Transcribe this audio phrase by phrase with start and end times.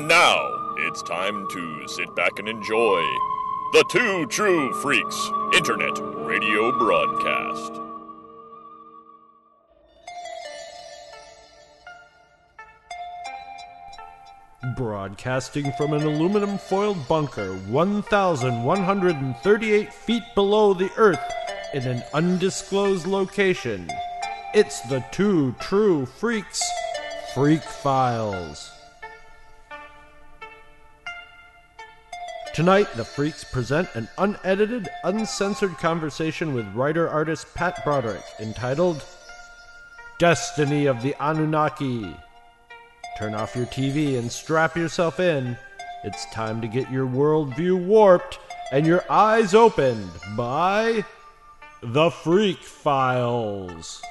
[0.00, 3.02] And now it's time to sit back and enjoy
[3.74, 7.72] the Two True Freaks Internet Radio Broadcast.
[14.74, 21.20] Broadcasting from an aluminum foiled bunker 1,138 feet below the Earth
[21.74, 23.90] in an undisclosed location.
[24.54, 26.62] It's the Two True Freaks
[27.34, 28.79] Freak Files.
[32.60, 39.02] Tonight, the Freaks present an unedited, uncensored conversation with writer artist Pat Broderick entitled
[40.18, 42.14] Destiny of the Anunnaki.
[43.16, 45.56] Turn off your TV and strap yourself in.
[46.04, 48.38] It's time to get your worldview warped
[48.72, 51.02] and your eyes opened by
[51.82, 54.02] The Freak Files.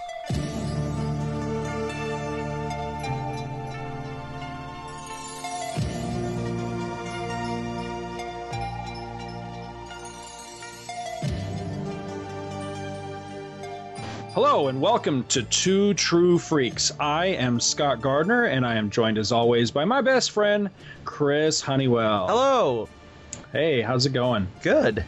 [14.41, 16.93] Hello and welcome to Two True Freaks.
[16.97, 20.69] I am Scott Gardner and I am joined as always by my best friend,
[21.03, 22.29] Chris Honeywell.
[22.29, 22.87] Hello.
[23.51, 24.47] Hey, how's it going?
[24.61, 25.03] Good.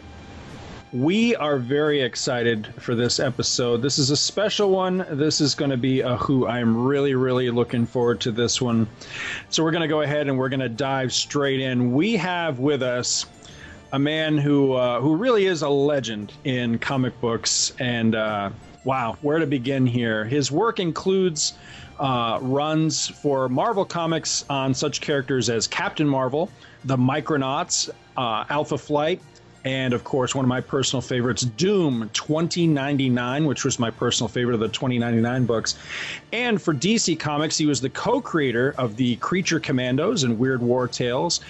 [0.91, 3.81] We are very excited for this episode.
[3.81, 5.05] This is a special one.
[5.09, 6.45] This is going to be a who.
[6.45, 8.85] I'm really, really looking forward to this one.
[9.49, 11.93] So we're going to go ahead and we're going to dive straight in.
[11.93, 13.25] We have with us
[13.93, 18.49] a man who uh, who really is a legend in comic books and uh,
[18.83, 20.25] wow, where to begin here?
[20.25, 21.53] His work includes
[21.99, 26.49] uh, runs for Marvel Comics on such characters as Captain Marvel,
[26.85, 29.21] the Micronauts, uh, Alpha Flight,
[29.63, 34.55] and of course, one of my personal favorites, Doom 2099, which was my personal favorite
[34.55, 35.77] of the 2099 books.
[36.33, 40.61] And for DC Comics, he was the co creator of the Creature Commandos and Weird
[40.63, 41.41] War Tales.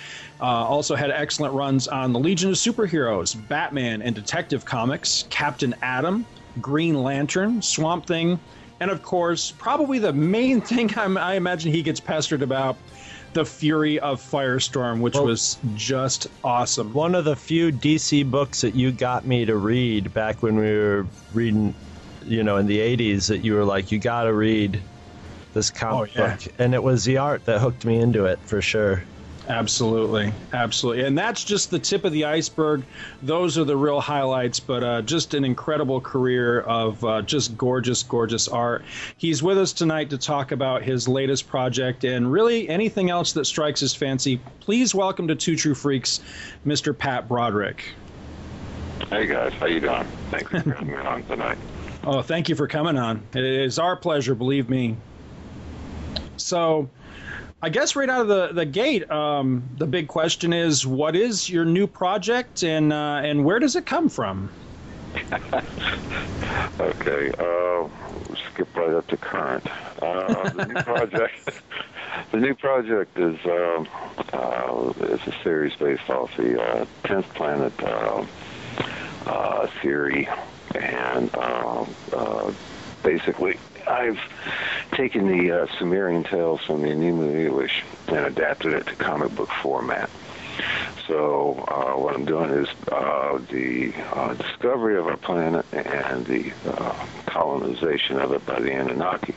[0.42, 5.74] Uh, also had excellent runs on the Legion of Superheroes, Batman and Detective Comics, Captain
[5.81, 6.25] Atom,
[6.59, 8.39] Green Lantern, Swamp Thing,
[8.79, 12.78] and of course, probably the main thing I'm, i imagine he gets pestered about
[13.34, 16.94] the Fury of Firestorm, which well, was just awesome.
[16.94, 20.78] One of the few DC books that you got me to read back when we
[20.78, 21.73] were reading,
[22.25, 24.81] you know, in the 80s, that you were like, you got to read
[25.53, 26.35] this comic oh, yeah.
[26.35, 26.53] book.
[26.59, 29.03] And it was the art that hooked me into it for sure.
[29.51, 32.84] Absolutely, absolutely, and that's just the tip of the iceberg.
[33.22, 38.01] Those are the real highlights, but uh, just an incredible career of uh, just gorgeous,
[38.01, 38.85] gorgeous art.
[39.17, 43.44] He's with us tonight to talk about his latest project and really anything else that
[43.44, 44.39] strikes his fancy.
[44.62, 46.22] Please welcome to Two True Freaks,
[46.66, 46.97] Mr.
[46.97, 47.83] Pat Broderick.
[49.09, 50.07] Hey guys, how you doing?
[50.29, 51.57] Thanks for having me on tonight.
[52.06, 53.22] Oh, thank you for coming on.
[53.33, 54.95] It is our pleasure, believe me.
[56.38, 56.89] So
[57.64, 61.48] I guess right out of the, the gate, um, the big question is, what is
[61.48, 64.50] your new project, and uh, and where does it come from?
[66.80, 67.88] okay, uh,
[68.50, 69.68] skip right up to current.
[70.02, 71.62] Uh, the new project,
[72.32, 73.86] the new project is uh,
[74.34, 78.26] uh, it's a series based off the uh, tenth planet uh,
[79.28, 80.28] uh, theory,
[80.74, 81.30] and
[83.04, 83.60] basically
[83.91, 84.19] I've
[84.94, 87.69] taken the uh, Sumerian tales from the Enuma
[88.07, 90.09] and adapted it to comic book format.
[91.07, 96.53] So uh, what I'm doing is uh, the uh, discovery of our planet and the
[96.66, 99.35] uh, colonization of it by the Anunnaki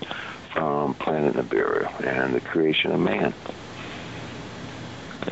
[0.52, 3.34] from planet Nibiru and the creation of man.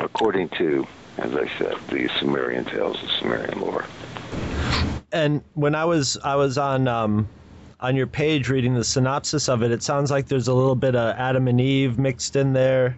[0.01, 0.85] According to,
[1.17, 3.85] as I said, the Sumerian tales of Sumerian lore.
[5.13, 7.29] And when I was I was on um,
[7.83, 10.95] on your page reading the synopsis of it, it sounds like there's a little bit
[10.95, 12.97] of Adam and Eve mixed in there.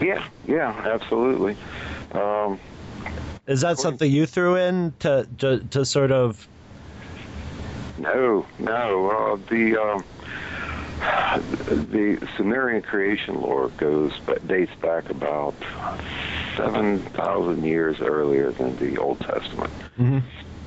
[0.00, 1.56] Yeah, yeah, absolutely.
[2.12, 2.58] Um,
[3.46, 6.46] Is that something you threw in to to, to sort of?
[7.98, 9.10] No, no.
[9.10, 10.04] Uh, the um,
[11.90, 15.54] the Sumerian creation lore goes but dates back about
[16.56, 19.72] seven thousand years earlier than the Old Testament.
[19.98, 20.18] Mm-hmm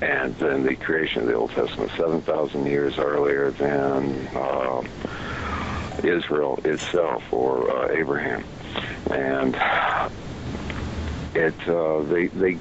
[0.02, 4.82] and then the creation of the Old Testament 7,000 years earlier than uh,
[6.04, 8.44] Israel itself or uh, Abraham.
[9.12, 9.56] And
[11.36, 12.58] it uh, they they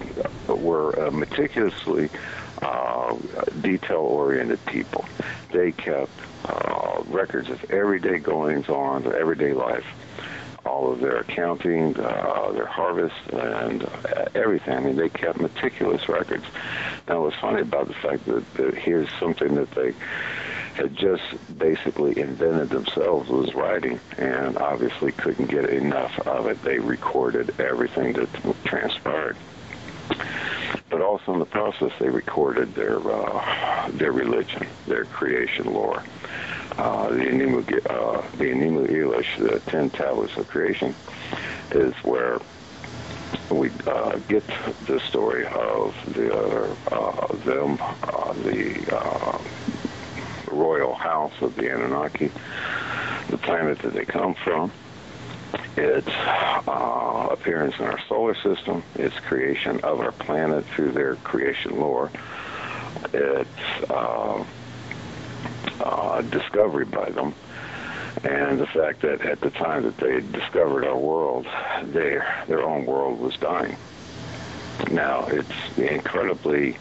[0.48, 2.10] were meticulously
[2.60, 3.16] uh,
[3.60, 5.04] detail-oriented people.
[5.50, 6.12] They kept
[6.44, 9.86] uh, records of everyday goings on, everyday life
[10.64, 14.76] all of their accounting, uh, their harvest, and uh, everything.
[14.76, 16.44] I mean, they kept meticulous records.
[17.08, 19.94] Now, what's funny about the fact that, that here's something that they
[20.74, 21.22] had just
[21.58, 26.62] basically invented themselves was writing and obviously couldn't get enough of it.
[26.62, 28.28] They recorded everything that
[28.64, 29.36] transpired.
[30.88, 36.02] But also in the process, they recorded their uh, their religion, their creation lore.
[36.80, 37.60] Uh, the Enuma,
[37.90, 40.94] uh, the Enuma Elish, the ten tablets of creation,
[41.72, 42.40] is where
[43.50, 44.42] we uh, get
[44.86, 46.34] the story of the
[46.90, 49.38] uh, them, uh, the uh,
[50.50, 52.30] royal house of the Anunnaki,
[53.28, 54.72] the planet that they come from,
[55.76, 61.78] its uh, appearance in our solar system, its creation of our planet through their creation
[61.78, 62.10] lore,
[63.12, 64.42] its uh,
[65.80, 67.34] uh, discovery by them,
[68.24, 71.46] and the fact that at the time that they discovered our world,
[71.84, 73.76] their their own world was dying.
[74.90, 76.76] Now it's incredibly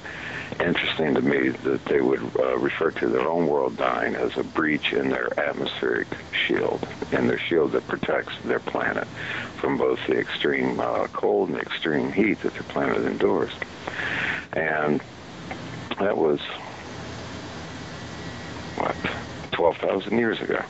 [0.59, 4.43] interesting to me that they would uh, refer to their own world dying as a
[4.43, 6.07] breach in their atmospheric
[6.45, 9.07] shield, in their shield that protects their planet
[9.57, 13.51] from both the extreme uh, cold and the extreme heat that their planet endures.
[14.53, 15.01] And
[15.99, 16.39] that was,
[18.79, 18.95] what,
[19.51, 20.63] 12,000 years ago.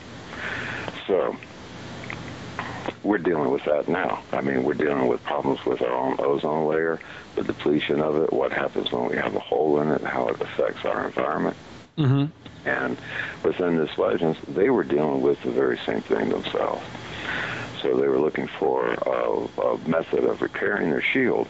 [1.06, 1.36] So
[3.02, 4.22] we're dealing with that now.
[4.32, 7.00] I mean, we're dealing with problems with our own ozone layer,
[7.34, 10.40] the depletion of it, what happens when we have a hole in it, how it
[10.40, 11.56] affects our environment.
[11.96, 12.68] Mm-hmm.
[12.68, 12.98] And
[13.42, 16.82] within this legends, they were dealing with the very same thing themselves.
[17.80, 21.48] So they were looking for a, a method of repairing their shield.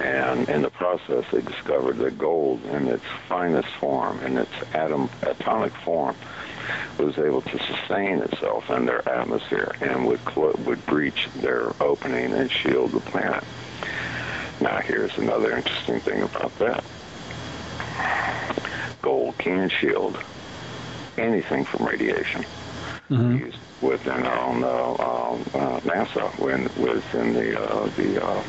[0.00, 5.10] And in the process, they discovered that gold in its finest form, in its atom
[5.22, 6.16] atomic form,
[6.98, 12.32] was able to sustain itself in their atmosphere and would cl- would breach their opening
[12.32, 13.44] and shield the planet.
[14.60, 16.84] Now, here's another interesting thing about that.
[19.02, 20.18] Gold can shield
[21.18, 22.42] anything from radiation.
[23.10, 23.36] Mm-hmm.
[23.36, 28.42] Used within our own uh, um, uh, NASA, when within the uh, the uh,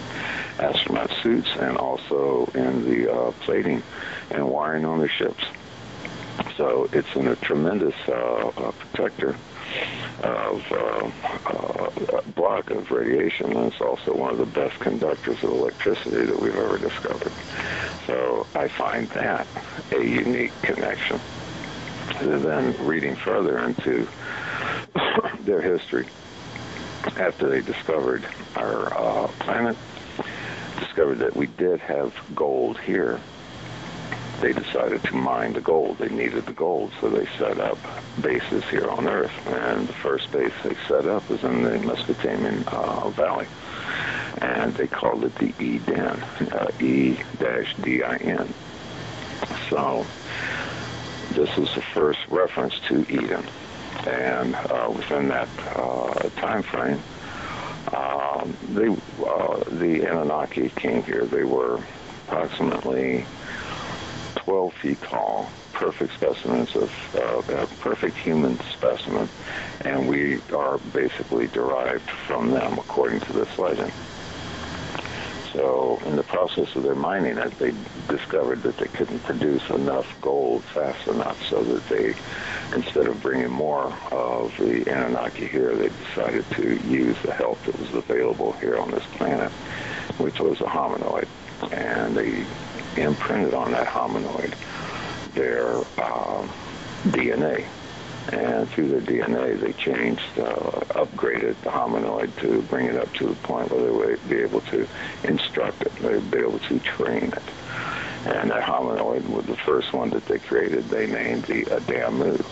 [0.60, 3.84] astronaut suits, and also in the uh, plating
[4.32, 5.44] and wiring on the ships.
[6.58, 9.36] So it's in a tremendous uh, uh, protector
[10.24, 11.12] of uh,
[11.46, 16.40] uh, block of radiation, and it's also one of the best conductors of electricity that
[16.40, 17.32] we've ever discovered.
[18.08, 19.48] So I find that
[19.92, 21.20] a unique connection.
[22.20, 24.08] And then reading further into
[25.42, 26.08] their history,
[27.18, 28.26] after they discovered
[28.56, 29.78] our uh, planet,
[30.80, 33.20] discovered that we did have gold here
[34.42, 35.98] they decided to mine the gold.
[35.98, 37.78] They needed the gold, so they set up
[38.22, 39.32] bases here on Earth.
[39.48, 43.48] And the first base they set up was in the Mesopotamian uh, Valley,
[44.40, 46.22] and they called it the Eden,
[46.52, 48.54] uh, E-D-I-N.
[49.70, 50.06] So
[51.32, 53.46] this is the first reference to Eden,
[54.06, 57.02] and uh, within that uh, time frame,
[57.94, 61.26] um, they, uh, the Anunnaki came here.
[61.26, 61.86] They were
[62.28, 63.26] approximately
[64.46, 66.90] 12 feet tall, perfect specimens of
[67.50, 69.30] a perfect human specimen,
[69.82, 73.92] and we are basically derived from them according to this legend.
[75.56, 77.74] So in the process of their mining they
[78.10, 82.14] discovered that they couldn't produce enough gold fast enough so that they,
[82.76, 87.80] instead of bringing more of the Anunnaki here, they decided to use the help that
[87.80, 89.52] was available here on this planet,
[90.18, 91.28] which was a hominoid.
[91.72, 92.46] And they
[93.02, 94.54] imprinted on that hominoid
[95.36, 96.48] their uh,
[97.06, 97.66] DNA.
[98.32, 103.28] And through their DNA, they changed, uh, upgraded the hominoid to bring it up to
[103.28, 104.88] the point where they would be able to
[105.24, 107.44] instruct it, they would be able to train it.
[108.26, 110.86] And that hominoid was the first one that they created.
[110.86, 112.44] They named the Adamu.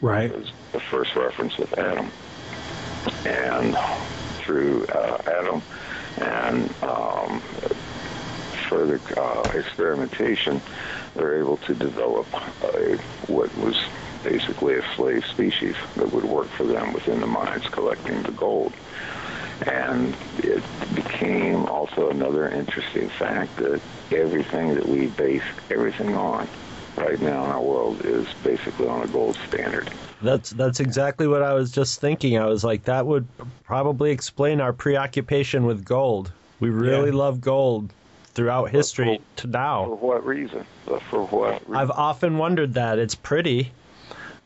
[0.00, 0.30] Right.
[0.30, 2.10] It was the first reference of Adam.
[3.26, 3.76] And
[4.38, 5.62] through uh, Adam
[6.18, 7.40] and um,
[8.68, 10.62] further uh, experimentation,
[11.14, 12.26] they're able to develop
[12.64, 12.96] a,
[13.26, 13.78] what was
[14.24, 18.72] basically a slave species that would work for them within the mines collecting the gold.
[19.66, 20.62] And it
[20.94, 26.48] became also another interesting fact that everything that we base everything on
[26.96, 29.88] right now in our world is basically on a gold standard.
[30.22, 32.38] That's that's exactly what I was just thinking.
[32.38, 33.26] I was like, that would
[33.64, 36.32] probably explain our preoccupation with gold.
[36.60, 37.16] We really Yeah.
[37.16, 37.92] love gold
[38.32, 39.84] throughout history to now.
[39.84, 40.64] For what reason?
[41.10, 41.76] For what reason?
[41.76, 42.98] I've often wondered that.
[42.98, 43.72] It's pretty.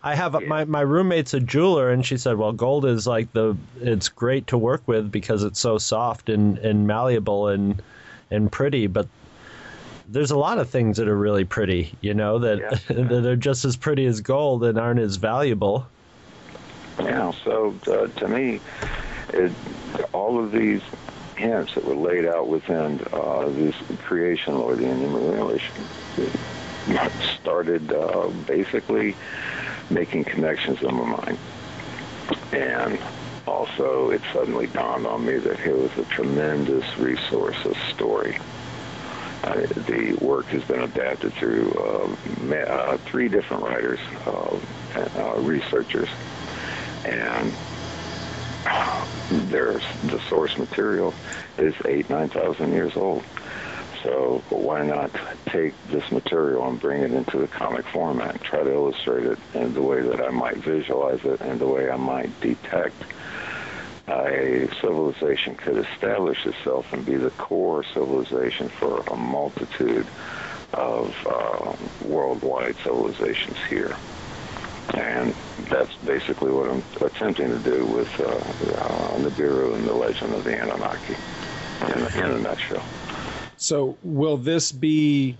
[0.02, 3.32] I have a, my my roommate's a jeweler, and she said, "Well, gold is like
[3.32, 7.82] the it's great to work with because it's so soft and, and malleable and
[8.30, 9.08] and pretty." But
[10.08, 12.94] there's a lot of things that are really pretty, you know, that Yeah.
[12.94, 15.86] that are just as pretty as gold and aren't as valuable.
[17.00, 18.60] Yeah, so uh, to me,
[19.32, 19.52] it,
[20.12, 20.82] all of these
[21.36, 23.74] hints that were laid out within uh, this
[24.04, 25.74] creation lore, the enumeration,
[27.40, 29.14] started uh, basically
[29.90, 31.38] making connections in my mind.
[32.52, 32.98] And
[33.46, 38.38] also, it suddenly dawned on me that here was a tremendous resource of story.
[39.42, 44.58] Uh, the work has been adapted through uh, ma- uh, three different writers, uh,
[45.16, 46.08] uh, researchers,
[47.04, 47.54] and
[49.48, 51.14] there's the source material
[51.56, 53.22] is eight nine thousand years old.
[54.02, 55.10] So why not
[55.46, 59.38] take this material and bring it into the comic format and try to illustrate it
[59.54, 63.02] in the way that I might visualize it and the way I might detect
[64.08, 70.06] a civilization could establish itself and be the core civilization for a multitude
[70.72, 71.74] of uh,
[72.06, 73.96] worldwide civilizations here.
[74.94, 75.34] And
[75.68, 80.44] that's basically what I'm attempting to do with uh, uh, Nibiru and the legend of
[80.44, 81.16] the Anunnaki
[81.82, 82.84] in, in a nutshell.
[83.58, 85.36] So, will this be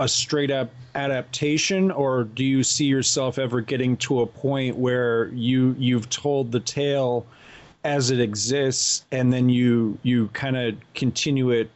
[0.00, 5.28] a straight up adaptation, or do you see yourself ever getting to a point where
[5.28, 7.26] you you've told the tale
[7.84, 11.70] as it exists, and then you you kind of continue it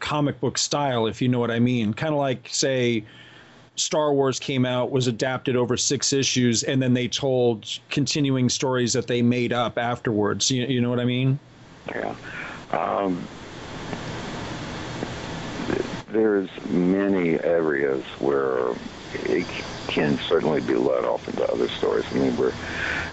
[0.00, 1.94] comic book style, if you know what I mean?
[1.94, 3.04] Kind of like say.
[3.74, 8.92] Star Wars came out, was adapted over six issues, and then they told continuing stories
[8.92, 10.50] that they made up afterwards.
[10.50, 11.38] You, you know what I mean?
[11.88, 12.14] Yeah.
[12.70, 13.26] Um,
[16.12, 18.70] there's many areas where
[19.14, 19.46] it
[19.88, 22.04] can certainly be led off into other stories.
[22.10, 22.54] I mean, we're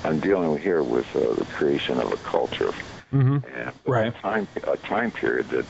[0.03, 2.73] I'm dealing here with uh, the creation of a culture,
[3.11, 3.43] and
[3.85, 4.07] Right.
[4.15, 5.65] a time a time period that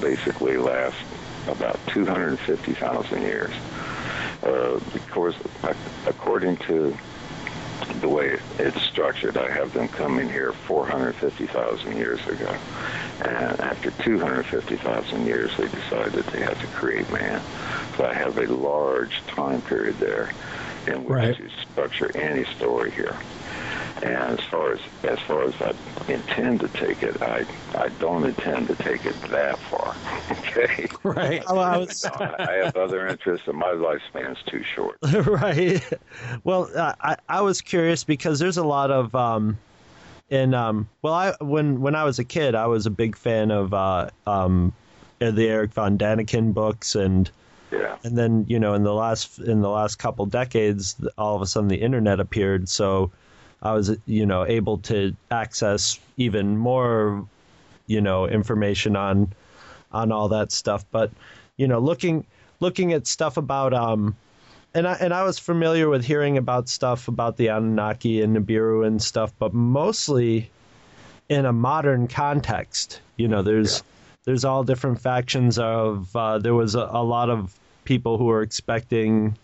[0.00, 1.00] basically lasts
[1.46, 3.52] about 250,000 years.
[4.42, 5.34] Uh, of course,
[6.06, 6.96] according to
[8.00, 12.54] the way it's structured, I have them coming here 450,000 years ago.
[13.20, 17.42] And after 250,000 years, they decided they had to create man.
[17.96, 20.30] So I have a large time period there
[20.86, 21.36] in which Right.
[21.36, 23.16] to structure any story here.
[24.02, 25.74] And as far as as far as I
[26.10, 29.94] intend to take it, I I don't intend to take it that far.
[30.50, 30.88] Okay.
[31.04, 31.42] Right.
[31.46, 34.96] Oh, I was I I have other interests, and my lifespan's too short.
[35.26, 35.80] right.
[36.42, 39.58] Well, uh, I I was curious because there's a lot of um,
[40.28, 43.52] in um, well, I when when I was a kid, I was a big fan
[43.52, 44.72] of uh um,
[45.20, 47.30] the Erich von Däniken books and.
[47.72, 47.98] Yeah.
[48.02, 51.46] and then you know in the last in the last couple decades all of a
[51.46, 53.12] sudden the internet appeared so
[53.62, 57.26] i was you know able to access even more
[57.86, 59.32] you know information on
[59.92, 61.10] on all that stuff but
[61.56, 62.24] you know looking
[62.60, 64.14] looking at stuff about um
[64.74, 68.86] and I and I was familiar with hearing about stuff about the Anunnaki and Nibiru
[68.86, 70.50] and stuff, but mostly
[71.28, 73.00] in a modern context.
[73.16, 73.82] You know, there's
[74.24, 76.14] there's all different factions of.
[76.14, 79.36] Uh, there was a, a lot of people who were expecting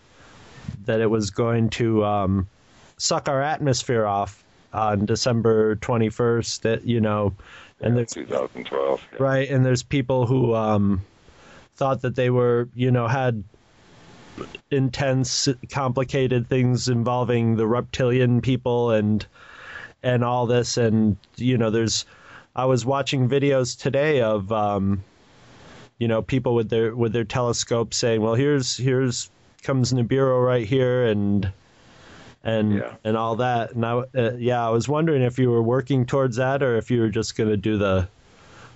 [0.85, 2.49] that it was going to um,
[2.99, 6.61] suck our atmosphere off on December 21st.
[6.63, 7.35] That you know,
[7.81, 9.01] and there's 2012.
[9.13, 9.17] yeah.
[9.23, 11.03] right and there's people who um
[11.77, 13.45] thought that they were you know had
[14.71, 19.27] intense complicated things involving the reptilian people and
[20.03, 22.05] and all this and you know there's
[22.55, 25.03] i was watching videos today of um
[25.99, 29.31] you know people with their with their telescopes saying well here's here's
[29.63, 31.51] comes nibiru right here and
[32.47, 32.95] and Yeah.
[33.05, 36.37] and all that and I, uh, yeah i was wondering if you were working towards
[36.37, 38.09] that or if you were just going to do the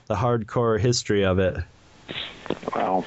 [0.08, 1.56] the hardcore history of it
[2.74, 3.04] Well,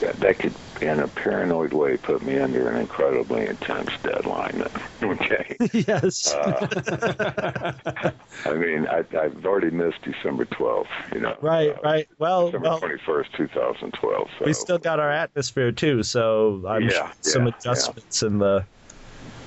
[0.00, 4.62] that, that could, in a paranoid way, put me under an incredibly intense deadline.
[5.02, 5.60] Okay.
[5.72, 6.66] yes Uh,
[8.44, 10.86] I mean, I, I've already missed December 12th.
[11.14, 11.36] You know.
[11.40, 14.28] right uh, right well, December well 21st, 2012.
[14.38, 14.44] So.
[14.44, 18.66] we still got our atmosphere too so i'm Yeah, sure some yeah, adjustments in the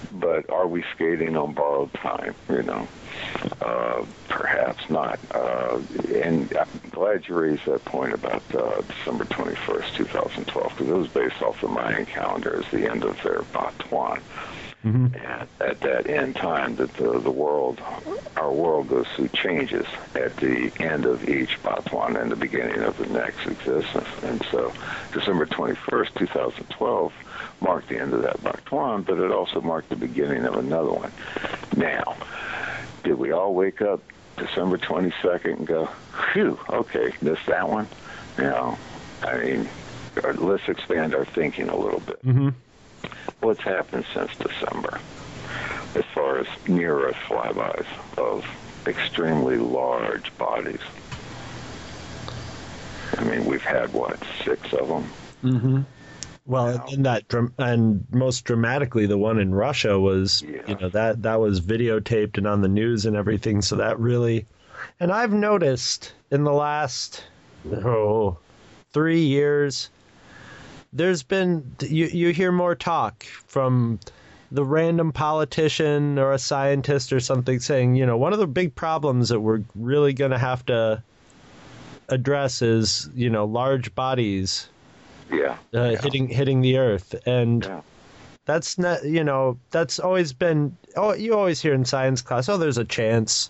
[0.10, 2.36] but are we skating on borrowed time?
[2.50, 2.90] You know,
[3.62, 5.20] uh, perhaps not.
[5.32, 5.82] Uh,
[6.14, 11.08] and I'm glad you raised that point about uh, December 21st, 2012, because it was
[11.10, 14.22] based off the Mayan calendar as the end of their baktun.
[14.84, 15.16] And
[15.62, 17.80] at that end time, that the, the world,
[18.36, 19.86] our world goes through changes
[20.16, 24.08] at the end of each baktun and the beginning of the next existence.
[24.24, 24.74] And so
[25.14, 27.14] December 21st, 2012
[27.62, 31.12] marked the end of that baktun, but it also marked the beginning of another one.
[31.78, 32.18] Now,
[33.04, 34.02] did we all wake up
[34.38, 35.90] December 22nd and go,
[36.34, 37.88] phew, okay, missed that one?
[38.38, 38.78] Know,
[39.22, 39.70] I mean,
[40.36, 42.26] let's expand our thinking a little bit.
[42.26, 42.50] Mm-hmm.
[43.42, 45.00] What's happened since December
[45.96, 47.86] as far as near Earth flybys
[48.18, 48.46] of
[48.88, 50.80] extremely large bodies?
[53.18, 55.12] I mean, we've had what six of them.
[55.44, 55.82] Mm-hmm.
[56.46, 57.24] Well, and that
[57.58, 60.62] and most dramatically, the one in Russia was, Yeah.
[60.68, 63.62] you know, that that was videotaped and on the news and everything.
[63.62, 64.46] So that really,
[65.00, 67.24] and I've noticed in the last
[67.72, 68.38] oh
[68.92, 69.90] three years,
[70.94, 74.00] there's been you you hear more talk from
[74.52, 78.76] the random politician or a scientist or something saying, you know, one of the big
[78.76, 81.02] problems that we're really going to have to
[82.10, 84.68] address is, you know, large bodies
[85.32, 85.56] Yeah.
[85.74, 86.02] uh, yeah.
[86.02, 87.82] hitting hitting the earth and Yeah.
[88.46, 92.58] that's not you know that's always been oh you always hear in science class oh
[92.58, 93.50] there's a chance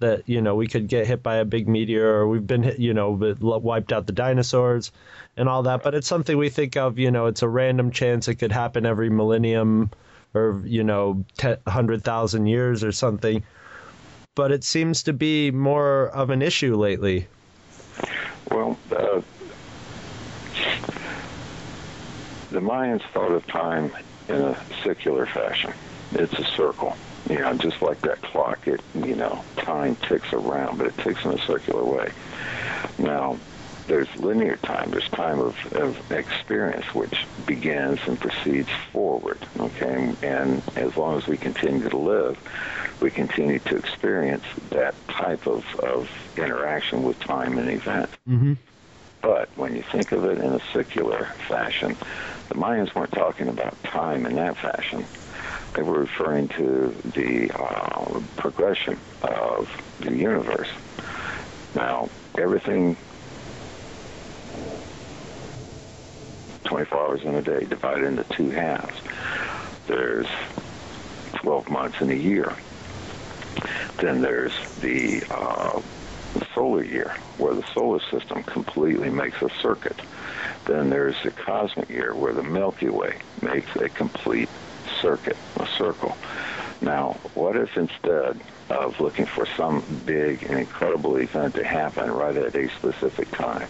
[0.00, 2.78] that you know we could get hit by a big meteor or we've been hit,
[2.78, 4.90] you know wiped out the dinosaurs
[5.36, 8.26] and all that but it's something we think of you know it's a random chance
[8.28, 9.90] it could happen every millennium
[10.34, 13.42] or you know 100,000 years or something
[14.34, 17.26] but it seems to be more of an issue lately
[18.50, 19.20] Well, uh,
[22.50, 23.92] the Mayans thought of time
[24.28, 25.72] in a circular fashion.
[26.12, 26.96] It's a circle.
[27.28, 31.24] You know, just like that clock, it, you know, time ticks around, but it ticks
[31.24, 32.12] in a circular way.
[32.98, 33.38] Now,
[33.86, 34.90] there's linear time.
[34.90, 39.46] There's time of, of experience, which begins and proceeds forward.
[39.58, 42.38] Okay, and as long as we continue to live,
[43.00, 48.10] we continue to experience that type of, of interaction with time and event.
[48.28, 48.54] mm-hmm.
[49.22, 51.96] But when you think of it in a circular fashion,
[52.48, 55.06] the Mayans weren't talking about time in that fashion.
[55.74, 60.68] They were referring to the uh, progression of the universe.
[61.74, 62.96] Now, everything
[66.64, 69.00] 24 hours in a day divided into two halves.
[69.86, 70.26] There's
[71.34, 72.52] 12 months in a year.
[73.98, 75.80] Then there's the uh,
[76.34, 80.00] the solar year, where the solar system completely makes a circuit.
[80.66, 84.48] Then there's the cosmic year, where the Milky Way makes a complete
[85.00, 86.16] circuit, a circle.
[86.80, 92.36] Now, what if instead of looking for some big and incredible event to happen right
[92.36, 93.68] at a specific time,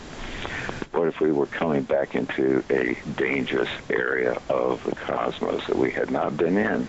[0.93, 5.91] what if we were coming back into a dangerous area of the cosmos that we
[5.91, 6.87] had not been in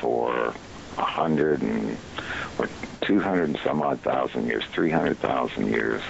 [0.00, 0.54] for
[0.98, 1.96] a hundred and
[2.58, 2.68] or
[3.02, 6.02] two hundred and some odd thousand years, three hundred thousand years,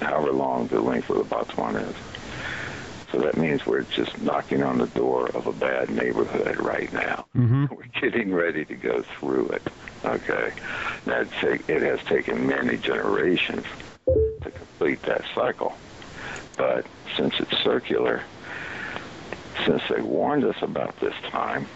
[0.00, 1.96] however long the length of the Botswana is.
[3.12, 7.26] So that means we're just knocking on the door of a bad neighborhood right now.
[7.36, 7.66] Mm-hmm.
[7.74, 9.62] We're getting ready to go through it.
[10.04, 10.52] Okay,
[11.04, 11.28] that
[11.68, 13.64] it has taken many generations
[14.06, 15.76] to complete that cycle,
[16.56, 18.24] but since it's circular,
[19.64, 21.68] since they warned us about this time,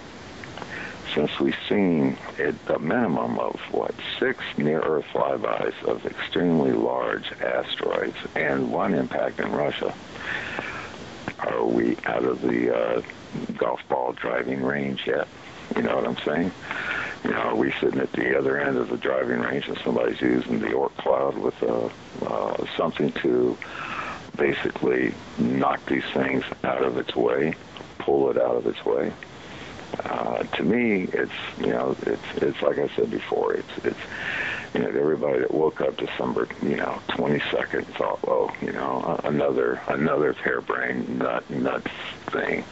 [1.15, 8.17] since we've seen at a minimum of what six near-Earth flybys of extremely large asteroids
[8.35, 9.95] and one impact in Russia,
[11.39, 13.03] are we out of the uh,
[13.57, 15.29] golf ball driving range yet?
[15.75, 16.53] You know what I'm saying?
[17.25, 20.21] You know, are we sitting at the other end of the driving range and somebody's
[20.21, 21.89] using the Oort cloud with uh,
[22.25, 23.59] uh, something to
[24.37, 27.55] basically knock these things out of its way,
[27.99, 29.13] pull it out of its way?
[30.05, 33.99] Uh, to me, it's you know, it's it's like I said before, it's it's
[34.77, 39.81] you know, everybody that woke up December, you know, 22nd thought, oh, you know, another
[39.89, 41.91] another harebrained nut nuts
[42.31, 42.63] thing.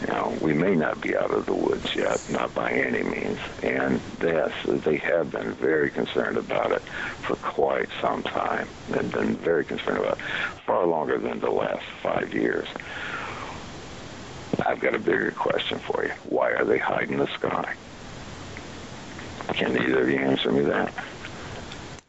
[0.00, 3.38] You know, we may not be out of the woods yet, not by any means.
[3.62, 6.82] And yes, they have been very concerned about it
[7.22, 8.68] for quite some time.
[8.88, 10.24] They've been very concerned about it
[10.66, 12.66] far longer than the last five years.
[14.66, 16.12] I've got a bigger question for you.
[16.28, 17.74] Why are they hiding the sky?
[19.54, 20.92] Can either of you answer me that?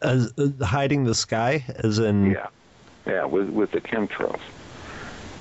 [0.02, 2.48] As uh, hiding the sky, as in Yeah,
[3.06, 4.40] yeah, with with the chemtrails.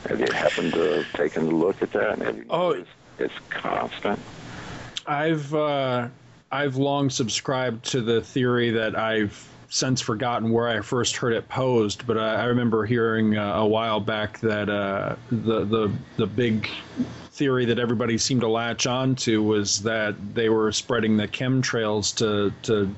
[0.09, 2.19] Have you happened to have taken a look at that?
[2.21, 2.71] Have you Oh.
[2.73, 4.19] noticed it's constant.
[5.07, 6.09] I've uh,
[6.51, 11.49] I've long subscribed to the theory that I've since forgotten where I first heard it
[11.49, 16.27] posed, but I, I remember hearing uh, a while back that uh, the the the
[16.29, 16.69] big
[17.33, 22.15] theory that everybody seemed to latch on to was that they were spreading the chemtrails
[22.19, 22.95] to to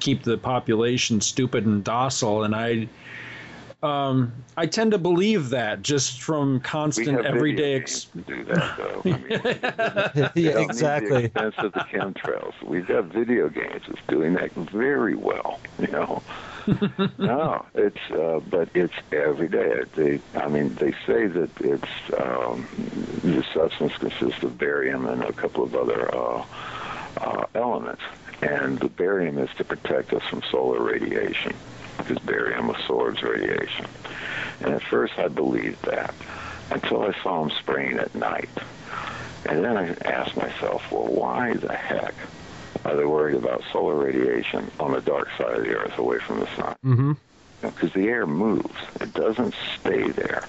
[0.00, 2.88] keep the population stupid and docile, and I
[3.80, 7.78] Um, I tend to believe that just from constant everyday.
[7.78, 9.02] video Ex- to do that, though.
[9.04, 9.28] I mean,
[10.34, 11.08] yeah, don't need exactly.
[11.10, 12.54] the expense of the chemtrails.
[12.66, 15.60] We've got video games that's doing that very well.
[15.78, 16.22] You know,
[17.18, 19.82] no, it's uh, but it's every day.
[19.94, 22.66] They, I mean, they say that it's um,
[23.22, 26.44] the substance consists of barium and a couple of other uh,
[27.18, 28.02] uh, elements,
[28.42, 31.56] and the barium is to protect us from solar radiation
[31.98, 33.86] because barium absorbs radiation.
[34.60, 36.14] And at first, I believed that
[36.70, 38.50] until I saw them spraying at night.
[39.46, 42.14] And then I asked myself, well, why the heck
[42.84, 46.40] are they worried about solar radiation on the dark side of the Earth, away from
[46.40, 46.76] the sun?
[46.84, 47.12] Mm-hmm.
[47.60, 50.44] Because the air moves; it doesn't stay there.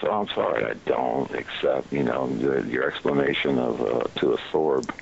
[0.00, 4.92] So I'm sorry, I don't accept, you know, the, your explanation of uh, to absorb,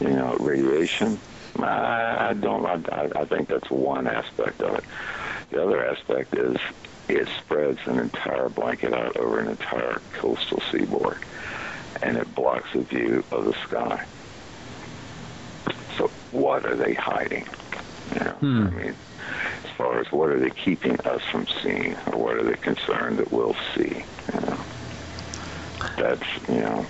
[0.00, 1.20] you know, radiation.
[1.58, 2.64] I, I don't.
[2.66, 4.84] I, I think that's one aspect of it.
[5.50, 6.56] The other aspect is
[7.08, 11.18] it spreads an entire blanket out over an entire coastal seaboard,
[12.02, 14.04] and it blocks the view of the sky.
[15.98, 17.46] So what are they hiding?
[18.14, 18.66] You know, Hmm.
[18.66, 18.94] I mean,
[19.64, 23.18] as far as what are they keeping us from seeing, or what are they concerned
[23.18, 24.04] that we'll see?
[24.34, 24.58] You know,
[25.98, 26.86] that's you know.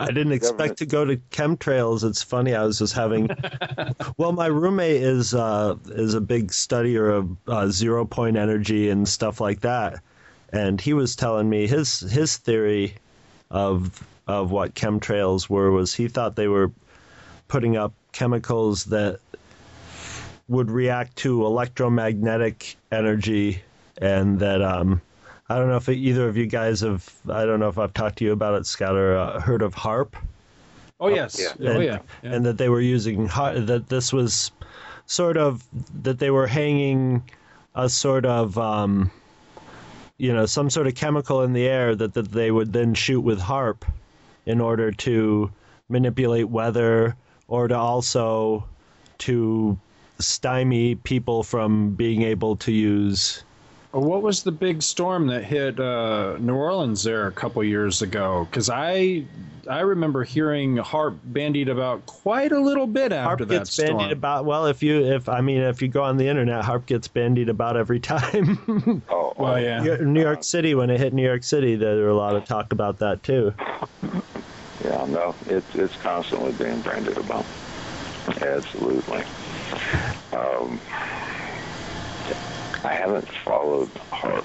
[0.00, 2.08] I didn't expect to go to chemtrails.
[2.08, 2.54] It's funny.
[2.54, 3.28] I was just having.
[4.16, 9.06] well, my roommate is uh, is a big studier of uh, zero point energy and
[9.06, 10.00] stuff like that,
[10.52, 12.94] and he was telling me his his theory
[13.50, 16.70] of of what chemtrails were was he thought they were
[17.48, 19.20] putting up chemicals that
[20.48, 23.62] would react to electromagnetic energy,
[23.98, 25.02] and that um,
[25.50, 27.12] I don't know if either of you guys have.
[27.28, 29.74] I don't know if I've talked to you about it, Scott, or uh, heard of
[29.74, 30.14] HAARP,
[31.00, 31.38] oh yes.
[31.40, 31.68] yeah.
[31.68, 31.98] Oh And- yeah.
[32.22, 32.32] yeah.
[32.34, 34.52] and that they were using har- that this was
[35.06, 35.64] sort of
[36.02, 37.22] that they were hanging
[37.74, 39.10] a sort of um,
[40.18, 43.20] you know some sort of chemical in the air that that they would then shoot
[43.20, 43.82] with HAARP
[44.46, 45.50] in order to
[45.88, 47.16] manipulate weather
[47.48, 48.64] or to also
[49.18, 49.76] to
[50.20, 53.42] stymie people from being able to use
[53.92, 58.46] What was the big storm that hit uh, New Orleans there a couple years ago?
[58.48, 59.24] Because I
[59.68, 63.96] I remember hearing HAARP bandied about quite a little bit after HAARP that gets storm.
[63.98, 66.86] bandied about well if you if i mean if you go on the internet HAARP
[66.86, 68.62] gets bandied about every time
[69.10, 69.96] Oh, Well, oh, yeah.
[70.00, 72.72] new york city when it hit new york city there were a lot of talk
[72.72, 73.52] about that too
[74.82, 77.44] Yeah, no, it's it's constantly being branded about.
[78.40, 79.22] Absolutely.
[80.32, 80.80] Um,
[82.84, 84.44] I haven't followed HAARP.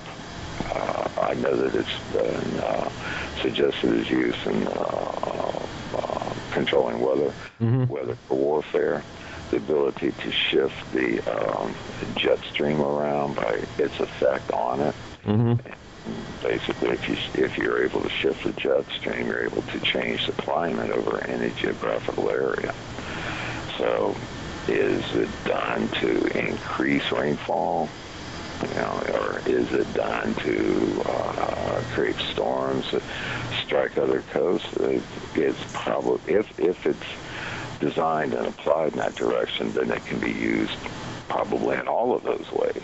[0.75, 2.89] Uh, I know that it's been uh,
[3.41, 5.67] suggested as use in uh,
[5.97, 7.33] uh, controlling weather,
[7.87, 9.03] weather for warfare.
[9.51, 11.19] The ability to shift the
[11.59, 11.73] um,
[12.15, 14.95] jet stream around by its effect on it
[16.43, 20.25] basically if you if you're able to shift the jet stream you're able to change
[20.27, 22.73] the climate over any geographical area
[23.77, 24.15] so
[24.67, 27.89] is it done to increase rainfall
[28.61, 33.01] you know or is it done to uh, create storms that
[33.65, 35.03] strike other coasts It-
[35.35, 40.31] it's probably if if it's designed and applied in that direction then it can be
[40.31, 40.77] used
[41.27, 42.81] probably in all of those ways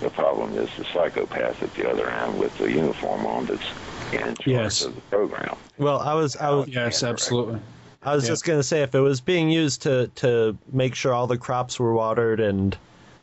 [0.00, 3.66] the problem is the psychopath at the other end with the uniform on that's
[4.12, 4.82] in charge Yes.
[4.82, 5.56] of the program.
[5.78, 7.60] well i was i was Yes, absolutely.
[8.02, 8.30] i was Yeah.
[8.30, 11.38] just going to say if it was being used to to make sure all the
[11.38, 12.76] crops were watered and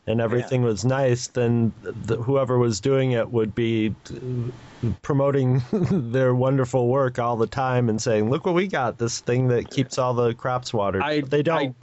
[0.08, 6.34] and everything was nice then the, whoever was doing it would be uh, promoting their
[6.34, 9.98] wonderful work all the time and saying look what we got this thing that keeps
[9.98, 11.02] all the crops watered.
[11.02, 11.74] I- But they don't.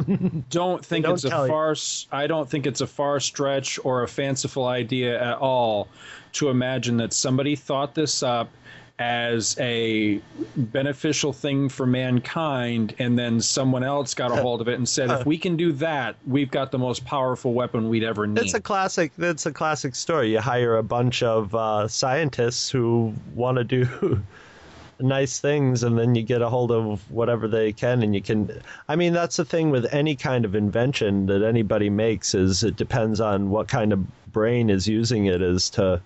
[0.49, 1.75] Don't think don't it's a far.
[2.11, 5.87] I don't think it's a far stretch or a fanciful idea at all
[6.33, 8.49] to imagine that somebody thought this up
[8.97, 10.21] as a
[10.55, 15.11] beneficial thing for mankind, and then someone else got a hold of it and said,
[15.11, 18.53] "If we can do that, we've got the most powerful weapon we'd ever need." It's
[18.53, 19.11] a classic.
[19.17, 20.31] It's a classic story.
[20.31, 24.21] You hire a bunch of uh, scientists who want to do
[25.01, 28.61] nice things, and then you get a hold of whatever they can, and you can.
[28.87, 32.77] I mean, that's the thing with any kind of invention that anybody makes is it
[32.77, 36.01] depends on what kind of brain is using it as to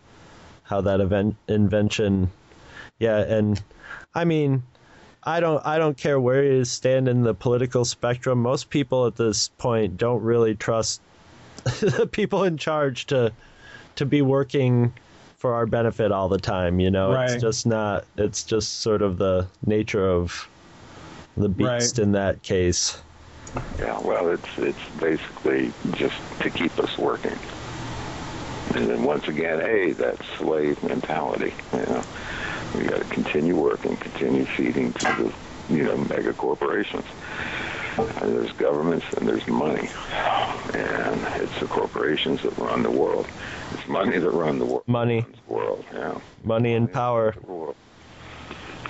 [0.63, 2.31] how that event invention.
[2.99, 3.61] Yeah, and
[4.15, 4.63] I mean.
[5.21, 8.41] I don't I don't care where you stand in the political spectrum.
[8.41, 11.01] Most people at this point don't really trust
[11.81, 13.33] the people in charge to
[13.97, 14.93] to be working
[15.37, 17.29] for our benefit all the time you know Right.
[17.31, 20.47] it's just not it's just sort of the nature of
[21.35, 21.99] the beast Right.
[21.99, 22.97] in that case
[23.77, 27.37] Yeah, well, it's it's basically just to keep us working.
[28.75, 31.53] And then once again, hey, that slave mentality.
[31.73, 32.03] You know,
[32.75, 35.33] we got to continue working, continue feeding to
[35.69, 37.05] the you know mega corporations.
[37.97, 39.89] And there's governments and there's money,
[40.73, 43.27] and it's the corporations that run the world.
[43.73, 44.87] It's money that run the world.
[44.87, 45.25] Money.
[45.47, 46.19] The world, yeah.
[46.43, 47.35] Money and power.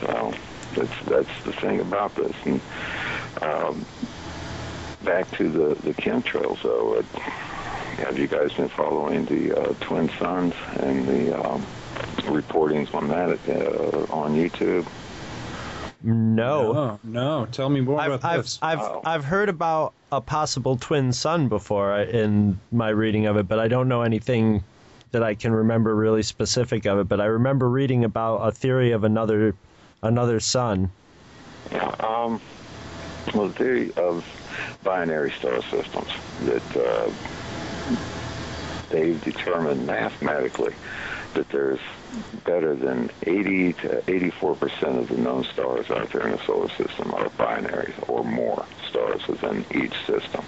[0.02, 0.34] So
[0.76, 2.36] that's that's the thing about this.
[2.46, 2.62] And
[3.42, 3.86] um,
[5.04, 6.96] back to the the chemtrails, though.
[6.96, 7.06] It,
[8.00, 11.66] have you guys been following the uh, twin suns and the um,
[12.24, 14.86] reportings on that uh, on YouTube?
[16.02, 16.72] No.
[16.72, 17.46] No, no.
[17.52, 18.60] Tell me more I've about I've this.
[18.62, 19.02] I've, Oh.
[19.06, 23.60] I've heard about a possible twin sun before uh, in my reading of it, but
[23.60, 24.64] I don't know anything
[25.12, 27.08] that I can remember really specific of it.
[27.10, 29.56] But I remember reading about a theory of another
[30.02, 30.90] another sun.
[31.72, 32.40] Yeah, um,
[33.34, 34.26] well, the theory of
[34.84, 36.08] binary star systems
[36.46, 37.12] that uh,
[38.90, 40.74] they've determined mathematically
[41.34, 41.80] that there's
[42.46, 46.70] better than 80 to 84 percent of the known stars out there in the solar
[46.70, 50.44] system are binaries or more stars within each system.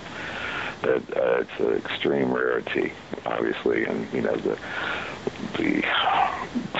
[0.81, 2.93] That uh, it's an extreme rarity,
[3.25, 4.57] obviously, and you know the
[5.57, 5.83] the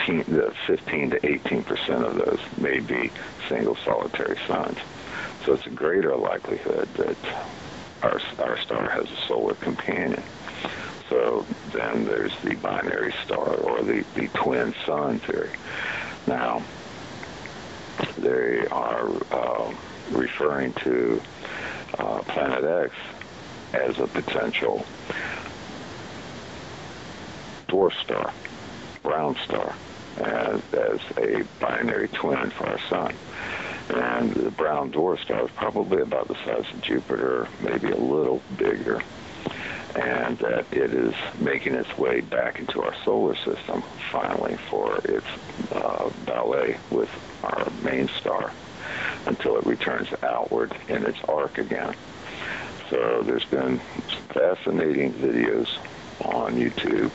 [0.05, 3.11] teen, the 15 to 18 percent of those may be
[3.47, 4.77] single solitary suns.
[5.45, 7.17] So it's a greater likelihood that
[8.01, 10.23] our our star has a solar companion.
[11.12, 15.50] So then there's the binary star or the, the twin sun theory.
[16.26, 16.63] Now,
[18.17, 19.74] they are uh,
[20.12, 21.21] referring to
[22.00, 22.95] uh, Planet X
[23.74, 24.86] as a potential
[27.67, 28.34] dwarf star,
[29.04, 29.76] brown star,
[30.15, 33.13] as, as a binary twin for our sun.
[33.89, 38.41] And the brown dwarf star is probably about the size of Jupiter, maybe a little
[38.58, 39.02] bigger
[39.95, 45.25] and that it is making its way back into our solar system finally for its
[45.71, 47.10] uh, ballet with
[47.43, 48.51] our main star
[49.25, 51.93] until it returns outward in its arc again.
[52.89, 53.80] So there's been
[54.30, 55.67] fascinating videos
[56.25, 57.12] on YouTube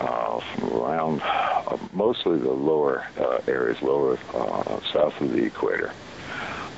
[0.00, 5.92] uh, from around uh, mostly the lower uh, areas, lower uh, south of the equator,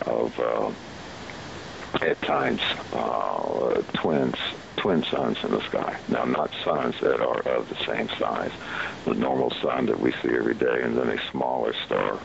[0.06, 0.70] of uh,
[2.02, 2.60] at times
[2.92, 4.36] uh, twins
[4.84, 5.98] twin suns in the sky.
[6.08, 8.52] Now, not suns that are of the same size,
[9.06, 12.18] the normal sun that we see every day, and then a smaller star.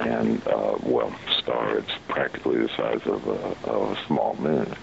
[0.00, 4.74] And, uh, well, star, it's practically the size of a, of a small moon.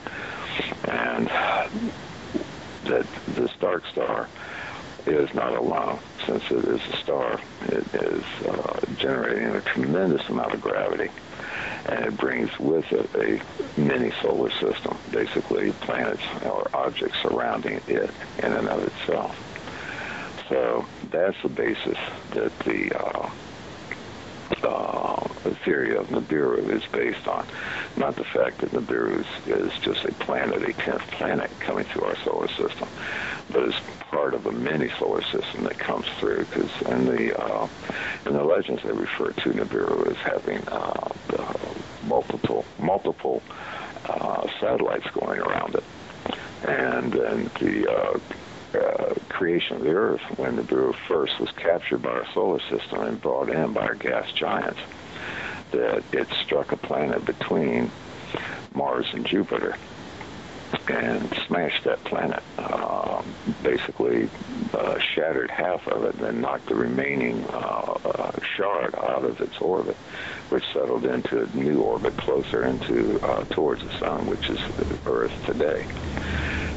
[0.86, 1.28] And
[2.86, 4.28] that this dark star
[5.08, 5.98] is not alone.
[6.28, 11.10] Since it is a star, it is uh, generating a tremendous amount of gravity
[11.86, 18.10] and it brings with it a mini solar system, basically planets or objects surrounding it
[18.40, 19.36] in and of itself.
[20.50, 21.98] So that's the basis
[22.32, 23.30] that the, uh,
[24.64, 27.46] uh, the theory of Nibiru is based on.
[27.98, 32.04] Not the fact that Nibiru is, is just a planet, a 10th planet coming through
[32.04, 32.88] our solar system,
[33.50, 37.68] but it's part of a mini solar system that comes through because in the uh,
[38.26, 41.54] in the legends they refer to Nibiru as having uh, uh,
[42.08, 43.42] multiple multiple
[44.06, 45.84] uh, satellites going around it,
[46.68, 48.20] and then the
[48.74, 53.02] uh, creation of the Earth when the Nibiru first was captured by our solar system
[53.02, 54.80] and brought in by our gas giants,
[55.72, 57.92] that it struck a planet between
[58.74, 59.76] Mars and Jupiter
[60.90, 62.42] and smashed that planet.
[62.58, 63.22] Uh,
[63.64, 64.30] basically,
[64.74, 69.40] uh, shattered half of it, and then knocked the remaining uh, uh, shard out of
[69.42, 69.96] its orbit,
[70.50, 74.60] which settled into a new orbit closer into uh, towards the sun, which is
[75.06, 75.86] Earth today.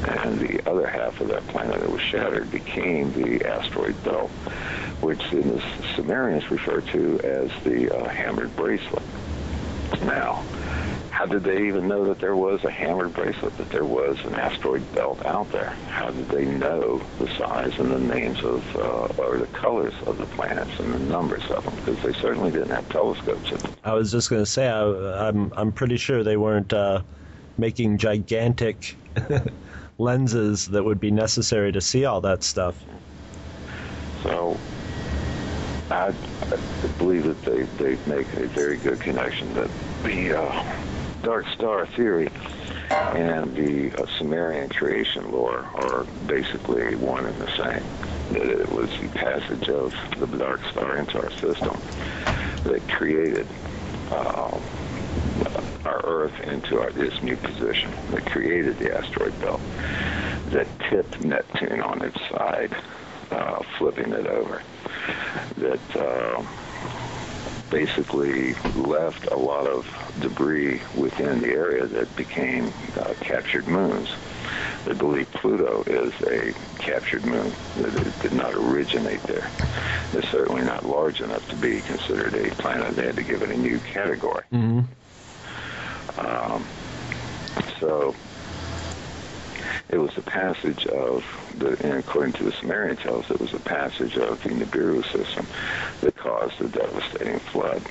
[0.07, 4.29] And the other half of that planet that was shattered became the asteroid belt,
[5.01, 5.63] which in the
[5.95, 9.03] Sumerians refer to as the uh, hammered bracelet.
[10.01, 10.43] Now,
[11.15, 14.35] how did they even know that there was a hammered bracelet, that there was an
[14.35, 15.69] asteroid belt out there?
[15.87, 20.17] How did they know the size and the names of, uh, or the colors of
[20.17, 21.73] the planets and the numbers of them?
[21.77, 23.53] Because they certainly didn't have telescopes
[23.85, 27.01] I was just going to say I, I'm I'm pretty sure they weren't uh,
[27.57, 28.97] making gigantic
[29.97, 32.75] lenses that would be necessary to see all that stuff.
[34.21, 34.59] So
[35.89, 39.69] I, I believe that they, they make a very good connection that
[40.03, 40.75] the uh,
[41.23, 42.29] dark star theory
[43.13, 47.83] and the uh, Sumerian creation lore are basically one and the same.
[48.31, 51.79] That it was the passage of the dark star into our system
[52.63, 53.47] that created
[54.11, 54.59] uh,
[55.85, 59.61] our Earth into our, this new position that created the asteroid belt,
[60.47, 62.75] that tipped Neptune on its side,
[63.31, 64.63] uh, flipping it over,
[65.57, 66.43] that uh,
[67.69, 69.85] basically left a lot of
[70.19, 74.09] debris within the area that became uh, captured moons.
[74.85, 79.49] They believe Pluto is a captured moon, that it did not originate there.
[80.13, 82.95] It's certainly not large enough to be considered a planet.
[82.95, 84.43] They had to give it a new category.
[84.53, 84.81] Mm-hmm.
[86.19, 86.63] Um,
[87.79, 88.15] so
[89.95, 91.23] it was a passage of
[91.57, 95.47] the, and according to the Sumerian tales, it was a passage of the Nibiru system
[96.01, 97.81] that caused the devastating flood.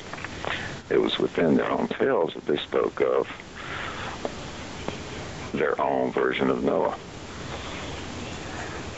[0.91, 3.27] It was within their own tales that they spoke of
[5.55, 6.99] their own version of Noah.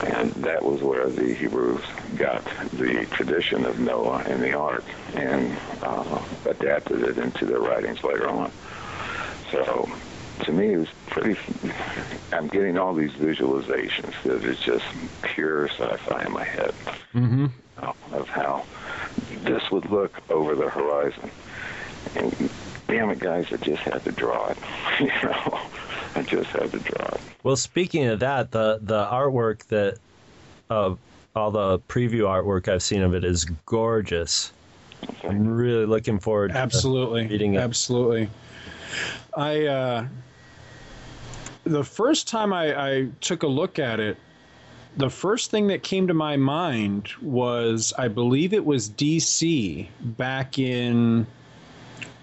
[0.05, 1.85] And that was where the Hebrews
[2.17, 8.03] got the tradition of Noah and the ark and uh, adapted it into their writings
[8.03, 8.51] later on.
[9.53, 9.89] So
[10.45, 11.39] to me, it was pretty.
[12.33, 14.85] I'm getting all these visualizations that that is just
[15.23, 16.75] pure sci-fi in my head
[17.15, 17.47] Mm-hmm.
[18.13, 18.65] of how
[19.43, 21.31] this would look over the horizon.
[22.15, 22.51] And
[22.89, 24.59] damn it, guys, I just had to draw it.
[25.01, 25.61] you know,
[26.15, 27.21] I just had to draw it.
[27.43, 29.99] Well, speaking of that, the the artwork that
[30.69, 30.99] of
[31.35, 34.53] all the preview artwork I've seen of it is gorgeous.
[35.25, 37.27] I'm really looking forward to Absolutely.
[37.27, 37.59] reading it.
[37.59, 38.29] Absolutely.
[39.37, 40.07] I uh,
[41.67, 44.17] the first time I, I took a look at it,
[44.97, 50.59] the first thing that came to my mind was I believe it was DC back
[50.59, 51.27] in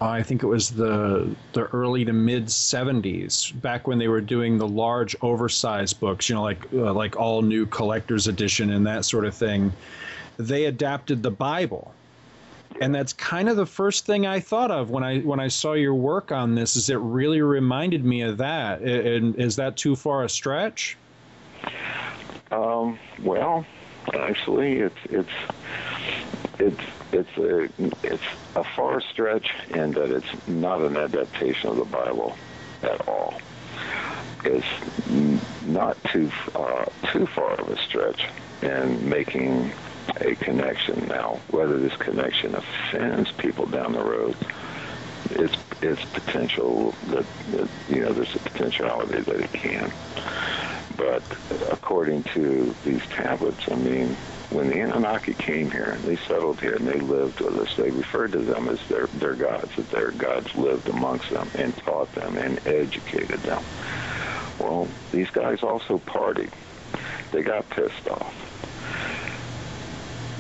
[0.01, 4.58] I think it was the the early to mid 70s back when they were doing
[4.58, 9.06] the large oversized books, you know like uh, like all new collector's edition and that
[9.06, 9.71] sort of thing.
[10.38, 11.93] They adapted the Bible
[12.82, 15.74] and that's kind of the first thing I thought of when I when I saw
[15.74, 16.76] your work on this.
[16.76, 18.82] Is it really reminded me of that?
[18.82, 20.98] And is that too far a stretch?
[22.52, 23.66] Um, well,
[24.14, 25.30] actually, it's it's
[26.60, 26.82] it's
[27.12, 27.70] it's a
[28.04, 28.24] it's
[28.56, 32.36] a far stretch in that it's not an adaptation of the Bible
[32.84, 33.40] at all.
[34.44, 34.68] It's
[35.66, 38.26] not too uh, too far of a stretch
[38.62, 39.72] in making
[40.18, 41.08] a connection.
[41.08, 44.36] Now, whether this connection offends people down the road,
[45.32, 49.92] it's it's potential that, that you know there's a potentiality that it can.
[50.96, 51.24] But
[51.72, 54.16] according to these tablets, I mean,
[54.54, 57.89] when the Anunnaki came here and they settled here and they lived with us, they
[57.89, 62.13] referred to them as their, their gods, that their gods lived amongst them and taught
[62.13, 63.63] them and educated them.
[64.60, 66.52] Well, these guys also partied.
[67.32, 68.34] They got pissed off.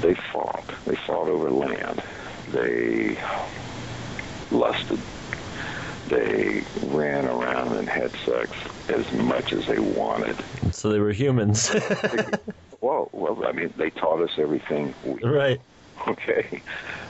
[0.03, 0.69] They fought.
[0.85, 2.03] They fought over land.
[2.51, 3.17] They
[4.51, 4.99] lusted.
[6.09, 8.51] They ran around and had sex
[8.89, 10.43] as much as they wanted.
[10.71, 11.71] So they were humans,
[12.81, 15.61] Well, well, I mean, they taught us everything we right?
[16.05, 16.61] okay,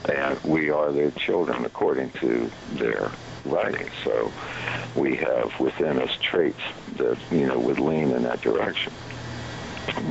[0.08, 3.10] and we are their children according to their
[3.44, 3.88] writing.
[4.04, 4.32] So
[4.94, 6.60] we have within us traits
[6.96, 8.92] that you know would lean in that direction.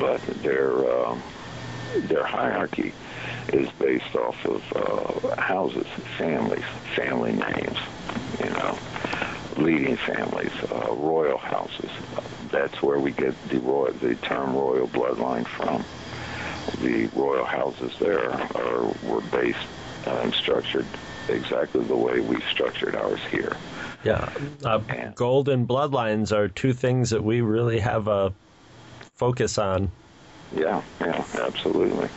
[0.01, 1.23] But their um,
[2.01, 2.93] their hierarchy
[3.49, 6.63] is based off of uh, houses, families,
[6.95, 7.77] family names,
[8.43, 8.77] you know,
[9.57, 11.89] leading families, uh, royal houses.
[12.51, 15.83] That's where we get the royal, the term royal bloodline from.
[16.81, 19.67] The royal houses there are were based
[20.05, 20.85] and structured
[21.29, 23.55] exactly the way we've structured ours here.
[24.03, 24.29] Yeah.
[24.65, 28.33] Uh, And- golden bloodlines are two things that we really have a
[29.15, 29.91] focus on.
[30.55, 32.09] Yeah, yeah, absolutely.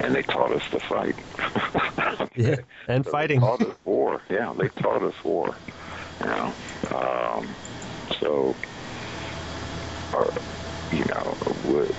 [0.00, 1.18] And they taught us to fight.
[2.36, 2.56] Yeah.
[2.86, 3.40] And So fighting.
[3.40, 4.22] They taught us war.
[4.30, 5.58] Yeah, they taught us war.
[6.20, 6.54] You know,
[6.90, 7.56] um,
[8.20, 8.56] so
[10.12, 10.32] are
[10.90, 11.94] you know would,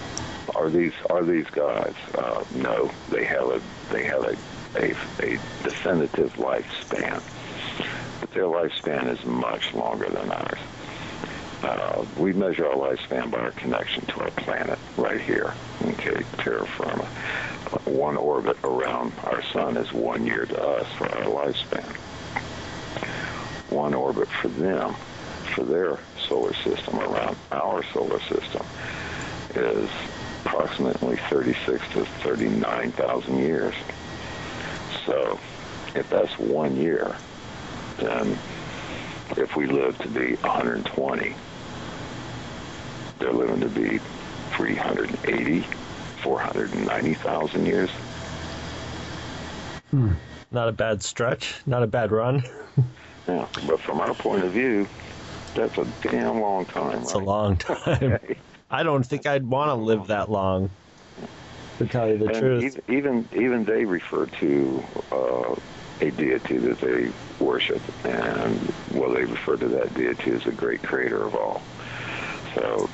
[0.55, 1.93] are these are these guys?
[2.17, 4.35] Uh, no, they have a they have a,
[4.77, 7.21] a a definitive lifespan,
[8.19, 10.59] but their lifespan is much longer than ours.
[11.63, 16.65] Uh, we measure our lifespan by our connection to our planet right here, okay, terra
[16.65, 17.05] firma.
[17.85, 21.83] One orbit around our sun is one year to us for our lifespan.
[23.69, 24.95] One orbit for them,
[25.53, 28.65] for their solar system around our solar system,
[29.53, 29.89] is
[30.45, 33.75] approximately 36 to 39,000 years.
[35.05, 35.37] So,
[35.93, 37.15] if that's one year,
[37.97, 38.37] then
[39.37, 41.35] if we live to be 120,
[43.19, 43.99] they're living to be
[44.51, 45.61] 380,
[46.21, 47.89] 490,000 years.
[50.51, 51.55] Not a bad stretch.
[51.65, 52.43] Not a bad run.
[53.27, 54.87] Yeah, but from our point of view,
[55.53, 57.03] that's a damn long time.
[57.03, 57.21] It's right?
[57.21, 57.77] a long time.
[57.87, 58.37] Okay.
[58.71, 60.71] I don't think I'd want to live that long.
[61.77, 62.79] To tell you the and truth.
[62.89, 65.55] Even, even even they refer to uh,
[66.01, 70.81] a deity that they worship, and well, they refer to that deity as the great
[70.81, 71.61] creator of all.
[72.55, 72.89] So,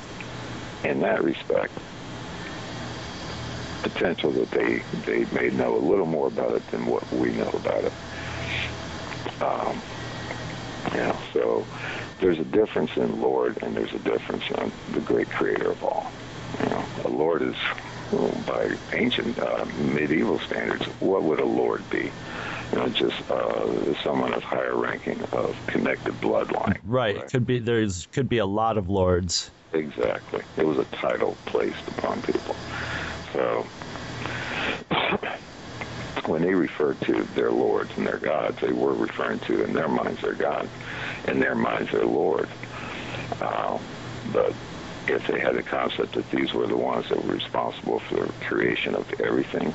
[0.84, 1.72] in that respect,
[3.82, 7.50] potential that they they may know a little more about it than what we know
[7.50, 7.92] about it.
[9.42, 9.82] Um,
[10.94, 11.66] yeah, so
[12.20, 16.10] there's a difference in Lord, and there's a difference in the great creator of all.
[16.62, 17.56] You know, a Lord is,
[18.10, 22.10] well, by ancient uh, medieval standards, what would a Lord be?
[22.72, 26.78] You know, just uh, someone of higher ranking of connected bloodline.
[26.84, 27.16] Right.
[27.16, 29.50] It could be there's could be a lot of lords.
[29.72, 30.42] Exactly.
[30.56, 32.56] It was a title placed upon people.
[33.32, 33.66] So
[36.26, 39.88] when they referred to their lords and their gods, they were referring to in their
[39.88, 40.70] minds their gods,
[41.28, 42.48] in their minds their lord.
[43.40, 43.78] Uh,
[44.32, 44.54] but
[45.08, 48.32] if they had the concept that these were the ones that were responsible for the
[48.44, 49.72] creation of everything,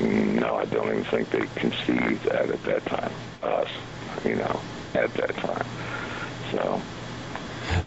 [0.00, 3.12] no, I don't even think they conceived that at that time.
[3.42, 3.68] Us,
[4.24, 4.60] you know,
[4.94, 5.66] at that time.
[6.50, 6.82] So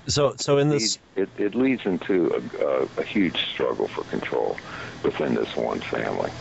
[0.07, 4.57] So so in this it, it leads into a, a, a huge struggle for control
[5.03, 6.31] within this one family.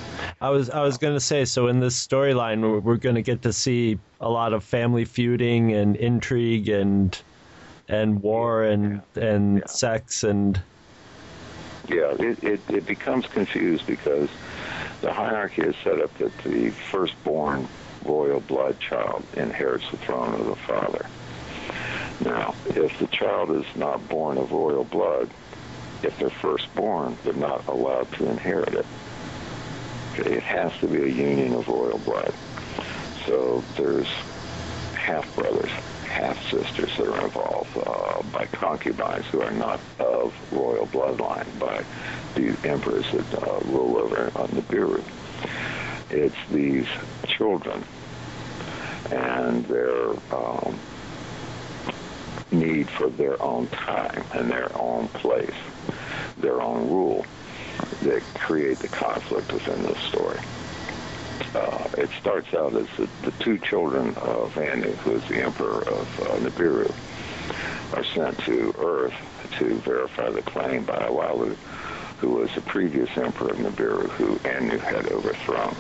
[0.41, 3.53] I was I was gonna say so in this storyline we're, we're gonna get to
[3.53, 7.21] see a lot of family feuding and intrigue and
[7.89, 9.67] and war and and Yeah.
[9.67, 10.61] sex and
[11.89, 14.29] Yeah, it, it, it becomes confused because
[15.07, 17.69] the hierarchy is set up that the firstborn
[18.05, 21.07] royal blood child inherits the throne of the father.
[22.25, 25.31] Now, if the child is not born of royal blood,
[26.03, 28.87] if they're firstborn, they're not allowed to inherit it.
[30.19, 32.35] Okay, it has to be a union of royal blood.
[33.27, 34.09] So there's
[34.95, 35.71] half brothers,
[36.17, 41.85] half sisters that are involved uh, by concubines who are not of royal bloodline, by
[42.35, 45.03] the emperors that uh, rule over on the Nibiru.
[46.11, 46.87] It's these
[47.29, 47.85] children
[49.11, 50.79] and their um,
[52.51, 55.55] need for their own time and their own place,
[56.39, 57.27] their own rule
[58.03, 60.41] that create the conflict within this story.
[61.55, 65.83] Uh, it starts out as the, the two children of Anu, who is the emperor
[65.89, 66.93] of uh, Nibiru,
[67.97, 69.15] are sent to Earth
[69.59, 71.55] to verify the claim by Alalu,
[72.19, 75.77] who was the previous emperor of Nibiru, who Anu had overthrown.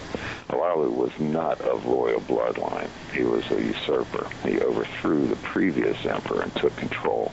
[0.49, 2.89] Alalu was not of royal bloodline.
[3.13, 4.29] He was a usurper.
[4.45, 7.33] He overthrew the previous emperor and took control.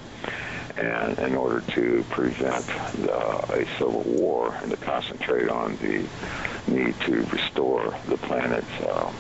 [0.78, 2.66] And in order to prevent
[2.96, 6.08] the, a civil war and to concentrate on the
[6.72, 9.12] need to restore the planet's uh,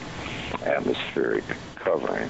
[0.63, 1.43] atmospheric
[1.75, 2.29] covering,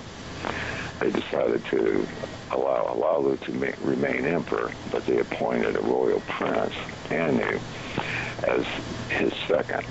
[0.99, 2.07] they decided to
[2.51, 6.73] allow Alalu to ma- remain emperor, but they appointed a royal prince,
[7.09, 7.59] Anu,
[8.43, 8.65] as
[9.09, 9.85] his second.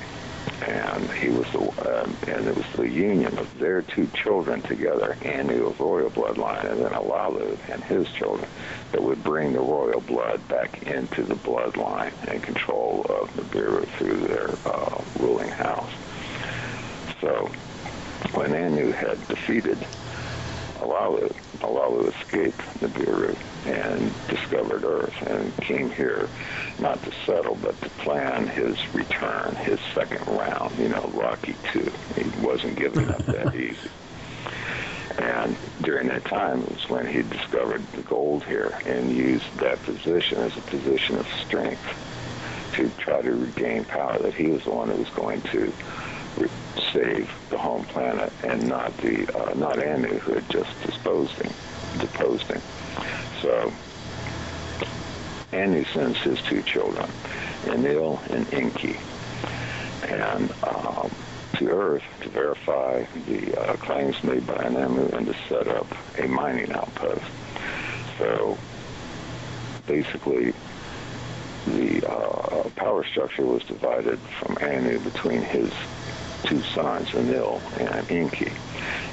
[0.63, 5.17] And he was the, um, and it was the union of their two children together,
[5.25, 8.49] Anu of royal bloodline, and then Alalu and his children,
[8.93, 14.21] that would bring the royal blood back into the bloodline and control of Nibiru through
[14.21, 15.91] their uh, ruling house.
[17.21, 17.51] So
[18.35, 19.85] when Anu had defeated
[20.77, 23.37] Alalu, Alalu escaped Nibiru
[23.67, 26.29] and discovered Earth and came here
[26.79, 31.93] not to settle but to plan his return, his second round, you know, Rocky 2.
[32.17, 33.91] He wasn't giving up that easy.
[35.19, 39.83] And during that time it was when he discovered the gold here and used that
[39.83, 41.83] position as a position of strength
[42.75, 45.73] to try to regain power, that he was the one who was going to
[46.39, 46.49] re-
[46.93, 51.53] save the home planet and not the uh, not Anu who had just disposed him,
[51.99, 52.63] deposed him.
[53.43, 53.73] So
[55.53, 57.11] Anu sends his two children,
[57.67, 58.97] Enlil and Enki,
[60.05, 61.11] and um,
[61.57, 65.87] to Earth to verify the uh, claims made by Anu and to set up
[66.19, 67.25] a mining outpost.
[68.19, 68.57] So
[69.87, 70.55] basically,
[71.67, 75.73] the uh, power structure was divided from Anu between his
[76.45, 78.53] two sons, Enlil and Enki.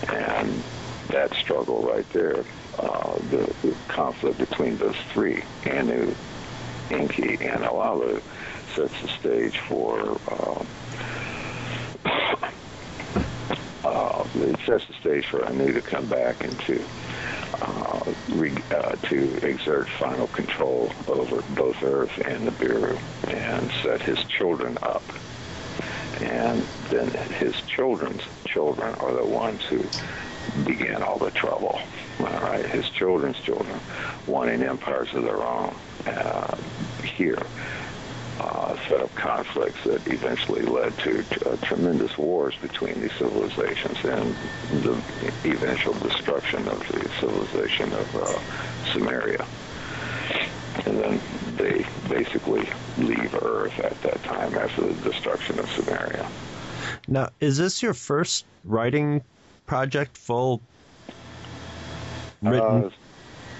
[0.07, 0.63] And
[1.09, 2.43] that struggle right there,
[2.79, 6.15] uh, the, the conflict between those three, Anu,
[6.89, 8.21] Enki, and Alalu,
[8.75, 10.63] sets the stage for uh,
[13.83, 16.83] uh, it sets the stage for Anu to come back and to
[17.61, 24.23] uh, re, uh, to exert final control over both Earth and Nibiru and set his
[24.25, 25.03] children up.
[26.21, 29.83] And then his children's children are the ones who
[30.65, 31.79] began all the trouble.
[32.19, 33.79] All right, his children's children
[34.27, 35.73] wanting empires of their own
[36.05, 36.57] uh,
[37.03, 37.41] here.
[38.39, 44.33] Uh, set up conflicts that eventually led to uh, tremendous wars between these civilizations and
[44.81, 44.97] the
[45.43, 48.39] eventual destruction of the civilization of uh,
[48.93, 49.45] Sumeria.
[50.85, 51.21] And then
[51.57, 52.65] they basically
[52.97, 56.25] leave Earth at that time after the destruction of Sumeria.
[57.09, 59.21] Now, is this your first writing
[59.69, 60.61] project, full
[62.41, 62.89] written Uh,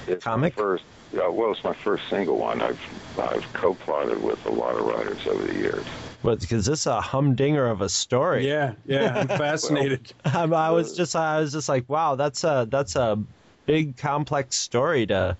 [0.07, 0.55] it's comic?
[0.55, 0.83] First,
[1.13, 2.61] yeah, well, it's my first single one.
[2.61, 2.79] I've
[3.17, 5.85] I've co-plotted with a lot of writers over the years.
[6.23, 8.47] But Because this is a humdinger of a story.
[8.47, 10.11] Yeah, yeah, I'm fascinated.
[10.25, 13.23] I, I was just I was just like, wow, that's a that's a
[13.65, 15.37] big complex story to.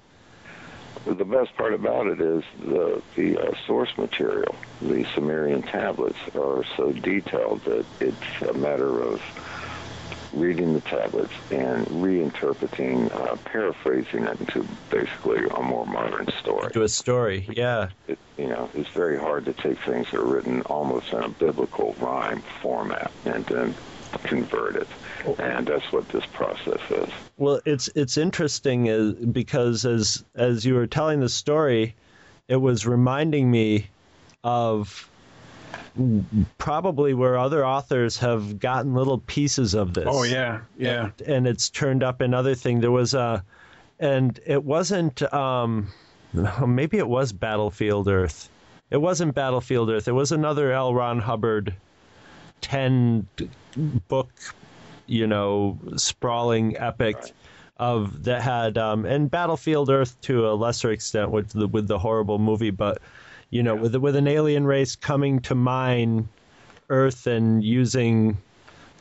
[1.06, 4.54] The best part about it is the the uh, source material.
[4.82, 9.20] The Sumerian tablets are so detailed that it's a matter of
[10.34, 16.72] reading the tablets and reinterpreting, uh, paraphrasing it into basically a more modern story.
[16.72, 17.48] to a story.
[17.52, 17.90] Yeah.
[18.08, 21.30] It, you know, it's very hard to take things that are written almost in a
[21.30, 23.76] biblical rhyme format and then
[24.24, 24.88] convert it.
[25.40, 27.10] And that's what this process is.
[27.38, 31.96] Well, it's it's interesting is because as as you were telling the story,
[32.48, 33.88] it was reminding me
[34.44, 35.09] of
[36.58, 40.06] probably where other authors have gotten little pieces of this.
[40.08, 41.10] Oh yeah, yeah.
[41.26, 42.80] and it's turned up in other thing.
[42.80, 43.44] There was a,
[44.00, 45.22] and it wasn't.
[45.34, 45.88] Um,
[46.66, 48.50] maybe it was Battlefield Earth.
[48.90, 50.08] It wasn't Battlefield Earth.
[50.08, 50.94] It was another L.
[50.94, 51.76] Ron Hubbard,
[52.62, 53.28] ten
[54.08, 54.32] book,
[55.06, 57.16] you know, sprawling epic.
[57.16, 57.34] Right.
[57.78, 61.98] Of that had um, and Battlefield Earth to a lesser extent with the with the
[61.98, 63.02] horrible movie, but
[63.50, 66.28] you know with with an alien race coming to mine
[66.90, 68.38] Earth and using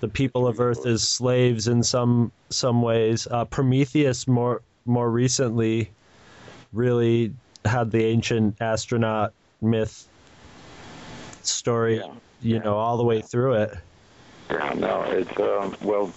[0.01, 3.27] the people of Earth as slaves in some some ways.
[3.31, 5.91] Uh, Prometheus more more recently
[6.73, 7.33] really
[7.65, 10.07] had the ancient astronaut myth
[11.43, 12.07] story, Yeah.
[12.43, 12.63] you Yeah.
[12.63, 13.75] know, all the way through it.
[14.51, 16.11] Yeah, no, it's um, well,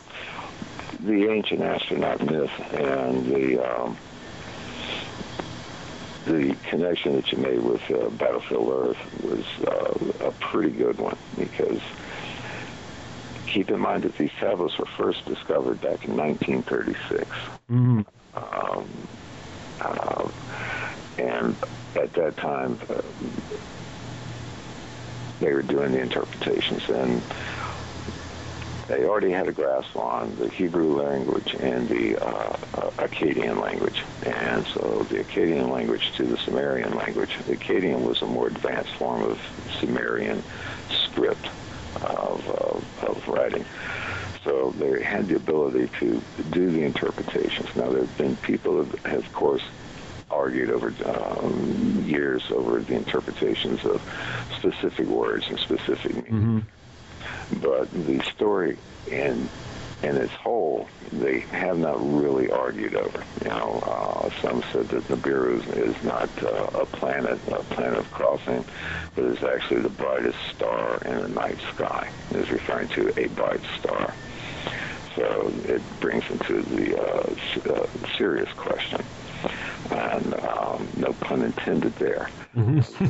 [1.01, 3.97] the ancient astronaut myth and the um,
[6.25, 11.17] the connection that you made with uh, Battlefield Earth was uh, a pretty good one
[11.37, 11.81] because
[13.47, 17.25] keep in mind that these tablets were first discovered back in 1936.
[17.69, 18.05] Mhm.
[18.33, 19.07] Um,
[19.79, 20.29] uh,
[21.17, 21.57] and
[21.95, 23.01] at that time, uh,
[25.39, 27.23] they were doing the interpretations, and
[28.87, 34.03] they already had a grasp on the Hebrew language and the uh, uh, Akkadian language.
[34.25, 38.93] And so the Akkadian language to the Sumerian language, the Akkadian was a more advanced
[38.95, 39.39] form of
[39.79, 40.43] Sumerian
[40.89, 41.47] script
[42.01, 43.65] of, of, of writing.
[44.43, 47.73] So they had the ability to do the interpretations.
[47.75, 49.61] Now, there have been people that have, of course,
[50.31, 54.01] argued over um, years over the interpretations of
[54.57, 56.63] specific words and specific meanings.
[57.51, 59.51] But the story in
[60.03, 63.23] in its whole, they have not really argued over.
[63.43, 67.99] You know, uh, some said that Nibiru is, is not uh, a planet, a planet
[67.99, 68.65] of crossing,
[69.15, 72.09] but is actually the brightest star in the night sky.
[72.31, 74.17] It is referring to a bright star.
[75.15, 79.07] So it brings into the uh, s- uh, serious question,
[79.89, 82.31] and um, no pun intended there.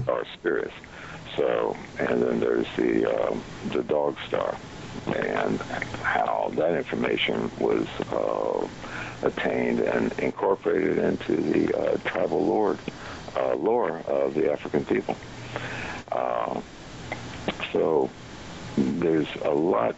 [0.02, 0.74] Star spirits.
[1.38, 4.58] So, and then there's the um, the dog star,
[5.16, 5.60] and
[6.04, 8.68] how that information was uh,
[9.26, 12.78] attained and incorporated into the uh, tribal lore
[13.38, 15.16] uh, lore of the African people.
[16.12, 16.60] Uh,
[17.72, 18.10] so
[18.78, 19.96] there's a lot.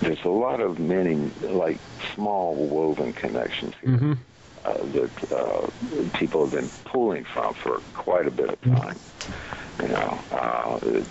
[0.00, 1.78] There's a lot of many like
[2.14, 4.16] small woven connections here
[4.64, 5.70] uh, that uh,
[6.18, 8.98] people have been pulling from for quite a bit of time.
[9.80, 11.08] You know, uh, it's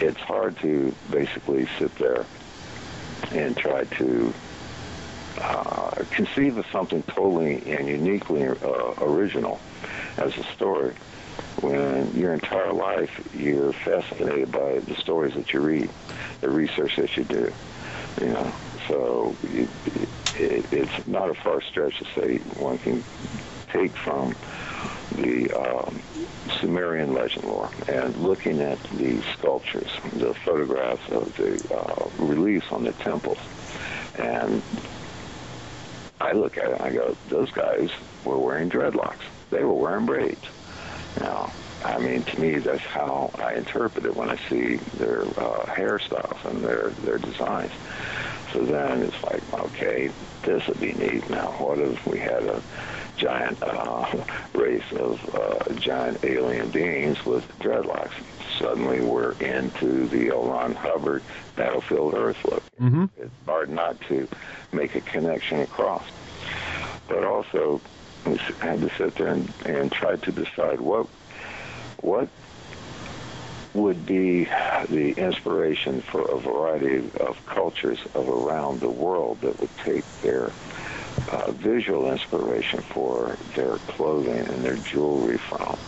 [0.00, 2.24] it's hard to basically sit there
[3.32, 4.32] and try to
[5.38, 9.60] uh, conceive of something totally and uniquely uh, original
[10.16, 10.94] as a story
[11.60, 15.90] when your entire life you're fascinated by the stories that you read,
[16.40, 17.52] the research that you do.
[18.20, 18.54] You know,
[18.88, 20.08] so it, it,
[20.38, 23.04] it's not a far stretch to say one can
[23.72, 24.34] take from
[25.12, 26.02] the um,
[26.60, 32.84] Sumerian legend lore and looking at the sculptures, the photographs of the uh, reliefs on
[32.84, 33.38] the temples,
[34.14, 34.62] and
[36.20, 37.90] I look at it and I go, those guys
[38.24, 39.24] were wearing dreadlocks.
[39.50, 40.44] They were wearing braids.
[41.20, 41.52] Now,
[41.84, 46.44] I mean, to me, that's how I interpret it when I see their uh, hairstyles
[46.44, 47.72] and their their designs.
[48.52, 50.10] So then it's like, okay,
[50.42, 51.28] this would be neat.
[51.30, 52.62] Now, what if we had a
[53.16, 54.06] giant uh,
[54.54, 58.12] race of uh, giant alien beings with dreadlocks?
[58.58, 60.44] Suddenly, we're into the L.
[60.44, 61.22] Ron Hubbard
[61.54, 62.62] Battlefield Earth look.
[62.80, 63.04] Mm-hmm.
[63.16, 64.26] It's hard not to
[64.72, 66.04] make a connection across.
[67.08, 67.80] But also,
[68.26, 71.06] we had to sit there and, and try to decide what
[72.00, 72.28] what
[73.82, 74.44] would be
[74.88, 80.50] the inspiration for a variety of cultures of around the world that would take their
[81.30, 85.78] uh, visual inspiration for their clothing and their jewelry from.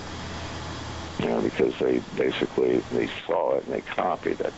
[1.18, 4.55] You know, because they basically they saw it and they copied it,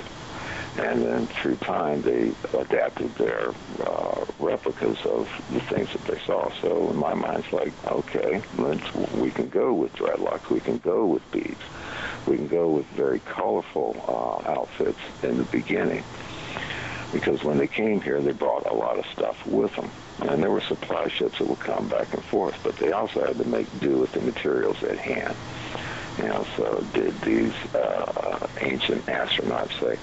[0.79, 3.53] and then through time they adapted their
[3.85, 6.53] uh, replicas of the things that they saw.
[6.61, 10.79] So in my mind, it's like, okay, let's we can go with dreadlocks, we can
[10.79, 11.59] go with beads
[12.27, 16.05] we can go with very colorful uh, outfits in the beginning
[17.13, 19.91] because when they came here, they brought a lot of stuff with them.
[20.23, 23.37] And there were supply ships that would come back and forth, but they also had
[23.37, 25.37] to make do with the materials at hand.
[26.19, 29.99] You know, so did these uh, ancient astronauts say,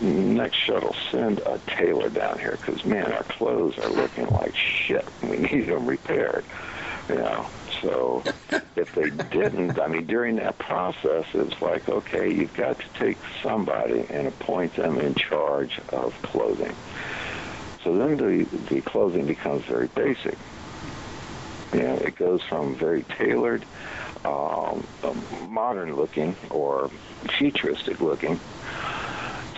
[0.00, 5.06] next shuttle, send a tailor down here because, man, our clothes are looking like shit.
[5.22, 6.44] We need them repaired.
[7.08, 7.46] You know,
[7.86, 8.22] so
[8.74, 13.16] if they didn't, I mean, during that process, it's like, okay, you've got to take
[13.42, 16.74] somebody and appoint them in charge of clothing.
[17.84, 20.36] So then the, the clothing becomes very basic.
[21.72, 23.64] You know, it goes from very tailored,
[24.24, 24.84] um,
[25.48, 26.90] modern looking or
[27.38, 28.40] futuristic looking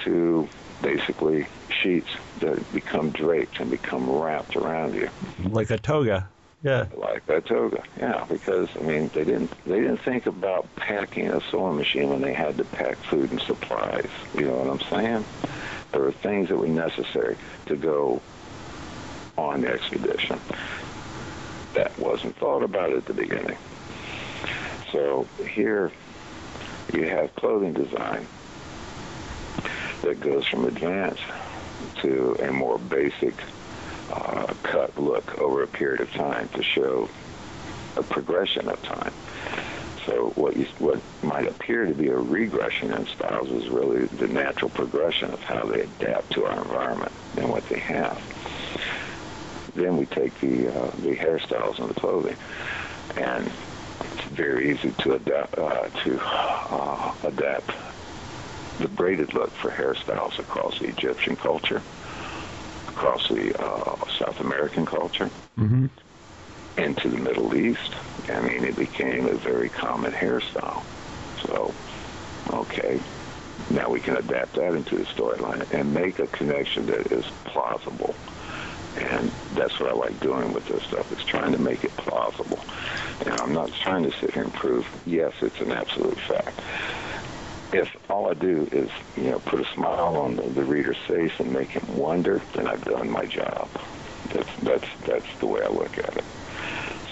[0.04, 0.46] to
[0.82, 1.46] basically
[1.82, 2.10] sheets
[2.40, 5.08] that become draped and become wrapped around you.
[5.44, 6.28] Like a toga.
[6.62, 6.86] Yeah.
[6.96, 7.84] Like a toga.
[7.98, 12.20] Yeah, because I mean they didn't they didn't think about packing a sewing machine when
[12.20, 14.10] they had to pack food and supplies.
[14.34, 15.24] You know what I'm saying?
[15.92, 17.36] There were things that were necessary
[17.66, 18.20] to go
[19.36, 20.40] on the expedition.
[21.74, 23.56] That wasn't thought about at the beginning.
[24.90, 25.92] So here
[26.92, 28.26] you have clothing design
[30.02, 31.22] that goes from advanced
[32.02, 33.34] to a more basic
[34.18, 37.08] uh, cut look over a period of time to show
[37.96, 39.12] a progression of time.
[40.06, 44.28] So what you, what might appear to be a regression in styles is really the
[44.28, 48.18] natural progression of how they adapt to our environment and what they have.
[49.74, 52.36] Then we take the uh, the hairstyles and the clothing,
[53.16, 53.46] and
[54.00, 57.70] it's very easy to adapt uh, to uh, adapt
[58.78, 61.82] the braided look for hairstyles across the Egyptian culture
[62.98, 65.86] across the uh, South American culture mm-hmm.
[66.78, 67.94] into the Middle East.
[68.28, 70.82] I mean, it became a very common hairstyle.
[71.46, 71.72] So,
[72.50, 72.98] okay,
[73.70, 78.16] now we can adapt that into the storyline and make a connection that is plausible.
[78.96, 82.58] And that's what I like doing with this stuff, is trying to make it plausible.
[83.20, 86.60] And I'm not trying to sit here and prove, yes, it's an absolute fact
[87.72, 91.32] if all I do is, you know, put a smile on the, the reader's face
[91.38, 93.68] and make him wonder, then I've done my job.
[94.32, 96.24] That's that's that's the way I look at it.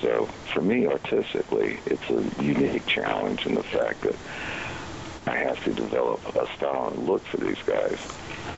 [0.00, 4.16] So for me, artistically, it's a unique challenge in the fact that
[5.26, 7.98] I have to develop a style and look for these guys.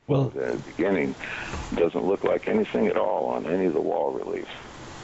[0.06, 1.14] Well, the beginning,
[1.74, 4.50] doesn't look like anything at all on any of the wall reliefs,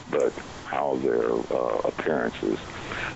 [0.09, 0.33] but
[0.65, 2.59] how their uh, appearances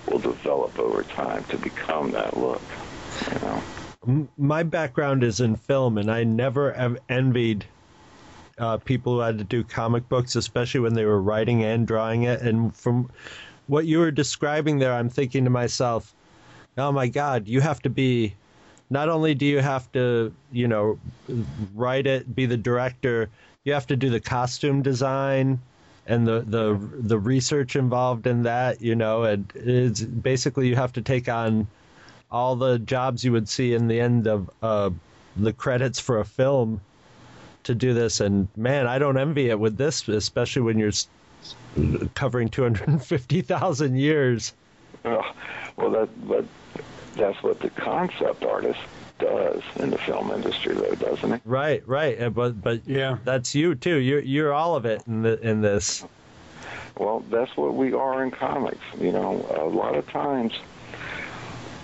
[0.08, 2.62] will develop over time to become that look.
[4.38, 7.64] My background is in film, and I never have envied
[8.58, 12.24] uh, people who had to do comic books, especially when they were writing and drawing
[12.24, 12.40] it.
[12.40, 13.10] And from
[13.66, 16.14] what you were describing there, I'm thinking to myself,
[16.76, 18.34] oh my God, you have to be.
[18.92, 20.98] Not only do you have to, you know,
[21.74, 23.28] write it, be the director,
[23.64, 25.60] you have to do the costume design
[26.06, 28.80] and the the the research involved in that.
[28.82, 31.68] You know, and it's basically you have to take on
[32.30, 34.90] all the jobs you would see in the end of uh,
[35.36, 36.80] the credits for a film
[37.64, 38.20] to do this.
[38.20, 40.92] And man, I don't envy it with this, especially when you're
[42.14, 44.52] covering 250,000 years.
[45.04, 45.22] Oh,
[45.76, 46.44] well, that but
[47.16, 48.80] that's what the concept artist
[49.18, 51.40] does in the film industry, though, doesn't it?
[51.44, 52.32] Right, right.
[52.32, 53.96] But but yeah, that's you too.
[53.96, 56.04] You're you're all of it in the, in this.
[56.98, 58.84] Well, that's what we are in comics.
[58.98, 60.52] You know, a lot of times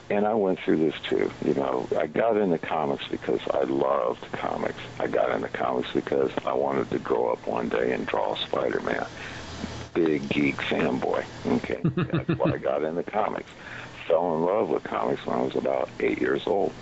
[0.08, 1.30] and I went through this too.
[1.44, 4.80] You know, I got into comics because I loved comics.
[5.00, 9.06] I got into comics because I wanted to grow up one day and draw Spider-Man.
[9.94, 11.24] Big geek fanboy.
[11.46, 13.50] Okay, that's why I got into comics.
[14.06, 16.72] fell in love with comics when I was about eight years old.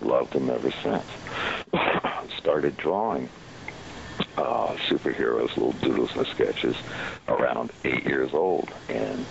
[0.00, 1.04] Loved them ever since.
[2.38, 3.28] Started drawing
[4.36, 6.76] uh, superheroes, little doodles and sketches
[7.28, 9.24] around eight years old, and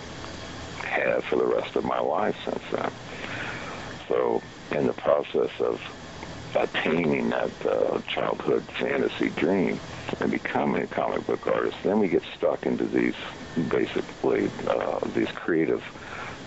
[0.84, 2.90] have for the rest of my life since then.
[4.12, 4.42] So,
[4.72, 5.80] in the process of
[6.54, 9.80] attaining that uh, childhood fantasy dream
[10.20, 13.14] and becoming a comic book artist, then we get stuck into these
[13.70, 15.82] basically uh, these creative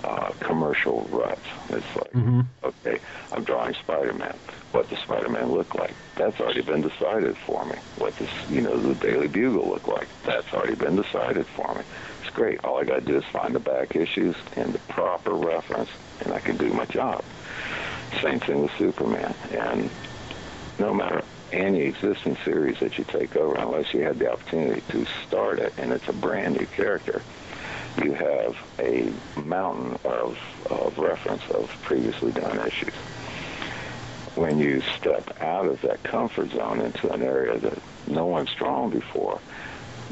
[0.04, 1.42] uh, commercial ruts.
[1.70, 2.42] It's like, mm-hmm.
[2.64, 3.00] okay,
[3.32, 4.38] I'm drawing Spider-Man.
[4.72, 5.96] What does Spider-Man look like?
[6.18, 7.78] That's already been decided for me.
[7.98, 10.08] What does you know the Daily Bugle look like?
[10.24, 11.82] That's already been decided for me.
[12.22, 12.64] It's great.
[12.64, 15.90] All I got to do is find the back issues and the proper reference,
[16.24, 17.24] and I can do my job.
[18.22, 19.34] Same thing with Superman.
[19.52, 19.90] And
[20.80, 25.06] no matter any existing series that you take over, unless you had the opportunity to
[25.28, 27.22] start it and it's a brand new character,
[28.04, 30.38] you have a mountain of,
[30.70, 32.94] of reference of previously done issues.
[34.36, 37.78] When you step out of that comfort zone into an area that
[38.08, 39.40] no one's drawn before,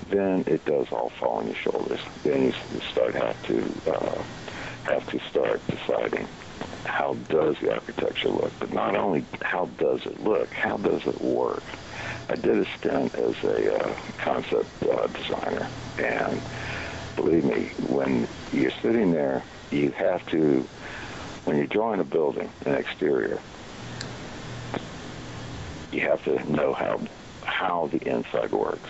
[0.10, 2.00] then it does all fall on your shoulders.
[2.24, 2.54] Then you
[2.92, 4.24] start have to uh,
[4.86, 6.28] have to start deciding
[6.86, 11.22] how does the architecture look, but not only how does it look, how does it
[11.22, 11.64] work.
[12.30, 15.68] I did a stint as a uh, concept uh, designer,
[15.98, 16.42] and
[17.16, 20.68] believe me, when you're sitting there, you have to,
[21.46, 23.40] when you're drawing a building, an exterior,
[25.92, 27.00] you have to know how
[27.44, 28.90] how the inside works,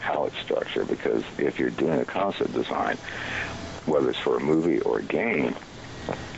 [0.00, 2.96] how it's structured, because if you're doing a concept design,
[3.86, 5.54] whether it's for a movie or a game,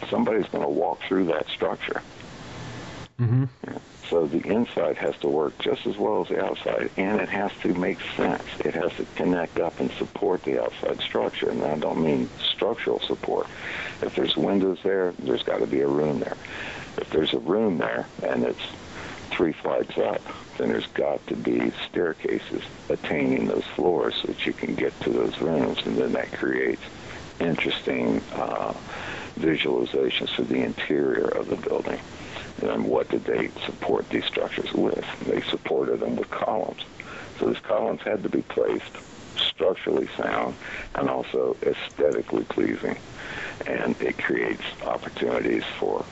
[0.08, 2.02] somebody's going to walk through that structure.
[3.20, 3.44] Mm-hmm.
[4.08, 7.52] So the inside has to work just as well as the outside, and it has
[7.62, 8.42] to make sense.
[8.58, 11.50] It has to connect up and support the outside structure.
[11.50, 13.46] And I don't mean structural support.
[14.02, 16.36] If there's windows there, there's got to be a room there.
[16.96, 18.60] If there's a room there and it's
[19.30, 20.20] three flights up,
[20.58, 25.10] then there's got to be staircases attaining those floors so that you can get to
[25.10, 26.82] those rooms, and then that creates
[27.38, 28.74] interesting uh,
[29.40, 32.00] visualizations for the interior of the building.
[32.62, 35.04] And what did they support these structures with?
[35.26, 36.82] They supported them with columns.
[37.38, 38.92] So these columns had to be placed
[39.36, 40.54] structurally sound
[40.94, 42.96] and also aesthetically pleasing.
[43.66, 46.04] And it creates opportunities for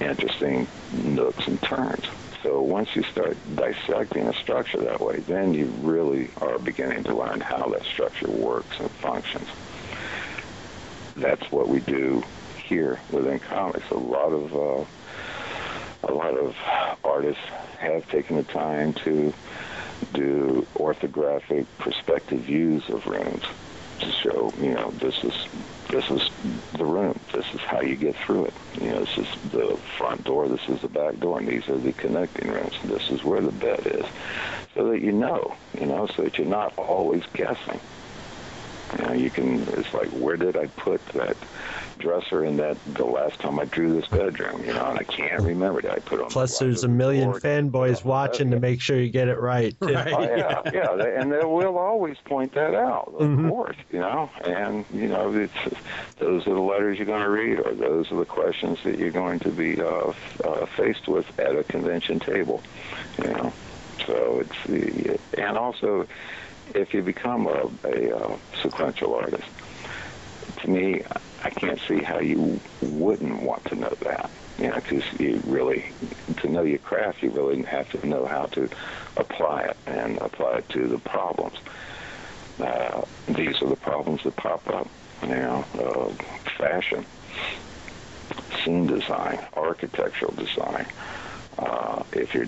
[0.00, 2.04] interesting nooks and turns.
[2.42, 7.14] So once you start dissecting a structure that way, then you really are beginning to
[7.14, 9.46] learn how that structure works and functions.
[11.16, 12.22] That's what we do
[12.70, 13.90] here within comics.
[13.90, 14.84] A lot of uh,
[16.08, 16.56] a lot of
[17.04, 17.42] artists
[17.78, 19.34] have taken the time to
[20.14, 23.44] do orthographic perspective views of rooms
[23.98, 25.34] to show, you know, this is
[25.90, 26.30] this is
[26.74, 27.18] the room.
[27.32, 28.54] This is how you get through it.
[28.80, 30.48] You know, this is the front door.
[30.48, 32.74] This is the back door, and these are the connecting rooms.
[32.84, 34.06] This is where the bed is,
[34.74, 37.80] so that you know, you know, so that you're not always guessing.
[38.98, 39.60] You know, you can.
[39.68, 41.36] It's like, where did I put that
[42.00, 45.42] dresser in that the last time I drew this bedroom, you know, and I can't
[45.42, 45.80] remember.
[45.82, 46.30] Did I put on?
[46.30, 49.76] Plus, the there's a million fanboys watching to make sure you get it right.
[49.80, 50.12] right.
[50.12, 53.48] Oh, yeah, yeah, and they will always point that out, of mm-hmm.
[53.48, 55.52] course, you know, and you know, it's
[56.16, 59.10] those are the letters you're going to read, or those are the questions that you're
[59.10, 60.12] going to be uh,
[60.44, 62.62] uh, faced with at a convention table,
[63.22, 63.52] you know.
[64.06, 66.06] So it's the and also
[66.74, 69.48] if you become a, a, uh, sequential artist,
[70.58, 71.02] to me,
[71.42, 74.30] I can't see how you wouldn't want to know that.
[74.58, 75.86] You know, because you really,
[76.38, 78.68] to know your craft, you really have to know how to
[79.16, 81.56] apply it and apply it to the problems.
[82.58, 84.88] Uh, these are the problems that pop up.
[85.22, 86.12] You uh,
[86.58, 87.06] fashion,
[88.64, 90.86] scene design, architectural design.
[91.58, 92.46] Uh, if you're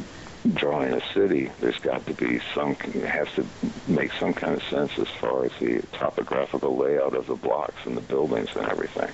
[0.54, 3.46] drawing a city, there's got to be some, it has to
[3.86, 7.96] make some kind of sense as far as the topographical layout of the blocks and
[7.96, 9.10] the buildings and everything.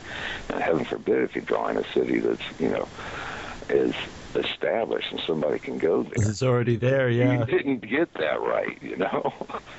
[0.48, 2.88] And heaven forbid if you're drawing a city that's, you know,
[3.68, 3.94] is
[4.34, 6.28] established and somebody can go there.
[6.28, 7.40] It's already there, yeah.
[7.40, 9.32] You didn't get that right, you know.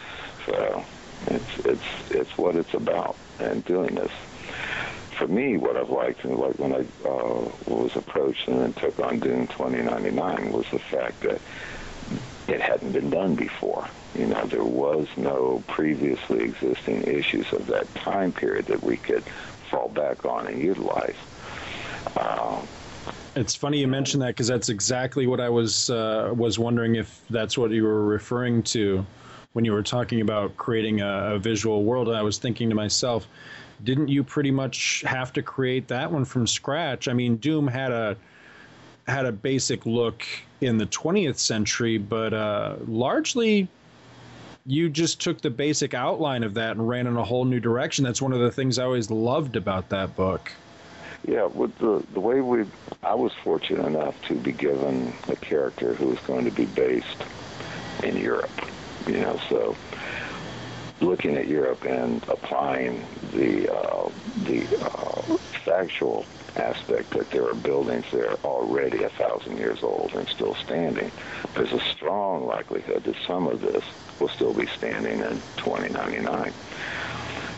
[0.46, 0.84] so
[1.28, 4.12] it's it's it's what it's about and doing this
[5.20, 8.98] for me, what I've liked, and like when I uh, was approached and then took
[9.00, 11.42] on Doom 2099, was the fact that
[12.48, 13.86] it hadn't been done before.
[14.18, 19.24] You know, there was no previously existing issues of that time period that we could
[19.70, 21.18] fall back on and utilize.
[22.18, 22.66] Um,
[23.36, 27.22] it's funny you mentioned that because that's exactly what I was uh, was wondering if
[27.30, 29.06] that's what you were referring to
[29.52, 32.08] when you were talking about creating a, a visual world.
[32.08, 33.28] And I was thinking to myself,
[33.84, 37.08] didn't you pretty much have to create that one from scratch?
[37.08, 38.18] I mean, Doom had a
[39.08, 40.24] had a basic look
[40.62, 43.68] in the 20th century, but uh, largely
[44.66, 48.04] you just took the basic outline of that and ran in a whole new direction.
[48.04, 50.52] That's one of the things I always loved about that book.
[51.28, 52.66] Yeah, with the the way we,
[53.04, 57.24] I was fortunate enough to be given a character who was going to be based
[58.04, 58.50] in Europe.
[59.06, 59.76] You know, so
[61.02, 64.10] looking at Europe and applying the uh,
[64.44, 66.26] the uh, factual
[66.56, 71.12] aspect that there are buildings there already a thousand years old and still standing,
[71.56, 73.84] there's a strong likelihood that some of this
[74.20, 76.54] will still be standing in 2099.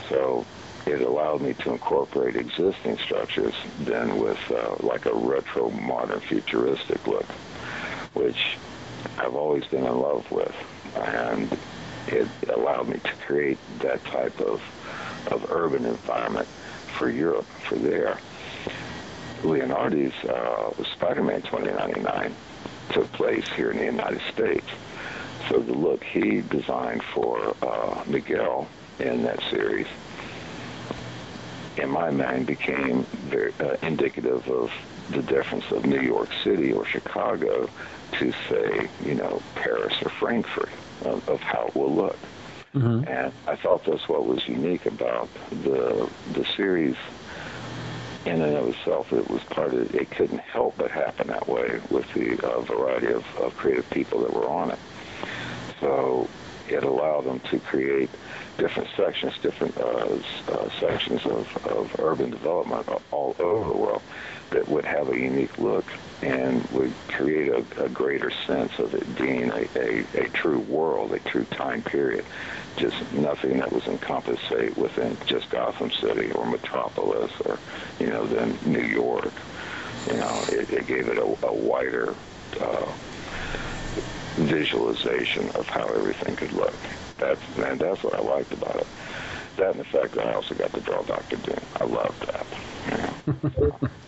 [0.09, 0.45] So
[0.85, 7.05] it allowed me to incorporate existing structures then with uh, like a retro modern futuristic
[7.07, 7.25] look,
[8.13, 8.57] which
[9.17, 10.55] I've always been in love with.
[10.95, 11.57] And
[12.07, 14.61] it allowed me to create that type of,
[15.31, 16.47] of urban environment
[16.97, 18.17] for Europe, for there.
[19.43, 22.35] Leonardi's uh, Spider-Man 2099
[22.91, 24.67] took place here in the United States.
[25.49, 28.67] So the look he designed for uh, Miguel
[28.99, 29.87] in that series,
[31.77, 34.71] in my mind, became very uh, indicative of
[35.09, 37.69] the difference of New York City or Chicago
[38.13, 40.69] to, say, you know, Paris or Frankfurt
[41.05, 42.17] of, of how it will look.
[42.73, 43.07] Mm-hmm.
[43.07, 46.95] And I thought that's what was unique about the the series
[48.25, 51.79] in and of itself, it was part of it couldn't help but happen that way
[51.89, 54.79] with the uh, variety of, of creative people that were on it.
[55.79, 56.29] So
[56.69, 58.09] it allowed them to create
[58.57, 64.01] different sections, different uh, uh, sections of, of urban development all over the world
[64.51, 65.85] that would have a unique look
[66.21, 71.13] and would create a, a greater sense of it being a, a, a, true world,
[71.13, 72.25] a true time period.
[72.77, 77.59] Just nothing that was encompassed, within just Gotham City or Metropolis or,
[77.99, 79.33] you know, then New York.
[80.09, 82.15] You know, it, it gave it a, a wider
[82.59, 82.91] uh,
[84.35, 86.73] visualization of how everything could look.
[87.17, 88.87] That's and that's what I liked about it.
[89.57, 91.59] That and the fact that I also got to draw Doctor Doom.
[91.79, 92.47] I loved that.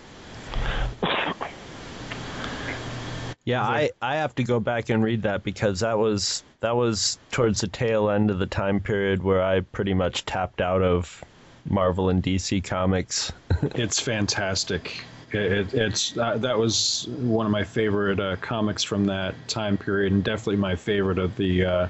[3.46, 7.18] Yeah, I, I have to go back and read that because that was that was
[7.32, 11.22] towards the tail end of the time period where I pretty much tapped out of
[11.66, 13.34] Marvel and DC comics.
[13.76, 15.04] it's fantastic.
[15.32, 20.14] It, it's uh, that was one of my favorite uh, comics from that time period,
[20.14, 21.88] and definitely my favorite of the uh,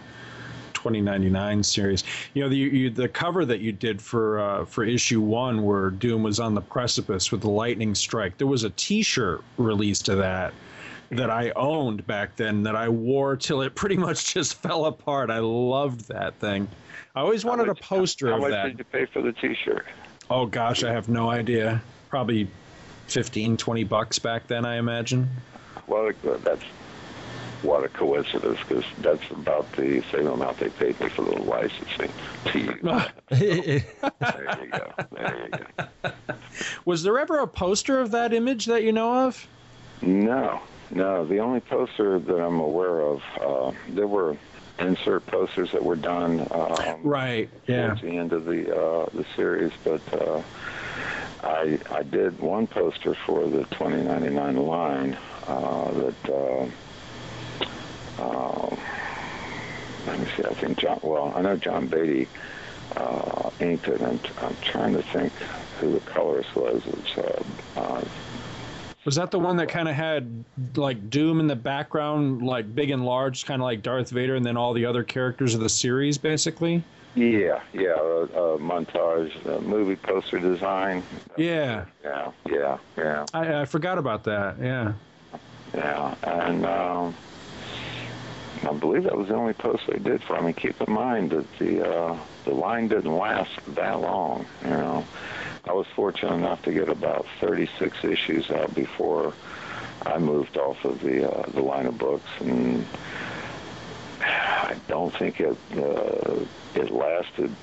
[0.73, 2.03] 2099 series.
[2.33, 5.91] You know, the you, the cover that you did for uh, for issue one, where
[5.91, 8.39] Doom was on the precipice with the lightning strike.
[8.39, 10.53] There was a T-shirt released of that
[11.11, 15.29] that I owned back then that I wore till it pretty much just fell apart.
[15.29, 16.67] I loved that thing.
[17.15, 19.85] I always wanted much, a poster how of much did you pay for the T-shirt?
[20.29, 21.81] Oh gosh, I have no idea.
[22.09, 22.47] Probably
[23.07, 25.29] 15, 20 bucks back then, I imagine.
[25.87, 26.11] Well,
[26.43, 26.63] that's
[27.61, 32.11] what a coincidence because that's about the same amount they paid me for the licensing
[32.45, 32.81] to use.
[33.29, 34.91] there you go.
[35.11, 36.11] There you go.
[36.85, 39.47] Was there ever a poster of that image that you know of?
[40.01, 40.61] No,
[40.93, 41.25] no.
[41.25, 44.37] The only poster that I'm aware of, uh, there were
[44.79, 46.47] insert posters that were done.
[46.51, 47.49] Um, right.
[47.67, 47.87] Yeah.
[47.87, 50.01] Towards the end of the uh, the series, but.
[50.13, 50.41] Uh,
[51.43, 56.67] I I did one poster for the 2099 line uh, that uh,
[58.19, 58.75] uh,
[60.07, 60.43] let me see.
[60.45, 60.99] I think John.
[61.03, 62.29] Well, I know John Beatty
[62.95, 65.33] uh, inked it, and I'm trying to think
[65.79, 66.81] who the colorist was.
[66.85, 67.17] It's,
[69.05, 70.43] was that the one that kind of had
[70.75, 74.45] like Doom in the background, like big and large, kind of like Darth Vader, and
[74.45, 76.83] then all the other characters of the series, basically?
[77.15, 81.03] Yeah, yeah, a, a montage, a movie poster design.
[81.37, 83.25] Yeah, yeah, yeah, yeah.
[83.33, 84.55] I, I forgot about that.
[84.59, 84.93] Yeah,
[85.75, 87.15] yeah, and um,
[88.67, 90.37] I believe that was the only post they did for.
[90.37, 94.47] I mean, keep in mind that the uh, the line didn't last that long.
[94.63, 95.05] You know,
[95.65, 99.33] I was fortunate enough to get about 36 issues out before
[100.05, 102.85] I moved off of the uh, the line of books and.
[104.25, 106.39] I don't think it uh,
[106.75, 107.53] it lasted.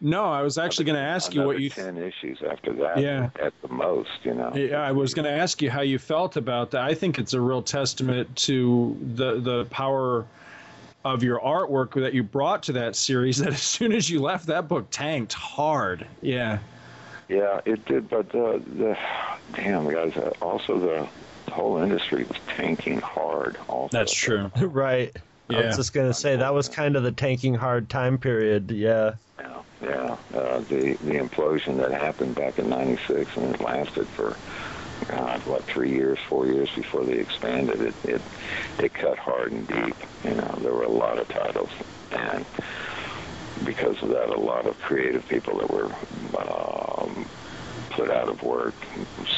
[0.00, 2.98] No, I was actually going to ask you what you ten issues after that.
[2.98, 4.52] Yeah, at the most, you know.
[4.54, 6.82] Yeah, I was going to ask you how you felt about that.
[6.82, 10.26] I think it's a real testament to the the power
[11.04, 13.38] of your artwork that you brought to that series.
[13.38, 16.06] That as soon as you left, that book tanked hard.
[16.20, 16.58] Yeah.
[17.28, 18.96] Yeah, it did, but uh, the
[19.54, 21.08] damn guys, uh, also the
[21.46, 23.56] the whole industry was tanking hard.
[23.68, 24.50] Also, that's true.
[24.60, 25.14] right.
[25.48, 25.58] Yeah.
[25.58, 28.70] I was just gonna say that was kind of the tanking hard time period.
[28.70, 29.14] Yeah.
[29.38, 30.16] Yeah, yeah.
[30.34, 34.36] Uh, the the implosion that happened back in '96 and it lasted for
[35.08, 37.94] God, what three years, four years before they expanded it.
[38.04, 38.22] It
[38.78, 39.96] it cut hard and deep.
[40.24, 41.70] You know, there were a lot of titles,
[42.10, 42.46] and
[43.64, 45.94] because of that, a lot of creative people that were
[46.40, 47.28] um,
[47.90, 48.74] put out of work.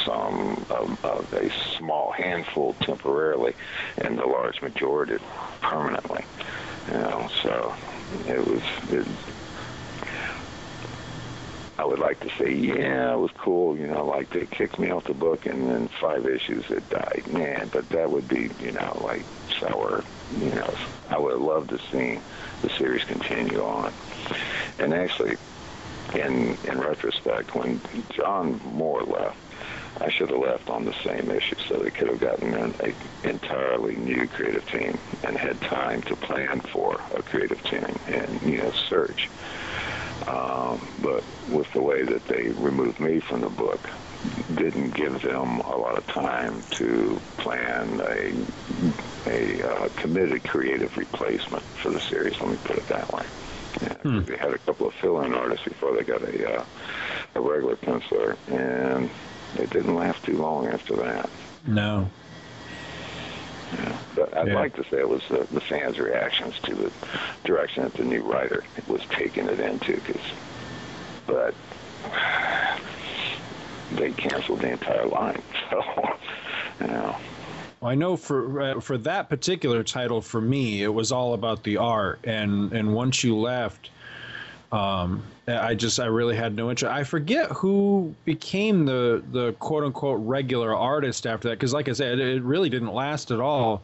[0.05, 3.55] Some of, of a small handful temporarily,
[3.99, 5.17] and the large majority
[5.61, 6.25] permanently.
[6.89, 7.75] You know, so
[8.27, 8.62] it was.
[8.89, 9.07] It,
[11.77, 13.77] I would like to say, yeah, it was cool.
[13.77, 17.25] You know, like they kicked me off the book, and then five issues it died.
[17.29, 19.22] Man, but that would be, you know, like
[19.59, 20.05] sour.
[20.39, 20.75] You know,
[21.11, 22.18] I would have loved to see
[22.62, 23.93] the series continue on.
[24.79, 25.37] And actually,
[26.14, 29.37] in in retrospect, when John Moore left,
[30.01, 32.75] I should have left on the same issue so they could have gotten an
[33.22, 38.59] entirely new creative team and had time to plan for a creative team and you
[38.59, 39.29] know search.
[40.27, 43.81] Um, but with the way that they removed me from the book,
[44.55, 48.47] didn't give them a lot of time to plan a
[49.27, 52.39] a uh, committed creative replacement for the series.
[52.41, 53.27] Let me put it that way.
[53.81, 54.21] Yeah, hmm.
[54.25, 56.65] They had a couple of fill-in artists before they got a uh,
[57.35, 59.11] a regular penciler, and
[59.55, 61.29] it didn't last too long after that.
[61.67, 62.11] No.
[63.75, 63.99] Yeah.
[64.14, 64.55] But I'd yeah.
[64.55, 66.93] like to say it was the, the fans' reactions to the
[67.45, 70.16] direction that the new writer was taking it into, cause,
[71.27, 71.55] but
[73.93, 75.43] they canceled the entire line.
[75.70, 75.83] So,
[76.81, 77.16] you know.
[77.81, 81.64] Well, I know for uh, for that particular title, for me, it was all about
[81.64, 83.91] the art, and and once you left,
[84.75, 86.93] um, I just I really had no interest.
[86.93, 91.93] I forget who became the the quote unquote regular artist after that because, like I
[91.93, 93.83] said, it really didn't last at all.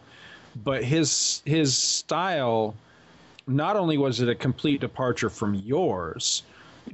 [0.65, 2.75] But his his style,
[3.47, 6.43] not only was it a complete departure from yours,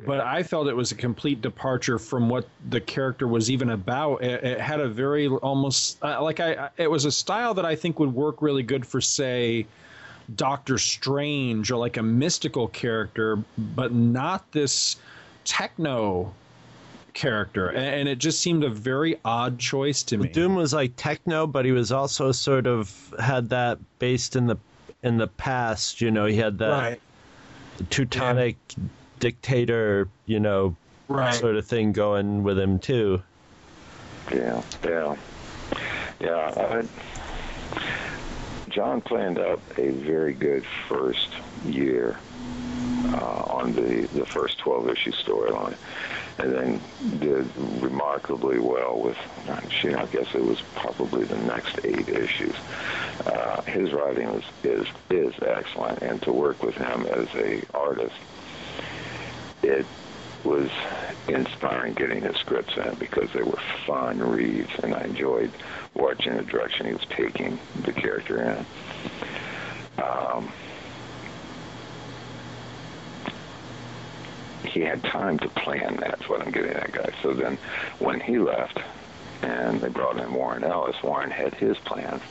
[0.05, 4.23] but I felt it was a complete departure from what the character was even about.
[4.23, 7.75] It, it had a very almost uh, like I it was a style that I
[7.77, 9.67] think would work really good for say
[10.35, 14.97] Doctor Strange or like a mystical character, but not this
[15.45, 16.33] techno
[17.15, 17.71] character.
[17.71, 20.29] And it just seemed a very odd choice to me.
[20.29, 24.57] Doom was like techno, but he was also sort of had that based in the
[25.03, 26.01] in the past.
[26.01, 27.01] You know, he had that right.
[27.91, 28.85] Teutonic yeah.
[29.21, 30.77] dictator, you know,
[31.09, 31.35] right.
[31.35, 33.23] sort of thing going with him too.
[34.33, 35.17] Yeah, yeah,
[36.21, 36.83] yeah.
[38.77, 41.31] John planned out a very good first
[41.65, 42.19] year
[43.07, 45.79] uh, on the, the first 12 issue storyline
[46.39, 46.81] and then
[47.19, 47.51] did
[47.81, 49.17] remarkably well with,
[49.49, 52.55] I guess it was probably the next eight issues.
[53.25, 58.15] Uh, his writing is, is, is excellent, and to work with him as a artist,
[59.63, 59.87] it
[60.45, 60.69] was
[61.29, 65.51] inspiring getting his scripts in because they were fun reads, and I enjoyed
[65.95, 68.67] watching the direction he was taking the character in.
[70.03, 70.53] Um,
[74.67, 75.97] he had time to plan.
[75.97, 77.13] That's what I'm getting at, guys.
[77.23, 77.59] So then,
[77.99, 78.79] when he left,
[79.43, 82.23] and they brought in Warren Ellis, Warren had his plans,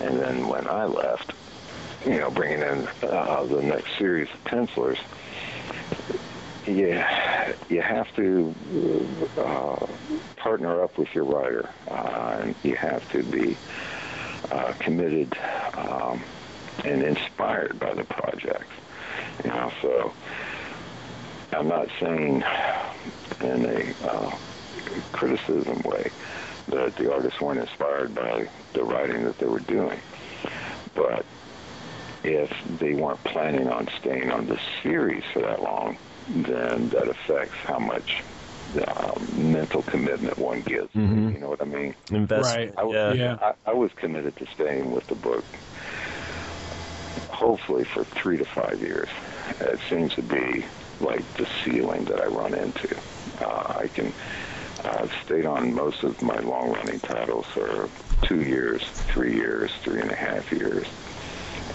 [0.00, 1.32] and then when I left,
[2.04, 4.98] you know, bringing in uh, the next series of pencilers,
[6.68, 9.86] yeah, you have to uh,
[10.36, 13.58] partner up with your writer, uh, you have to be
[14.50, 15.32] uh, committed
[15.76, 16.24] um,
[16.84, 18.70] and inspired by the project.
[19.44, 20.12] You know, so
[21.52, 22.42] I'm not saying
[23.40, 24.30] in a uh,
[25.12, 26.12] criticism way
[26.68, 30.02] that the artists weren't inspired by the writing that they were doing,
[30.94, 31.24] but
[32.24, 35.96] if they weren't planning on staying on the series for that long,
[36.28, 38.22] then that affects how much
[38.86, 40.92] um, mental commitment one gives.
[40.92, 41.30] Mm-hmm.
[41.30, 41.94] You know what I mean?
[42.10, 42.54] Invest.
[42.54, 42.72] Right.
[42.76, 43.12] I, yeah.
[43.12, 43.38] yeah.
[43.40, 45.44] I, I was committed to staying with the book,
[47.30, 49.08] hopefully for three to five years.
[49.60, 50.64] It seems to be
[51.00, 52.96] like the ceiling that I run into.
[53.40, 54.12] Uh, I can.
[54.84, 57.88] I've stayed on most of my long-running titles for
[58.22, 60.86] two years, three years, three and a half years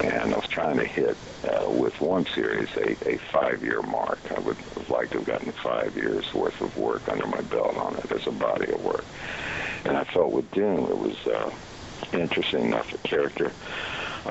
[0.01, 4.19] and I was trying to hit uh, with one series a, a five-year mark.
[4.35, 7.75] I would have liked to have gotten five years worth of work under my belt
[7.77, 9.05] on it as a body of work.
[9.85, 11.51] And I felt with Doom it was uh,
[12.13, 13.51] interesting enough a character,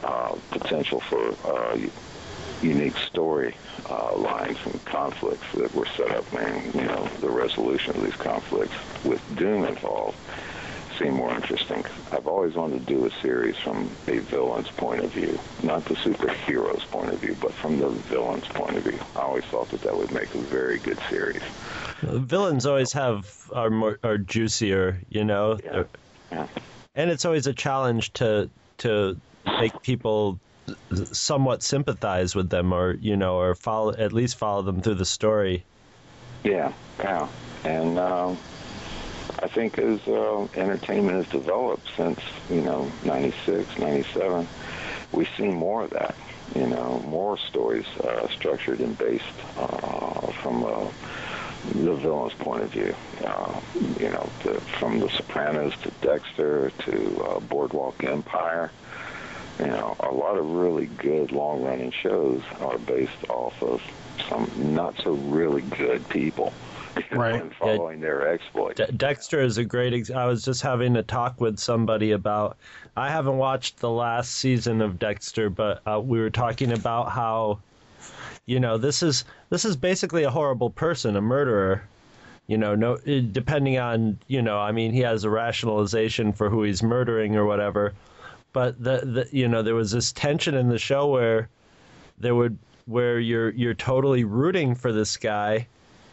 [0.03, 1.79] uh, potential for uh,
[2.63, 3.55] unique story
[3.91, 8.17] uh, lines and conflicts that were set up, and you know the resolution of these
[8.17, 10.17] conflicts with Doom involved
[11.03, 11.84] seem more interesting.
[12.12, 15.94] I've always wanted to do a series from a villain's point of view, not the
[15.94, 18.98] superhero's point of view, but from the villain's point of view.
[19.16, 21.42] I always thought that that would make a very good series.
[22.03, 25.59] Villains always have are more are juicier, you know.
[25.64, 25.84] Yeah.
[26.30, 26.46] Yeah.
[26.94, 30.38] And it's always a challenge to to make people
[31.12, 35.05] somewhat sympathize with them or you know or follow at least follow them through the
[35.05, 35.64] story.
[36.44, 37.28] Yeah, yeah.
[37.64, 38.38] And um,
[39.43, 44.47] I think as uh, entertainment has developed since, you know, 96, 97,
[45.11, 46.14] we see more of that.
[46.55, 49.24] You know, more stories uh, structured and based
[49.59, 50.86] uh, from uh,
[51.74, 52.95] the villain's point of view.
[53.24, 53.61] Uh,
[53.99, 58.70] you know, the, from The Sopranos to Dexter to uh, Boardwalk Empire.
[59.59, 63.82] You know, a lot of really good long-running shows are based off of
[64.28, 66.53] some not so really good people
[67.12, 67.40] Right.
[67.40, 68.78] and following their exploits.
[68.78, 69.93] De- Dexter is a great.
[69.93, 72.57] Ex- I was just having a talk with somebody about.
[72.97, 77.61] I haven't watched the last season of Dexter, but uh, we were talking about how,
[78.47, 81.82] you know, this is this is basically a horrible person, a murderer.
[82.47, 86.64] You know, no, depending on you know, I mean, he has a rationalization for who
[86.64, 87.95] he's murdering or whatever,
[88.53, 91.49] but the, the you know, there was this tension in the show where
[92.18, 95.66] there would where you're you're totally rooting for this guy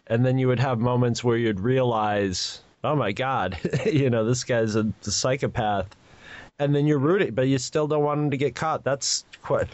[0.10, 4.44] and then you would have moments where you'd realize, oh my god, you know, this
[4.44, 5.88] guy's a, a psychopath,
[6.60, 8.84] and then you're rooting, but you still don't want him to get caught.
[8.84, 9.68] That's quite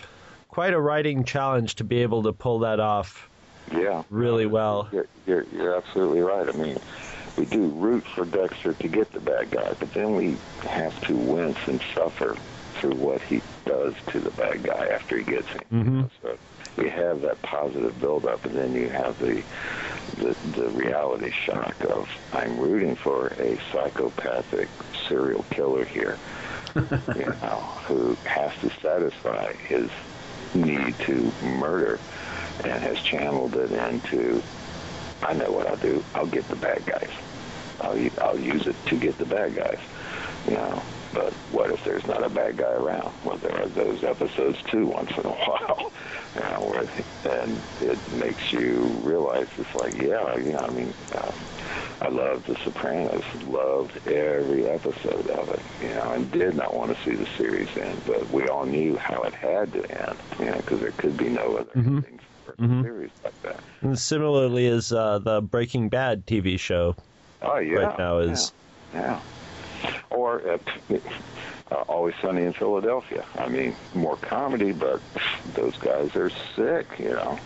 [0.49, 3.29] quite a writing challenge to be able to pull that off
[3.73, 4.03] Yeah.
[4.09, 4.87] really well.
[4.93, 6.47] You're, you're, you're absolutely right.
[6.47, 6.77] I mean,
[7.37, 11.13] we do root for Dexter to get the bad guy, but then we have to
[11.13, 12.37] wince and suffer
[12.75, 15.61] through what he does to the bad guy after he gets him.
[15.73, 16.01] Mm-hmm.
[16.21, 16.37] So
[16.81, 19.43] you have that positive buildup, and then you have the,
[20.17, 24.69] the the reality shock of I'm rooting for a psychopathic
[25.07, 26.17] serial killer here,
[26.75, 29.89] you know, who has to satisfy his
[30.53, 31.99] need to murder
[32.63, 34.41] and has channeled it into
[35.21, 36.03] I know what I'll do.
[36.13, 37.09] I'll get the bad guys.
[37.81, 39.79] I'll I'll use it to get the bad guys.
[40.47, 40.81] You know,
[41.13, 43.13] but what if there's not a bad guy around?
[43.23, 45.91] Well, there are those episodes too, once in a while.
[46.35, 51.31] Where, and it makes you realize it's like, yeah, you know, I mean, uh,
[52.01, 56.91] I loved The Sopranos, loved every episode of it, you know, and did not want
[56.91, 60.45] to see the series end, but we all knew how it had to end, you
[60.45, 63.61] know, because there could be no other endings for a series like that.
[63.81, 66.95] And similarly, is uh, the Breaking Bad TV show
[67.41, 67.77] Oh yeah.
[67.77, 68.53] right now is.
[68.93, 69.21] Yeah.
[70.09, 70.57] Or uh,
[71.71, 73.25] uh, Always Sunny in Philadelphia.
[73.37, 75.01] I mean, more comedy, but
[75.53, 77.39] those guys are sick, you know.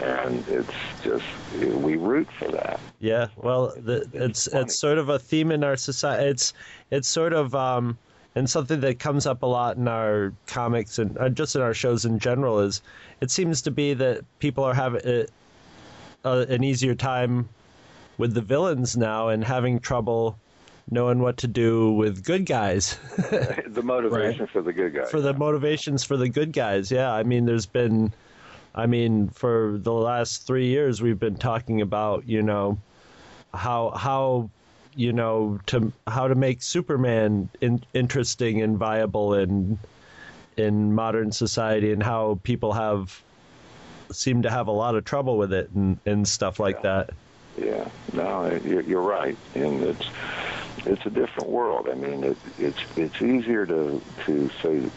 [0.00, 0.72] And it's
[1.04, 1.24] just
[1.60, 2.80] we root for that.
[3.00, 4.64] Yeah, well, the, it's funny.
[4.64, 6.30] it's sort of a theme in our society.
[6.30, 6.54] It's
[6.90, 7.98] it's sort of um,
[8.34, 11.74] and something that comes up a lot in our comics and uh, just in our
[11.74, 12.80] shows in general is
[13.20, 15.24] it seems to be that people are having uh,
[16.24, 17.48] uh, an easier time
[18.18, 20.38] with the villains now and having trouble
[20.90, 22.96] knowing what to do with good guys.
[23.16, 25.10] the motivation for the good guys.
[25.10, 26.90] for the motivations for the good guys.
[26.90, 28.12] Yeah, I mean, there's been,
[28.74, 32.78] I mean, for the last three years, we've been talking about, you know,
[33.54, 34.50] how how,
[34.94, 39.78] you know, to how to make Superman in, interesting and viable in
[40.56, 43.22] in modern society, and how people have
[44.12, 47.10] seem to have a lot of trouble with it and and stuff like that.
[47.58, 50.06] Yeah, no, you're, you're right, and it's
[50.86, 51.88] it's a different world.
[51.90, 54.90] I mean, it, it's it's easier to to say,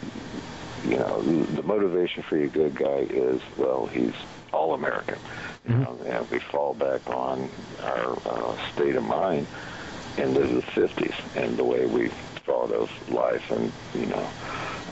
[0.87, 4.13] you know, the, motivation for your good guy is well, he's
[4.51, 5.17] all American.
[5.67, 7.49] You know, and we fall back on
[7.81, 9.47] our uh, state of mind
[10.17, 12.09] into the 50s and the way we
[12.45, 14.29] thought of life and you know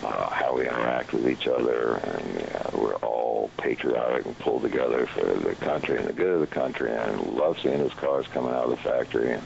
[0.03, 5.05] uh, how we interact with each other and yeah, we're all patriotic and pulled together
[5.07, 8.51] for the country and the good of the country and love seeing his cars coming
[8.51, 9.43] out of the factory and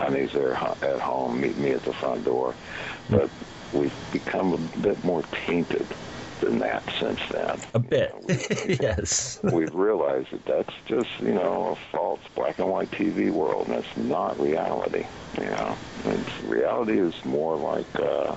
[0.00, 2.54] honey's there at home meet me at the front door.
[3.10, 3.28] But
[3.72, 5.86] we've become a bit more tainted
[6.40, 9.38] than that since then A bit, You know, we- yes.
[9.42, 13.76] we've realized that that's just you know a false black and white TV world, and
[13.76, 15.04] it's not reality.
[15.38, 18.34] You know, it's, reality is more like uh,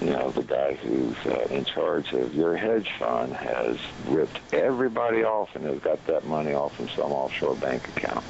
[0.00, 3.76] you know the guy who's uh, in charge of your hedge fund has
[4.06, 8.24] ripped everybody off and has got that money off from some offshore bank account,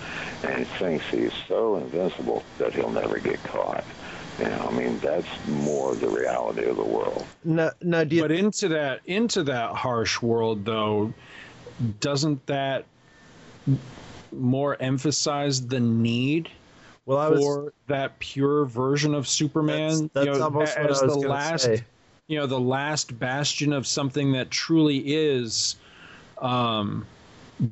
[0.45, 3.85] and he thinks he's so invincible that he'll never get caught.
[4.39, 7.27] You know, I mean that's more the reality of the world.
[7.45, 11.13] No, no, you But into that into that harsh world though,
[12.01, 12.85] doesn't that
[14.33, 16.51] more emphasize the need
[17.07, 20.11] Well, I was for that pure version of Superman.
[20.15, 21.85] that's, that's you know, almost what I as was the gonna last, say.
[22.29, 25.77] you know, the last bastion of something that truly is
[26.41, 27.07] um,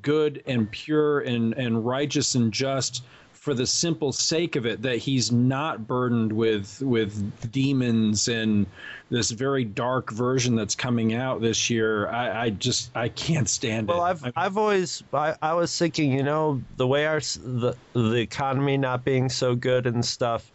[0.03, 3.05] good and pure and and righteous and just
[3.47, 8.67] for the simple sake of it that he's not burdened with with demons and
[9.09, 12.09] this very dark version that's coming out this year.
[12.09, 14.01] I, I just i can't stand Well, it.
[14.01, 17.77] Well, I've I- I've always I, I was thinking, you know, the way our the
[17.93, 20.51] the economy not being so good and stuff,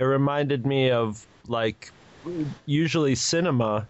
[0.00, 1.92] it reminded me of like
[2.66, 3.86] usually cinema,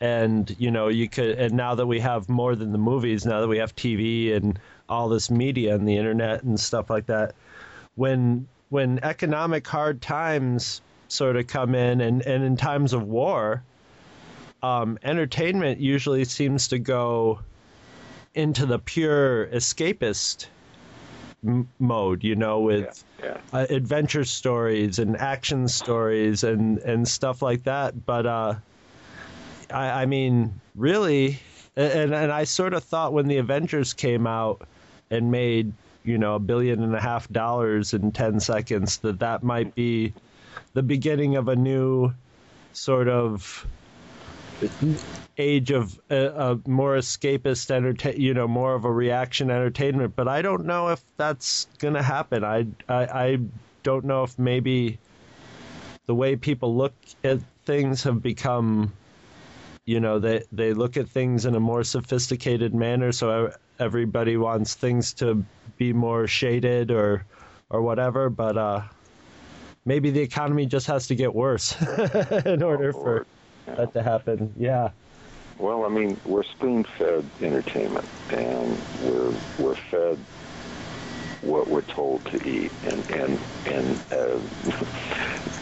[0.00, 3.40] and you know you could and now that we have more than the movies, now
[3.40, 4.58] that we have TV and
[4.88, 7.36] all this media and the internet and stuff like that,
[7.94, 13.62] when when economic hard times sort of come in and and in times of war,
[14.62, 17.40] um, entertainment usually seems to go
[18.34, 20.46] into the pure escapist
[21.46, 23.36] m- mode, you know, with Yeah.
[23.52, 28.06] uh, adventure stories and action stories and and stuff like that.
[28.06, 28.54] But uh,
[29.70, 31.38] I, I mean, really,
[31.76, 34.66] and and I sort of thought when the Avengers came out
[35.10, 35.72] and made
[36.04, 40.12] you know a billion and a half dollars in ten seconds that that might be
[40.74, 42.12] the beginning of a new
[42.72, 43.66] sort of
[45.38, 50.14] age of uh, a, a more escapist entertain you know more of a reaction entertainment.
[50.14, 52.44] But i don't know if that's going to happen.
[52.44, 53.38] I, I i
[53.82, 54.98] don't know if maybe
[56.06, 58.92] the way people look at things have become
[59.84, 63.12] you know they they look at things in a more sophisticated manner.
[63.12, 65.44] So uh, everybody wants things to
[65.76, 67.24] be more shaded or
[67.70, 68.80] or whatever but uh
[69.84, 71.74] maybe the economy just has to get worse
[72.46, 73.26] in order for
[73.66, 73.78] Lord.
[73.78, 74.90] that to happen yeah
[75.58, 80.18] Well, I mean, we're spoon-fed entertainment, and we're we're fed
[81.40, 84.40] what we're told to eat, and and and uh,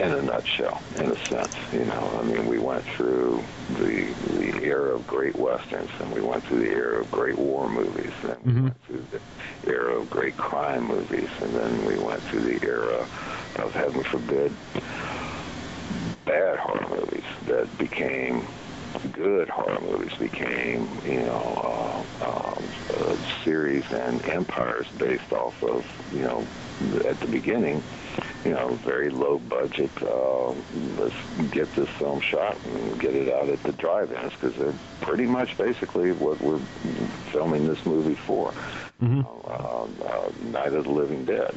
[0.00, 2.18] in a nutshell, in a sense, you know.
[2.18, 6.60] I mean, we went through the the era of great westerns, and we went through
[6.60, 9.20] the era of great war movies, and we went through the
[9.70, 13.08] era of great crime movies, and then we went through the era
[13.56, 14.56] of heaven forbid
[16.24, 18.46] bad horror movies that became
[19.12, 25.84] good horror movies became, you know, uh, um, uh, series and empires based off of,
[26.12, 26.46] you know,
[27.04, 27.82] at the beginning,
[28.44, 29.90] you know, very low budget.
[30.02, 30.50] Uh,
[30.98, 31.14] let's
[31.50, 35.56] get this film shot and get it out at the drive-ins because they're pretty much
[35.58, 36.58] basically what we're
[37.32, 38.52] filming this movie for.
[39.46, 41.54] Uh, uh, Night of the Living Dead.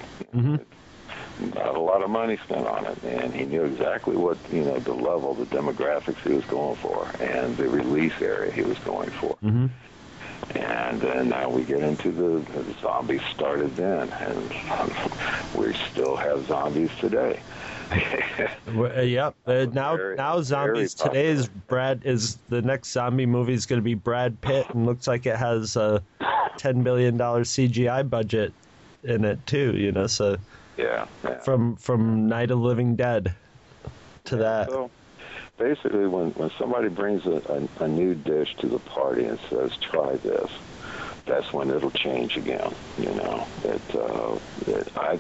[1.56, 4.78] Not a lot of money spent on it, and he knew exactly what you know
[4.80, 9.10] the level, the demographics he was going for, and the release area he was going
[9.10, 9.36] for.
[9.44, 9.66] Mm-hmm.
[10.56, 14.54] And uh, now we get into the, the zombies started then, and
[15.56, 17.40] we still have zombies today.
[18.74, 19.36] Well, uh, yep.
[19.46, 23.78] Uh, now, Very- now zombies today is Brad is the next zombie movie is going
[23.78, 26.02] to be Brad Pitt and looks like it has a
[26.58, 28.54] ten billion dollar CGI budget
[29.04, 29.76] in it too.
[29.78, 30.38] You know, so
[30.78, 31.40] yeah, yeah.
[31.40, 33.36] from from Night of Living Dead
[34.26, 34.70] to that.
[34.70, 34.90] So
[35.58, 37.42] basically, when, when somebody brings a,
[37.80, 40.50] a, a new dish to the party and says, try this,
[41.26, 42.76] that's when it'll change again.
[42.98, 45.20] You know, it, uh, it, I,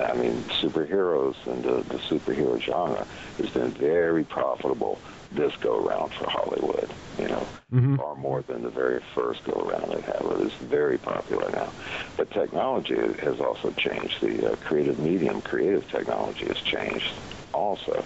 [0.00, 3.06] I mean, superheroes and the, the superhero genre
[3.38, 6.94] has been very profitable this go around for Hollywood.
[7.18, 7.48] You know,
[7.96, 10.20] far more than the very first go around they had.
[10.20, 11.74] It is very popular now.
[12.16, 14.14] But technology has also changed.
[14.20, 17.04] The uh, creative medium, creative technology has changed
[17.52, 18.04] also.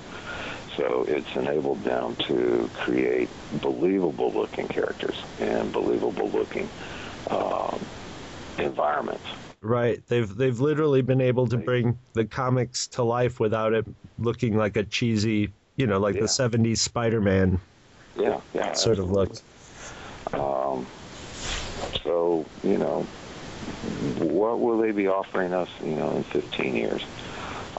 [0.79, 3.29] So it's enabled them to create
[3.61, 6.71] believable looking characters and believable looking
[7.31, 7.85] um,
[8.59, 9.25] environments.
[9.61, 10.01] Right.
[10.07, 13.87] They've they've literally been able to bring the comics to life without it
[14.21, 16.23] looking like a cheesy, you know, like Yeah.
[16.23, 17.61] the '70s Spider-Man
[18.17, 18.73] Yeah, yeah.
[18.75, 19.33] sort of look.
[20.33, 20.87] Um,
[22.05, 23.03] so, you know,
[24.21, 27.03] what will they be offering us, you know, in 15 years?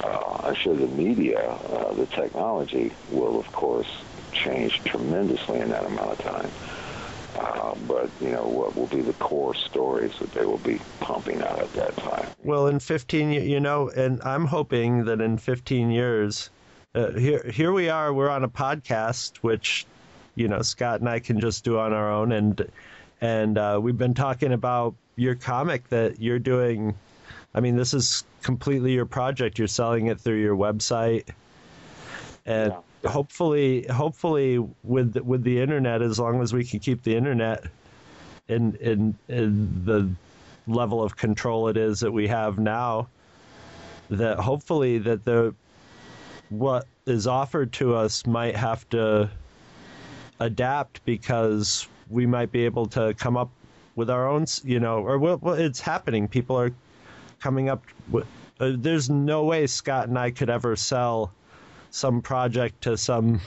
[0.03, 3.87] Uh, I'm sure the media, uh, the technology will, of course,
[4.31, 6.51] change tremendously in that amount of time.
[7.37, 11.41] Uh, but, you know, what will be the core stories that they will be pumping
[11.41, 12.27] out at that time?
[12.43, 16.49] Well, in 15, y- you know, and I'm hoping that in 15 years,
[16.95, 18.11] uh, here here we are.
[18.11, 19.85] We're on a podcast, which,
[20.35, 22.67] you know, Scott and I can just do on our own, and
[23.21, 26.95] and uh, we've been talking about your comic that you're doing.
[27.53, 29.57] I mean, this is completely your project.
[29.57, 31.29] You're selling it through your website,
[32.45, 32.73] and
[33.03, 33.09] Yeah.
[33.09, 37.63] hopefully, hopefully, with with the internet, as long as we can keep the internet
[38.47, 40.09] in in, in the
[40.67, 43.07] level of control it is that we have now,
[44.09, 45.53] that hopefully that the
[46.49, 49.29] what is offered to us might have to
[50.39, 53.49] adapt because we might be able to come up
[53.95, 56.27] with our own, you know, or well, well it's happening.
[56.27, 56.71] People are
[57.39, 58.25] coming up with.
[58.59, 61.31] Uh, there's no way Scott and I could ever sell
[61.91, 63.41] some project to some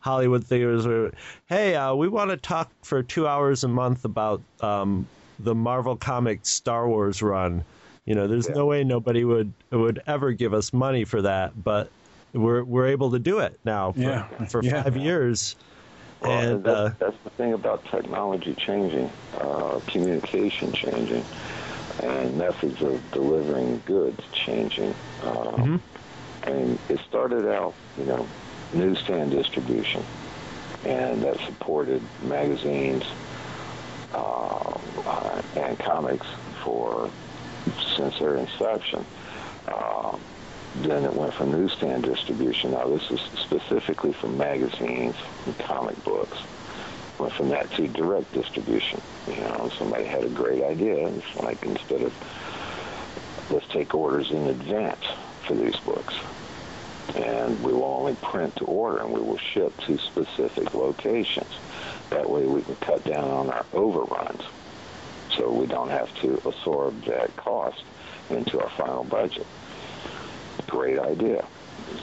[0.00, 1.12] Hollywood theaters where,
[1.46, 5.06] hey, uh, we want to talk for two hours a month about um,
[5.38, 7.64] the Marvel Comics Star Wars run.
[8.04, 8.54] You know, there's yeah.
[8.54, 11.90] no way nobody would would ever give us money for that, but
[12.32, 14.46] we're we're able to do it now for, yeah.
[14.46, 14.82] for yeah.
[14.82, 15.56] five years.
[16.20, 21.24] Well, and that's, uh, that's, the thing about technology changing, uh, communication changing,
[22.00, 24.94] and methods of delivering goods changing.
[25.22, 25.76] Uh, mm-hmm.
[26.44, 28.26] And it started out, you know,
[28.72, 30.02] newsstand distribution,
[30.84, 33.04] and that supported magazines
[34.12, 36.26] uh, and comics
[36.64, 37.10] for
[37.96, 39.04] since their inception.
[39.68, 40.16] Uh,
[40.76, 42.72] then it went from newsstand distribution.
[42.72, 45.14] Now this is specifically for magazines
[45.46, 46.38] and comic books.
[47.22, 49.00] Went from that to direct distribution.
[49.28, 51.06] You know, somebody had a great idea.
[51.06, 52.12] It's like instead of
[53.48, 55.04] let's take orders in advance
[55.46, 56.16] for these books.
[57.14, 61.46] And we will only print to order and we will ship to specific locations.
[62.10, 64.42] That way we can cut down on our overruns
[65.36, 67.84] so we don't have to absorb that cost
[68.30, 69.46] into our final budget
[70.66, 71.44] great idea.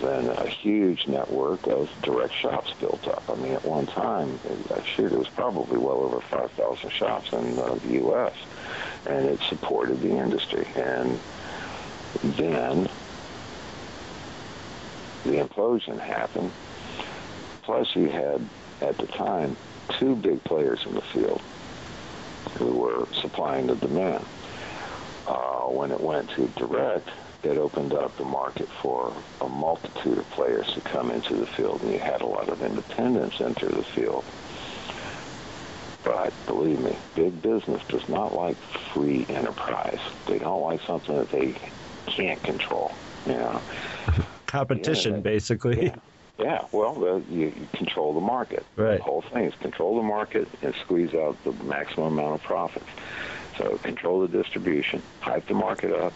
[0.02, 3.24] Then a huge network of direct shops built up.
[3.30, 4.40] I mean, at one time,
[4.86, 8.34] shoot, it was probably well over 5,000 shops in uh, the U.S.,
[9.06, 10.68] and it supported the industry.
[10.76, 11.20] And
[12.24, 12.90] then
[15.24, 16.52] the implosion happened.
[17.64, 18.48] Plus, you had,
[18.82, 19.56] at the time,
[19.90, 21.42] two big players in the field
[22.58, 24.26] who were supplying the demand.
[25.28, 27.08] Uh, when it went to direct,
[27.44, 31.82] it opened up the market for a multitude of players to come into the field,
[31.82, 34.26] and you had a lot of independents enter the field.
[36.04, 38.58] But believe me, big business does not like
[38.94, 40.00] free enterprise.
[40.28, 41.56] They don't like something that they
[42.08, 42.94] can't control.
[43.26, 43.62] You know,
[44.46, 45.86] competition yeah, basically.
[45.86, 45.96] Yeah.
[46.38, 48.66] Yeah, well, you, you, control the market.
[48.78, 48.98] Right.
[48.98, 52.86] The whole thing is control the market and squeeze out the maximum amount of profits.
[53.58, 56.14] So control the distribution, hype the market up,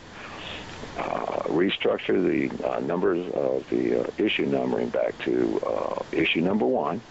[0.98, 6.66] uh, restructure the uh, numbers of the uh, issue numbering back to uh, issue number
[6.66, 7.02] one,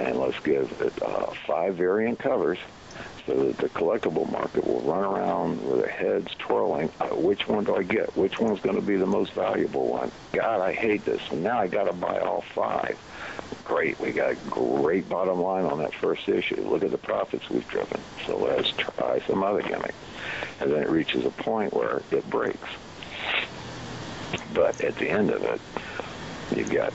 [0.00, 2.58] and let's give it uh, five variant covers
[3.26, 6.88] so that the collectible market will run around with their heads twirling.
[7.12, 8.16] Which one do I get?
[8.16, 10.10] Which one's going to be the most valuable one?
[10.32, 11.20] God, I hate this.
[11.30, 12.98] Now I got to buy all five.
[13.64, 16.56] Great, we got a great bottom line on that first issue.
[16.62, 18.00] Look at the profits we've driven.
[18.26, 19.94] So let's try some other gimmick.
[20.60, 22.68] And then it reaches a point where it breaks
[24.54, 25.60] but at the end of it,
[26.56, 26.92] you've got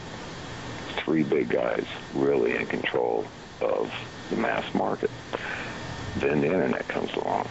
[0.97, 3.25] three big guys really in control
[3.61, 3.91] of
[4.29, 5.11] the mass market.
[6.17, 7.47] Then the internet comes along.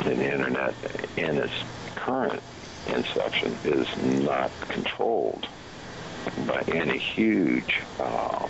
[0.00, 0.74] And the internet,
[1.16, 1.52] in its
[1.94, 2.42] current
[2.88, 3.86] inception, is
[4.24, 5.46] not controlled
[6.46, 8.48] by any huge uh,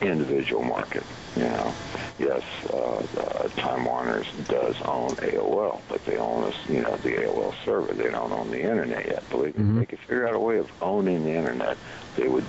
[0.00, 1.04] individual market.
[1.36, 1.74] You know,
[2.18, 2.42] yes,
[2.72, 7.54] uh, uh, Time Warner's does own AOL, but they own us, you know, the AOL
[7.64, 7.92] server.
[7.92, 9.28] They don't own the internet yet.
[9.28, 9.78] Believe me, mm-hmm.
[9.80, 11.76] they could figure out a way of owning the internet.
[12.16, 12.44] They would,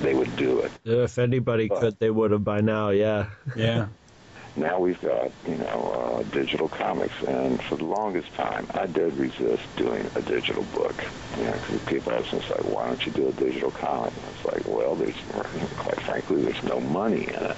[0.00, 0.72] they would do it.
[0.84, 2.90] If anybody but, could, they would have by now.
[2.90, 3.26] Yeah.
[3.54, 3.86] Yeah.
[4.56, 9.16] now we've got you know uh, digital comics, and for the longest time, I did
[9.16, 10.94] resist doing a digital book.
[11.38, 14.12] You know, because people ask me, like, why don't you do a digital comic?
[14.12, 15.14] And it's like, well, there's
[15.76, 17.56] quite frankly, there's no money in it.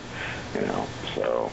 [0.55, 1.53] You know, so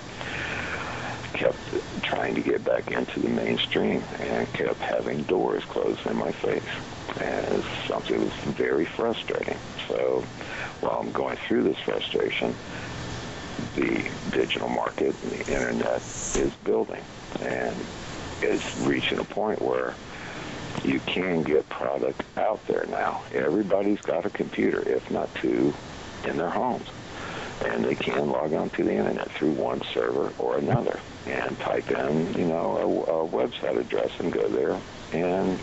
[1.34, 1.58] kept
[2.04, 6.64] trying to get back into the mainstream and kept having doors closed in my face.
[7.20, 9.58] And it was something was very frustrating.
[9.88, 10.24] So
[10.82, 12.56] while I'm going through this frustration,
[13.76, 16.02] the digital market and the internet
[16.36, 17.02] is building
[17.42, 17.76] and
[18.42, 19.94] it's reaching a point where
[20.84, 23.24] you can get product out there now.
[23.34, 25.74] Everybody's got a computer, if not two,
[26.26, 26.88] in their homes.
[27.66, 31.90] And they can log on to the internet through one server or another and type
[31.92, 34.80] in, you know, a, a website address and go there
[35.14, 35.60] and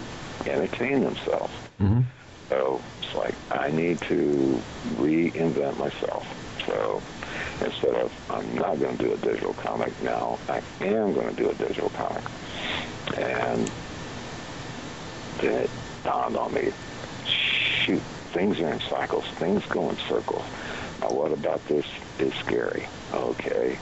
[0.47, 1.53] entertain themselves.
[1.81, 2.03] Mm-hmm.
[2.49, 4.61] So it's like I need to
[4.97, 6.27] reinvent myself.
[6.67, 7.03] So
[7.65, 11.35] instead of I'm not going to do a digital comic now, I am going to
[11.35, 12.25] do a digital comic.
[13.17, 13.71] And
[15.39, 15.71] then it
[16.05, 16.71] dawned on me,
[17.27, 18.03] shoot,
[18.33, 20.45] things are in cycles, things go in circles.
[21.01, 21.87] Now, what about this
[22.19, 22.87] is scary?
[23.13, 23.79] Okay.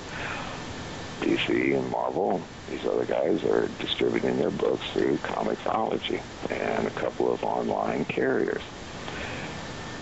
[1.21, 6.21] DC and Marvel, these other guys are distributing their books through Comixology
[6.51, 8.63] and a couple of online carriers.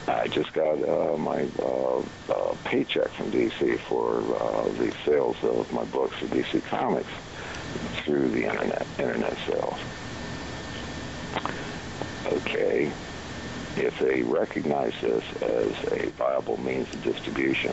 [0.06, 5.72] I just got uh, my uh, uh, paycheck from DC for uh, the sales of
[5.72, 7.08] my books at DC Comics
[8.04, 9.78] through the internet, internet sales.
[12.26, 12.90] Okay,
[13.76, 17.72] if they recognize this as a viable means of distribution,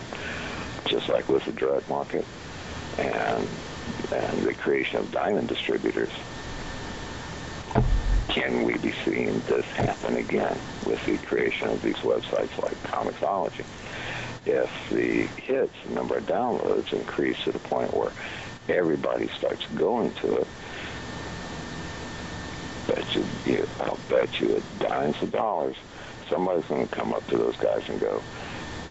[0.86, 2.26] just like with the drug market
[2.98, 3.48] and
[4.12, 6.12] and the creation of diamond distributors,
[8.28, 13.66] can we be seeing this happen again with the creation of these websites like Comixology?
[14.46, 18.12] If the hits, the number of downloads increase to the point where
[18.70, 20.48] everybody starts going to it,
[23.80, 25.76] I'll bet you a dimes of dollars,
[26.32, 28.22] somebody's going to come up to those guys and go,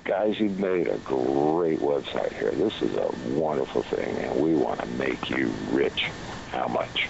[0.05, 2.53] guys, you've made a great website here.
[2.53, 6.05] This is a wonderful thing, and we want to make you rich.
[6.53, 7.09] How much?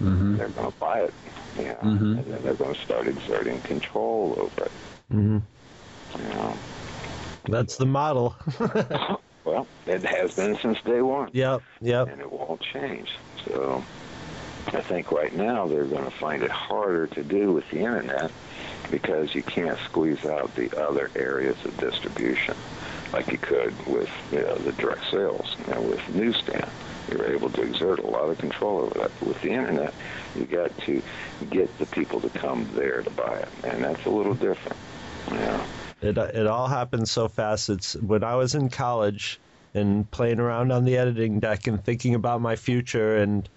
[0.00, 0.36] Mm-hmm.
[0.36, 1.14] They're going to buy it,
[1.56, 2.18] you know, Mhm.
[2.18, 4.72] and then they're going to start exerting control over it.
[5.10, 5.38] hmm
[6.16, 6.54] You know.
[7.48, 8.36] That's the model.
[9.44, 11.30] Well, it has been since day one.
[11.32, 12.08] yep, yep.
[12.08, 13.08] and it won't change.
[13.44, 13.82] So
[14.68, 18.30] I think right now they're going to find it harder to do with the internet
[18.90, 22.54] because you can't squeeze out the other areas of distribution
[23.12, 26.68] like you could with you know, the direct sales you know, with newsstand.
[27.10, 29.10] You're able to exert a lot of control over that.
[29.20, 29.92] With the internet,
[30.36, 31.02] you got to
[31.50, 34.78] get the people to come there to buy it, and that's a little different.
[35.30, 35.66] Yeah.
[36.00, 37.70] It it all happened so fast.
[37.70, 39.40] It's when I was in college
[39.74, 43.48] and playing around on the editing deck and thinking about my future and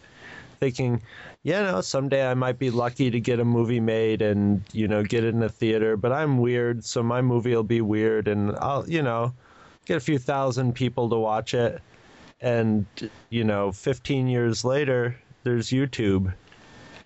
[0.65, 1.01] thinking,
[1.43, 5.03] you know, someday I might be lucky to get a movie made and you know
[5.03, 5.95] get it in a theater.
[5.97, 9.33] But I'm weird, so my movie will be weird, and I'll you know
[9.85, 11.81] get a few thousand people to watch it.
[12.41, 12.85] And
[13.29, 16.33] you know, 15 years later, there's YouTube,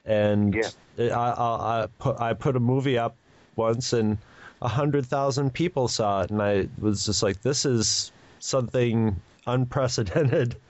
[0.06, 0.70] and Yeah.
[0.98, 3.16] I, I, I put I put a movie up
[3.56, 4.18] once and
[4.62, 9.16] a hundred thousand people saw it, and I was just like, "This is something
[9.48, 10.56] unprecedented,"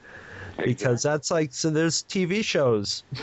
[0.65, 1.69] because that's like so.
[1.69, 3.03] There's TV shows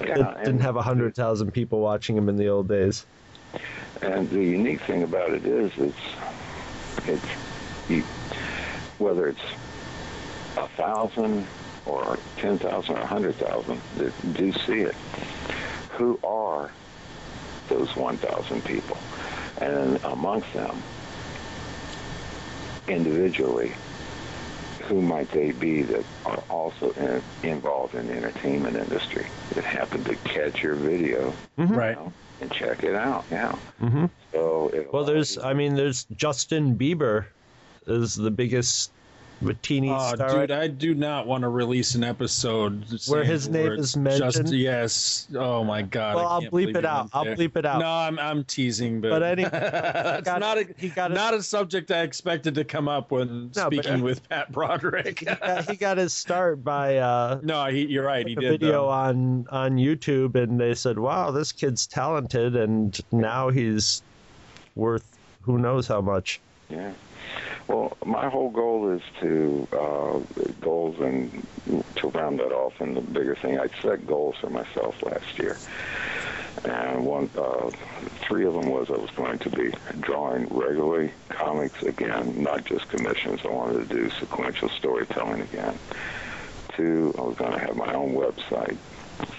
[0.00, 3.06] Yeah, that didn't have a hundred thousand people watching them in the old days.
[4.00, 5.98] And the unique thing about it is, it's
[7.06, 7.28] it's
[7.88, 8.02] you,
[8.98, 9.42] whether it's
[10.56, 11.46] a thousand
[11.86, 14.94] or ten thousand or a hundred thousand that do see it.
[15.96, 16.70] Who are
[17.68, 18.96] those one thousand people?
[19.60, 20.82] And amongst them,
[22.88, 23.74] individually,
[24.88, 30.04] who might they be that are also in, involved in the entertainment industry that happen
[30.04, 31.96] to catch your video Right.
[31.96, 33.26] know, and check it out?
[33.30, 33.52] Yeah.
[33.80, 34.10] Mhm.
[34.32, 37.26] So Well, there's I mean, there's Justin Bieber
[37.86, 38.92] is the biggest
[39.62, 40.40] teeny Oh, star.
[40.40, 44.32] dude, I do not want to release an episode Where his name word is mentioned?
[44.48, 45.26] Just, yes.
[45.36, 46.16] Oh my god.
[46.16, 47.10] well, I I'll bleep it out.
[47.12, 47.80] I'll bleep it out.
[47.80, 51.34] No, I'm I'm teasing, but But any- that's got- not a he got a- not
[51.34, 55.18] a subject I expected to come up when No, but- speaking with Pat Broderick.
[55.20, 58.26] he, got, he got his start by uh, no, he, you're right.
[58.26, 58.50] He a did.
[58.60, 58.88] video though.
[58.88, 64.02] on on YouTube, and they said, "Wow, this kid's talented," and now he's
[64.74, 65.04] worth
[65.42, 66.40] who knows how much.
[66.70, 66.92] Yeah.
[67.72, 70.18] Well, my whole goal is to uh,
[70.60, 71.46] goals and
[71.96, 72.78] to round that off.
[72.82, 75.56] And the bigger thing, I set goals for myself last year,
[76.66, 77.70] and one, uh,
[78.20, 82.90] three of them was I was going to be drawing regularly comics again, not just
[82.90, 83.40] commissions.
[83.42, 85.78] I wanted to do sequential storytelling again.
[86.76, 88.76] Two, I was going to have my own website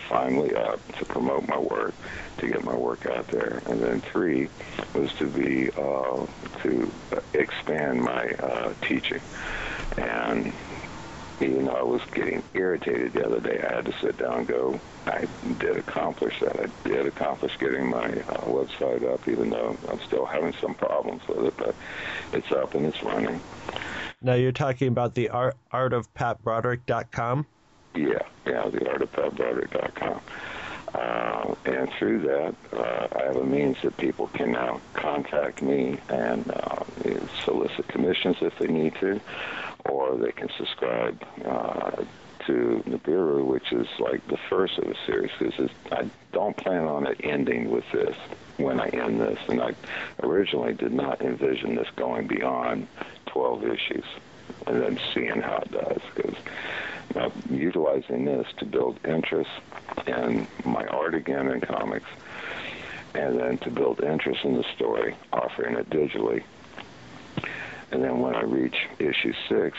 [0.09, 1.93] finally up to promote my work,
[2.37, 3.61] to get my work out there.
[3.65, 4.49] And then three
[4.93, 6.25] was to be uh,
[6.61, 6.91] to
[7.33, 9.21] expand my uh, teaching.
[9.97, 10.53] And
[11.41, 14.47] even though I was getting irritated the other day, I had to sit down and
[14.47, 15.27] go, I
[15.59, 16.59] did accomplish that.
[16.59, 21.27] I did accomplish getting my uh, website up, even though I'm still having some problems
[21.27, 21.75] with it, but
[22.31, 23.41] it's up and it's running.
[24.21, 27.45] Now you're talking about the art artofpatbroderick.com.
[27.95, 30.21] Yeah, yeah, the artofpatbroderick.com.
[30.93, 35.97] Uh, and through that, uh, I have a means that people can now contact me
[36.09, 36.83] and uh,
[37.43, 39.19] solicit commissions if they need to,
[39.89, 42.03] or they can subscribe uh,
[42.45, 45.31] to Nibiru, which is like the first of a series.
[45.39, 48.15] Because I don't plan on it ending with this
[48.57, 49.73] when I end this, and I
[50.21, 52.87] originally did not envision this going beyond
[53.27, 54.05] 12 issues
[54.67, 56.01] and then seeing how it does.
[56.15, 56.35] Because
[57.15, 59.49] uh, utilizing this to build interest
[60.07, 62.09] in my art again in comics,
[63.13, 66.43] and then to build interest in the story, offering it digitally.
[67.91, 69.77] And then when I reach issue six,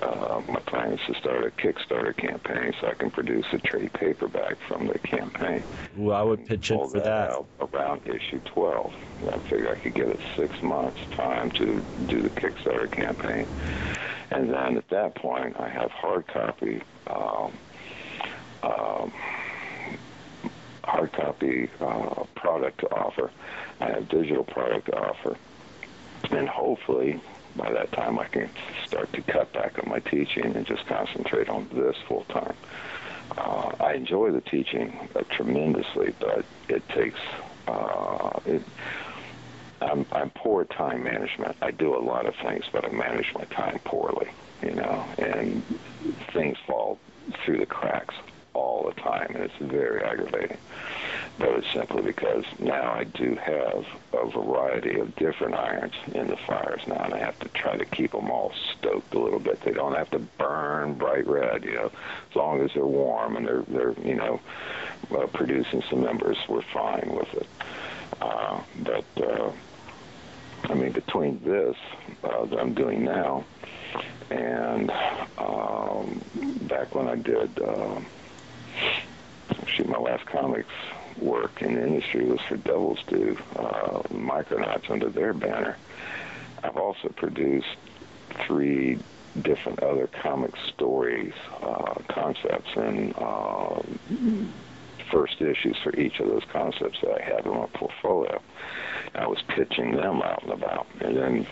[0.00, 3.92] uh, my plan is to start a Kickstarter campaign so I can produce a trade
[3.92, 5.62] paperback from the campaign.
[6.00, 7.44] Ooh, I would pitch Pull for that.
[7.60, 8.94] around issue 12.
[9.30, 13.46] I figure I could give it six months time to do the Kickstarter campaign.
[14.32, 17.52] And then at that point, I have hard copy, um,
[18.62, 19.12] um,
[20.84, 23.30] hard copy uh, product to offer.
[23.78, 25.36] I have digital product to offer.
[26.30, 27.20] And hopefully,
[27.56, 28.48] by that time, I can
[28.86, 32.56] start to cut back on my teaching and just concentrate on this full time.
[33.36, 37.20] Uh, I enjoy the teaching tremendously, but it takes
[37.68, 38.62] uh, it.
[39.82, 41.56] I'm, I'm poor time management.
[41.60, 44.28] I do a lot of things, but I manage my time poorly,
[44.62, 45.62] you know, and
[46.32, 46.98] things fall
[47.44, 48.14] through the cracks
[48.54, 50.58] all the time, and it's very aggravating.
[51.38, 56.36] But it's simply because now I do have a variety of different irons in the
[56.36, 59.60] fires now, and I have to try to keep them all stoked a little bit.
[59.62, 61.90] They don't have to burn bright red, you know,
[62.30, 64.40] as long as they're warm and they're they're you know
[65.16, 67.46] uh, producing some embers, we're fine with it.
[68.20, 69.50] Uh, but uh,
[70.64, 71.76] I mean, between this
[72.24, 73.44] uh, that I'm doing now
[74.30, 74.90] and
[75.38, 76.20] um,
[76.62, 78.00] back when I did, uh,
[79.66, 80.72] shoot, my last comics
[81.18, 85.76] work in the industry was for Devil's Due, uh, Micronauts under their banner.
[86.62, 87.76] I've also produced
[88.46, 88.98] three
[89.40, 93.82] different other comic stories, uh, concepts, and uh,
[95.12, 98.40] first issues for each of those concepts that I have in my portfolio.
[99.14, 101.46] I was pitching them out and about, and then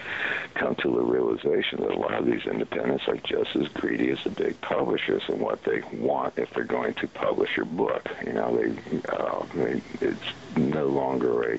[0.55, 4.19] come to the realization that a lot of these independents are just as greedy as
[4.25, 8.09] the big publishers in what they want if they're going to publish your book.
[8.25, 11.59] You know, they, uh, they it's no longer a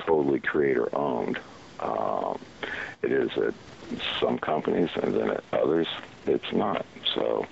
[0.00, 1.40] totally creator owned.
[1.80, 2.38] Um,
[3.02, 3.54] it is at
[4.20, 5.86] some companies, and then at others,
[6.26, 6.84] it's not.
[7.14, 7.46] So.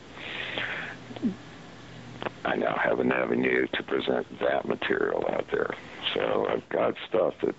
[2.45, 5.71] I now have an avenue to present that material out there.
[6.15, 7.55] So I've got stuff that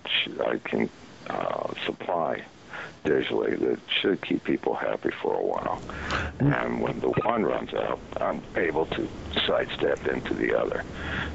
[0.45, 0.89] I can
[1.30, 2.44] uh, supply
[3.06, 5.81] digitally that should keep people happy for a while.
[6.39, 9.10] And when the one runs out, I'm able to
[9.45, 10.84] sidestep into the other.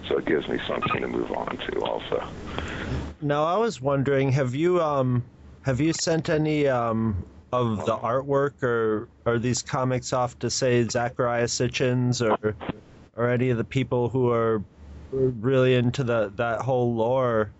[0.08, 2.22] So it gives me something to move on to also.
[3.20, 5.22] Now I was wondering, have you um
[5.62, 10.84] have you sent any um of the artwork or are these comics off to say
[10.84, 12.56] Zecharia Sitchins or
[13.16, 14.62] or any of the people who are
[15.10, 17.50] really into the that whole lore?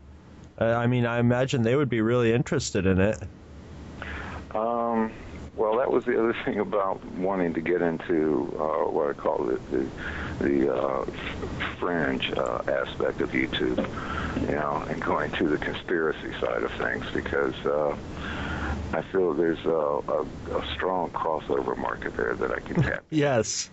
[0.60, 3.18] Uh, I mean, I imagine they would be really interested in it.
[4.54, 5.12] Um,
[5.56, 9.38] well, that was the other thing about wanting to get into uh, what I call
[9.44, 9.88] the the,
[10.44, 11.04] the uh,
[11.78, 13.78] fringe uh, aspect of YouTube,
[14.48, 17.96] you know, and going to the conspiracy side of things because uh,
[18.92, 20.26] I feel there's a, a,
[20.58, 23.04] a strong crossover market there that I can tap.
[23.10, 23.70] yes.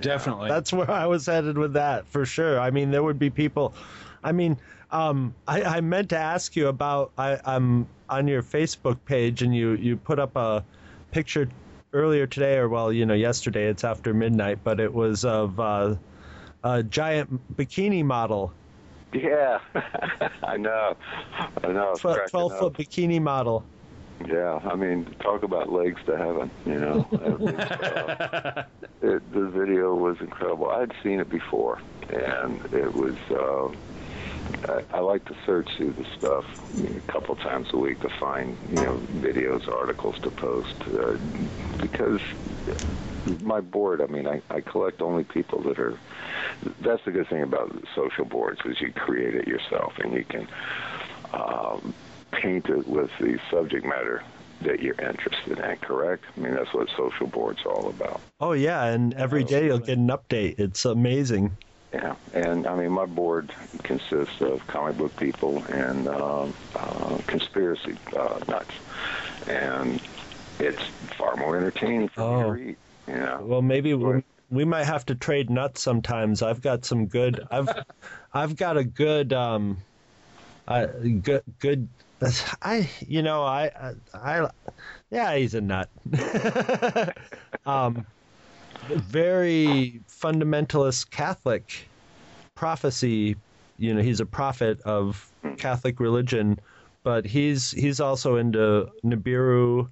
[0.00, 0.48] Definitely.
[0.48, 2.58] That's where I was headed with that for sure.
[2.60, 3.74] I mean, there would be people.
[4.22, 4.58] I mean,
[4.90, 7.12] um, I, I meant to ask you about.
[7.18, 10.64] I, I'm on your Facebook page, and you you put up a
[11.10, 11.48] picture
[11.92, 13.66] earlier today, or well, you know, yesterday.
[13.66, 15.96] It's after midnight, but it was of uh,
[16.64, 18.52] a giant bikini model.
[19.12, 19.60] Yeah,
[20.42, 20.96] I know.
[21.62, 21.92] I know.
[21.92, 23.64] It's Twelve foot bikini model.
[24.24, 26.50] Yeah, I mean, talk about legs to heaven.
[26.64, 28.64] You know, was, uh,
[29.02, 30.70] it, the video was incredible.
[30.70, 33.16] I'd seen it before, and it was.
[33.30, 33.76] Uh,
[34.72, 36.44] I, I like to search through the stuff
[36.78, 41.16] a couple times a week to find, you know, videos, articles to post, uh,
[41.82, 42.20] because
[43.40, 44.00] my board.
[44.00, 45.98] I mean, I, I collect only people that are.
[46.80, 50.48] That's the good thing about social boards is you create it yourself, and you can.
[51.32, 51.94] Um,
[52.36, 54.22] paint it with the subject matter
[54.62, 56.24] that you're interested in, correct?
[56.36, 58.20] I mean, that's what social boards are all about.
[58.40, 60.58] Oh yeah, and every day you'll get an update.
[60.58, 61.56] It's amazing.
[61.92, 63.52] Yeah, and I mean, my board
[63.82, 68.70] consists of comic book people and um, uh, conspiracy uh, nuts,
[69.46, 70.00] and
[70.58, 70.82] it's
[71.16, 72.42] far more entertaining for me Oh.
[72.42, 72.76] to read.
[73.08, 76.42] You know, Well, maybe we, we might have to trade nuts sometimes.
[76.42, 77.46] I've got some good.
[77.50, 77.68] I've
[78.34, 79.78] I've got a good um,
[80.66, 80.86] uh,
[81.22, 81.88] good good.
[82.62, 83.70] I you know I
[84.14, 84.50] I, I
[85.10, 85.88] yeah he's a nut.
[87.66, 88.06] um,
[88.88, 91.88] very fundamentalist Catholic
[92.54, 93.36] prophecy.
[93.78, 96.58] You know he's a prophet of Catholic religion,
[97.02, 99.88] but he's he's also into Nibiru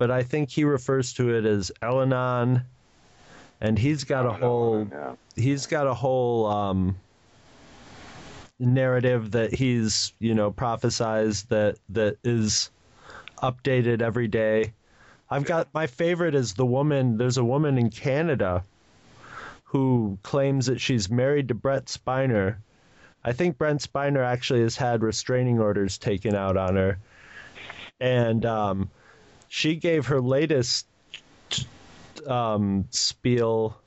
[0.00, 2.64] but I think he refers to it as Elanon,
[3.60, 4.88] and he's got a whole
[5.36, 6.96] he's got a whole um,
[8.60, 12.70] narrative that he's you know prophesized that that is
[13.42, 14.72] updated every day.
[15.28, 17.16] I've got my favorite is the woman.
[17.16, 18.64] There's a woman in Canada
[19.64, 22.56] who claims that she's married to Brent Spiner.
[23.24, 26.98] I think Brent Spiner actually has had restraining orders taken out on her,
[28.00, 28.90] and um,
[29.48, 30.86] she gave her latest
[32.26, 33.78] um, spiel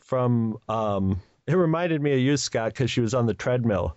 [0.00, 0.58] from.
[0.68, 3.96] Um, it reminded me of you, Scott, because she was on the treadmill.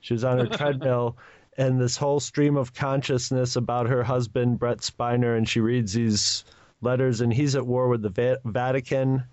[0.00, 1.16] She was on her treadmill,
[1.56, 6.44] and this whole stream of consciousness about her husband, Brent Spiner, and she reads these
[6.80, 9.24] letters, and he's at war with the Va- Vatican.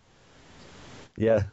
[1.18, 1.44] Yeah.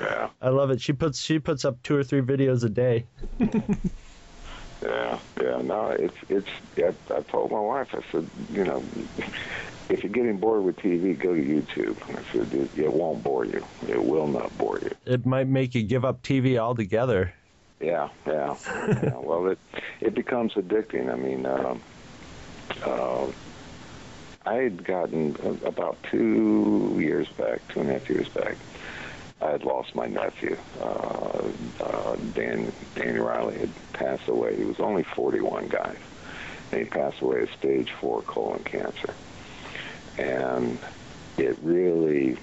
[0.00, 0.80] Yeah, I love it.
[0.80, 3.04] She puts she puts up two or three videos a day.
[3.40, 5.62] yeah, yeah.
[5.62, 6.48] No, it's it's.
[6.76, 7.88] Yeah, I told my wife.
[7.92, 8.82] I said, you know,
[9.88, 11.96] if you're getting bored with TV, go to YouTube.
[12.08, 13.64] I said it, it won't bore you.
[13.88, 14.90] It will not bore you.
[15.04, 17.34] It might make you give up TV altogether.
[17.80, 18.56] Yeah, yeah.
[18.66, 19.14] yeah.
[19.20, 19.58] Well, it
[20.00, 21.10] it becomes addicting.
[21.12, 21.80] I mean, um,
[22.82, 23.26] uh,
[24.46, 28.56] I had gotten uh, about two years back, two and a half years back.
[29.40, 30.58] I had lost my nephew.
[30.80, 31.42] Uh,
[31.80, 34.56] uh, Dan Danny Riley had passed away.
[34.56, 35.96] He was only 41, guys,
[36.72, 39.14] and he passed away of stage four colon cancer.
[40.18, 40.78] And
[41.38, 42.36] it really,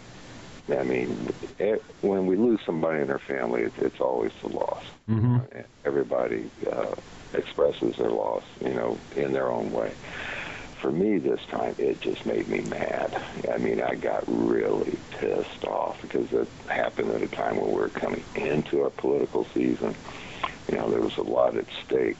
[0.69, 1.29] I mean,
[1.59, 4.83] it, when we lose somebody in our family, it, it's always a loss.
[5.09, 5.37] Mm-hmm.
[5.85, 6.95] Everybody uh,
[7.33, 9.93] expresses their loss, you know, in their own way.
[10.81, 13.19] For me this time, it just made me mad.
[13.51, 17.79] I mean, I got really pissed off because it happened at a time when we
[17.79, 19.95] were coming into our political season.
[20.69, 22.17] You know, there was a lot at stake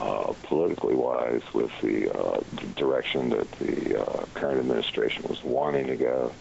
[0.00, 5.86] uh, politically wise with the, uh, the direction that the uh, current administration was wanting
[5.86, 6.32] to go.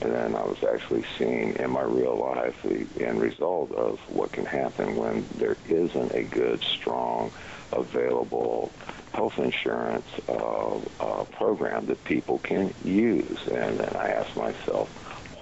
[0.00, 4.32] And then I was actually seeing in my real life the end result of what
[4.32, 7.32] can happen when there isn't a good, strong,
[7.72, 8.72] available
[9.12, 13.38] health insurance uh, uh, program that people can use.
[13.46, 14.88] And then I asked myself,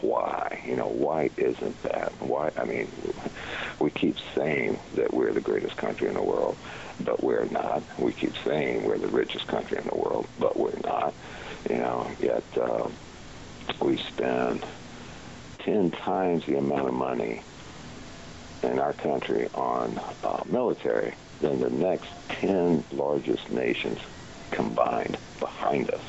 [0.00, 0.62] why?
[0.66, 2.12] You know, why isn't that?
[2.20, 2.50] Why?
[2.56, 2.90] I mean,
[3.80, 6.56] we keep saying that we're the greatest country in the world,
[7.00, 7.82] but we're not.
[7.98, 11.14] We keep saying we're the richest country in the world, but we're not.
[11.68, 12.88] You know, yet uh,
[13.80, 14.64] we spend
[15.60, 17.43] 10 times the amount of money
[18.62, 23.98] in our country on uh, military than the next 10 largest nations
[24.51, 26.01] combined behind us.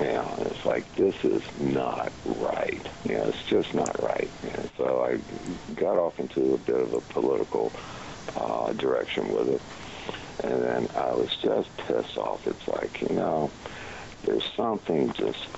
[0.00, 2.86] You know, it's like, this is not right.
[3.04, 4.30] You know, it's just not right.
[4.76, 7.72] So I got off into a bit of a political
[8.36, 9.62] uh, direction with it.
[10.44, 12.46] And then I was just pissed off.
[12.46, 13.50] It's like, you know,
[14.24, 15.48] there's something just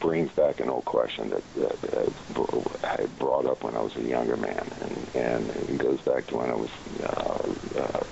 [0.00, 4.02] brings back an old question that, that, that I brought up when I was a
[4.02, 6.70] younger man, and, and it goes back to when I was
[7.02, 8.04] uh, uh,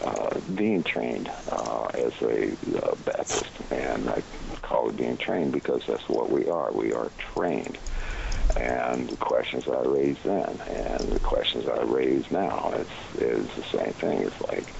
[0.00, 4.22] uh, being trained uh, as a uh, Baptist, and I
[4.62, 6.72] call it being trained because that's what we are.
[6.72, 7.78] We are trained.
[8.56, 13.64] And the questions I raised then, and the questions I raise now, it's is the
[13.76, 14.22] same thing.
[14.22, 14.76] It's like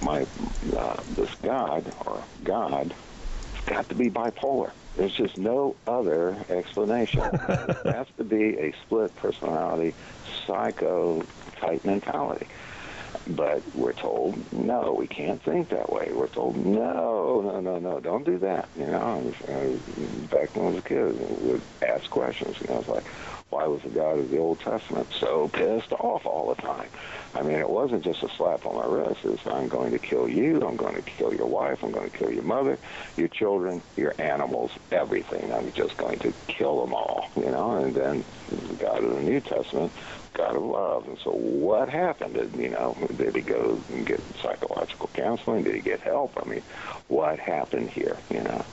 [0.00, 0.26] my
[0.74, 2.94] uh, this God or God
[3.66, 4.72] got to be bipolar.
[4.96, 7.22] There's just no other explanation.
[7.48, 9.94] it has to be a split personality,
[10.46, 11.22] psycho
[11.60, 12.46] type mentality.
[13.26, 16.10] But we're told, no, we can't think that way.
[16.12, 18.68] We're told, no, no, no, no, don't do that.
[18.76, 19.32] You know,
[20.30, 22.56] back when I was a kid, we would ask questions.
[22.60, 23.06] You know, it's like,
[23.50, 26.88] why was the God of the Old Testament so pissed off all the time?
[27.34, 29.20] I mean, it wasn't just a slap on my wrist.
[29.24, 30.66] It's I'm going to kill you.
[30.66, 31.82] I'm going to kill your wife.
[31.82, 32.78] I'm going to kill your mother,
[33.16, 35.52] your children, your animals, everything.
[35.52, 37.76] I'm just going to kill them all, you know.
[37.76, 39.92] And then the God of the New Testament,
[40.34, 41.08] God of love.
[41.08, 42.34] And so what happened?
[42.34, 45.62] Did, you know, did he go and get psychological counseling?
[45.62, 46.32] Did he get help?
[46.42, 46.62] I mean,
[47.08, 48.64] what happened here, you know?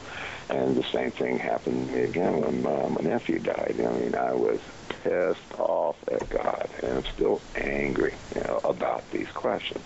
[0.50, 3.76] And the same thing happened to me again when uh, my nephew died.
[3.80, 4.60] I mean, I was
[4.90, 9.86] pissed off at God, and I'm still angry, you know, about these questions.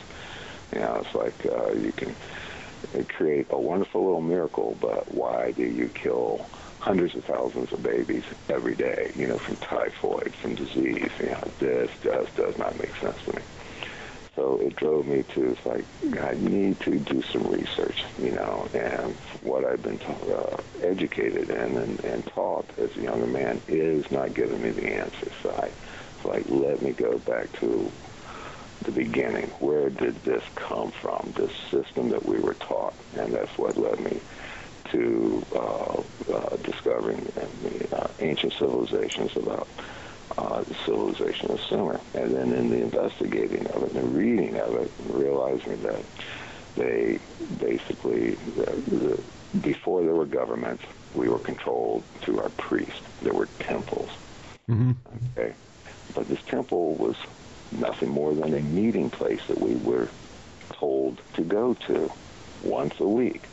[0.73, 2.15] You know, it's like uh, you can
[3.09, 8.23] create a wonderful little miracle, but why do you kill hundreds of thousands of babies
[8.49, 9.11] every day?
[9.15, 11.11] You know, from typhoid, from disease.
[11.19, 13.41] You know, this just does not make sense to me.
[14.38, 15.88] So it drove me to, it's like,
[16.22, 21.77] I need to do some research, you know, and what I've been uh, educated in
[21.77, 25.34] and, and taught as a younger man is not giving me the answers.
[25.41, 25.65] So I,
[26.15, 27.91] it's like, let me go back to
[28.85, 29.49] the beginning.
[29.59, 32.93] Where did this come from, this system that we were taught?
[33.14, 34.22] And that's what led me
[34.91, 39.68] to uh, uh, discovering the uh, ancient civilizations about
[40.37, 41.99] uh, the civilization of Sumer.
[42.13, 46.03] And then in the investigating of it and the reading of it, realizing that
[46.75, 47.19] they
[47.59, 49.23] basically, the, the,
[49.59, 50.83] before there were governments,
[51.15, 53.01] we were controlled through our priests.
[53.21, 54.09] There were temples.
[54.69, 54.91] Mm-hmm.
[55.37, 55.53] Okay,
[56.13, 57.15] but this temple was
[57.71, 60.09] nothing more than a meeting place that we were
[60.73, 62.11] told to go to
[62.63, 63.43] once a week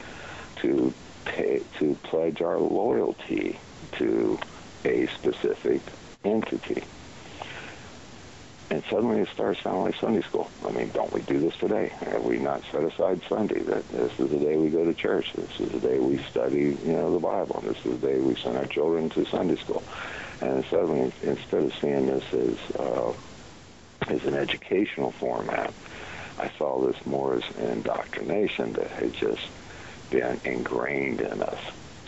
[0.56, 0.92] to
[1.24, 3.58] pay to pledge our loyalty
[3.92, 4.38] to
[4.84, 5.80] a specific
[6.24, 6.84] entity.
[8.70, 10.50] And suddenly it starts sounding like Sunday school.
[10.66, 11.88] I mean, don't we do this today?
[12.00, 13.60] Have we not set aside Sunday?
[13.60, 15.32] That this is the day we go to church.
[15.34, 17.62] This is the day we study, you know, the Bible.
[17.64, 19.82] This is the day we send our children to Sunday school.
[20.40, 23.12] And suddenly, instead of seeing this as uh,
[24.08, 25.72] as an educational format,
[26.38, 29.46] I saw this more as an indoctrination that had just
[30.10, 31.60] been ingrained in us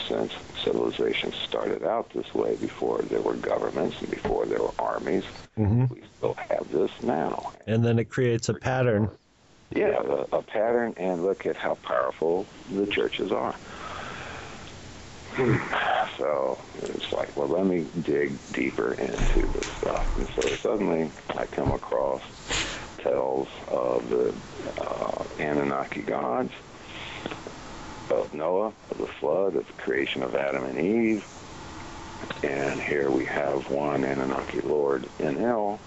[0.08, 0.32] since
[0.66, 5.22] civilization started out this way before there were governments and before there were armies.
[5.56, 5.94] Mm-hmm.
[5.94, 7.52] We still have this now.
[7.68, 9.08] And then it creates a pattern.
[9.70, 13.54] Yeah, a, a pattern, and look at how powerful the churches are.
[16.16, 20.16] So it's like, well, let me dig deeper into this stuff.
[20.16, 22.22] And so suddenly I come across
[22.96, 24.34] tales of the
[24.80, 26.52] uh, Anunnaki gods,
[28.10, 31.26] of Noah, of the flood, of the creation of Adam and Eve.
[32.42, 35.78] And here we have one Anunnaki Lord Enlil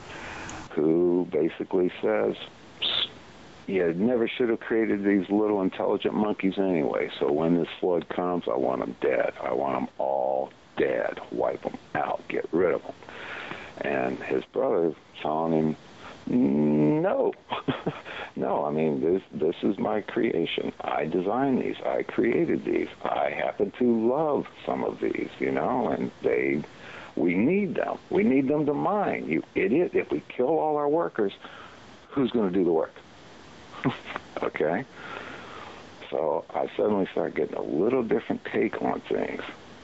[0.71, 2.35] who basically says,
[3.67, 7.09] you never should have created these little intelligent monkeys anyway.
[7.19, 9.33] So when this flood comes, I want them dead.
[9.41, 11.19] I want them all dead.
[11.31, 12.23] Wipe them out.
[12.27, 12.93] Get rid of them.
[13.81, 15.75] And his brother telling him,
[17.01, 17.33] no,
[18.35, 18.65] no.
[18.65, 20.71] I mean, this this is my creation.
[20.81, 21.77] I designed these.
[21.85, 22.89] I created these.
[23.03, 26.63] I happen to love some of these, you know, and they.
[27.15, 27.97] We need them.
[28.09, 29.27] We need them to mine.
[29.27, 29.91] You idiot!
[29.93, 31.33] If we kill all our workers,
[32.09, 32.93] who's going to do the work?
[34.43, 34.85] okay.
[36.09, 39.41] So I suddenly started getting a little different take on things,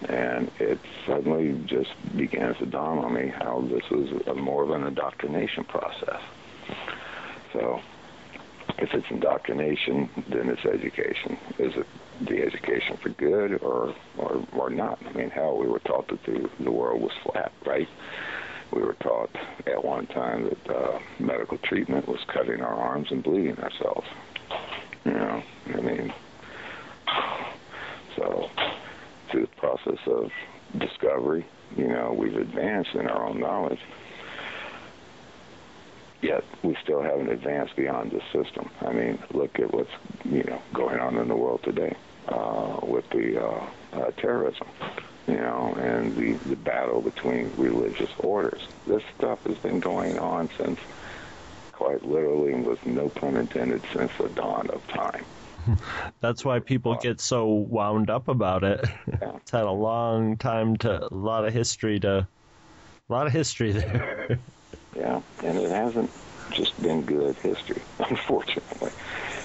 [0.07, 4.83] and it suddenly just begins to dawn on me how this was more of an
[4.85, 6.21] indoctrination process.
[7.55, 7.79] So
[8.79, 11.37] if it's indoctrination, then it's education.
[11.57, 11.87] Is it
[12.27, 14.99] the education for good or or, or not?
[15.05, 17.87] I mean, hell, we were taught that the, the world was flat, right?
[18.73, 19.29] We were taught
[19.67, 24.07] at one time that uh, medical treatment was cutting our arms and bleeding ourselves.
[25.05, 26.13] You know, I mean,
[28.17, 28.49] so
[29.31, 30.31] through the process of
[30.79, 31.45] discovery,
[31.77, 33.79] you know, we've advanced in our own knowledge.
[36.25, 38.69] Yet we still haven't advanced beyond this system.
[38.81, 39.91] I mean, look at what's
[40.23, 41.95] you know going on in the world today
[42.27, 44.67] uh, with the uh, uh, terrorism
[45.27, 48.61] you know, and the, the battle between religious orders.
[48.85, 50.79] This stuff has been going on since,
[51.71, 55.25] quite literally, and with no pun intended, since the dawn of time.
[56.21, 58.85] That's why people get so wound up about it.
[59.07, 59.31] Yeah.
[59.45, 62.27] It's had a long time to, a lot of history to,
[63.09, 64.39] a lot of history there.
[64.95, 66.11] Yeah, and it hasn't
[66.51, 68.91] just been good history, unfortunately.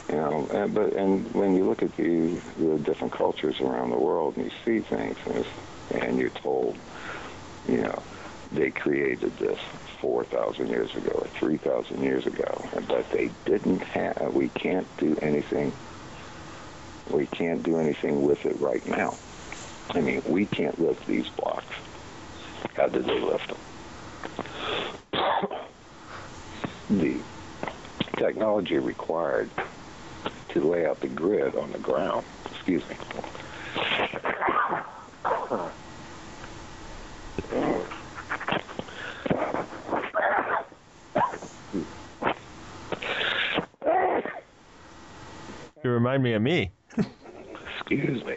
[0.08, 3.98] You know, and, but and when you look at the the different cultures around the
[3.98, 5.44] world and you see things, and,
[6.02, 6.78] and you're told,
[7.68, 8.02] you know,
[8.52, 9.58] they created this
[10.00, 14.32] 4,000 years ago or 3,000 years ago, but they didn't have.
[14.32, 15.74] We can't do anything.
[17.10, 19.18] We can't do anything with it right now.
[19.90, 21.74] I mean, we can't lift these blocks.
[22.76, 23.58] How did they lift them?
[26.90, 27.20] The
[28.16, 29.50] technology required
[30.50, 32.24] to lay out the grid on the ground.
[32.50, 32.96] Excuse me.
[45.82, 46.70] You remind me of me.
[47.78, 48.36] Excuse me.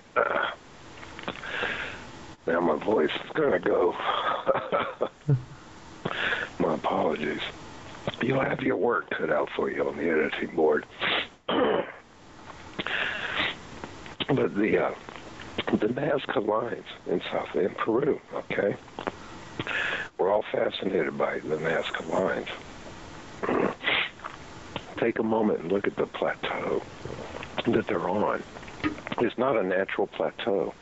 [2.48, 3.96] now my voice is gonna go.
[6.60, 7.42] my apologies.
[8.22, 10.86] You'll have your work cut out for you on the editing board.
[11.48, 11.88] but
[14.28, 14.94] the uh,
[15.72, 18.76] the Nazca lines in South in Peru, okay,
[20.18, 22.48] we're all fascinated by the Nazca lines.
[24.98, 26.82] Take a moment and look at the plateau
[27.68, 28.44] that they're on.
[29.20, 30.74] It's not a natural plateau.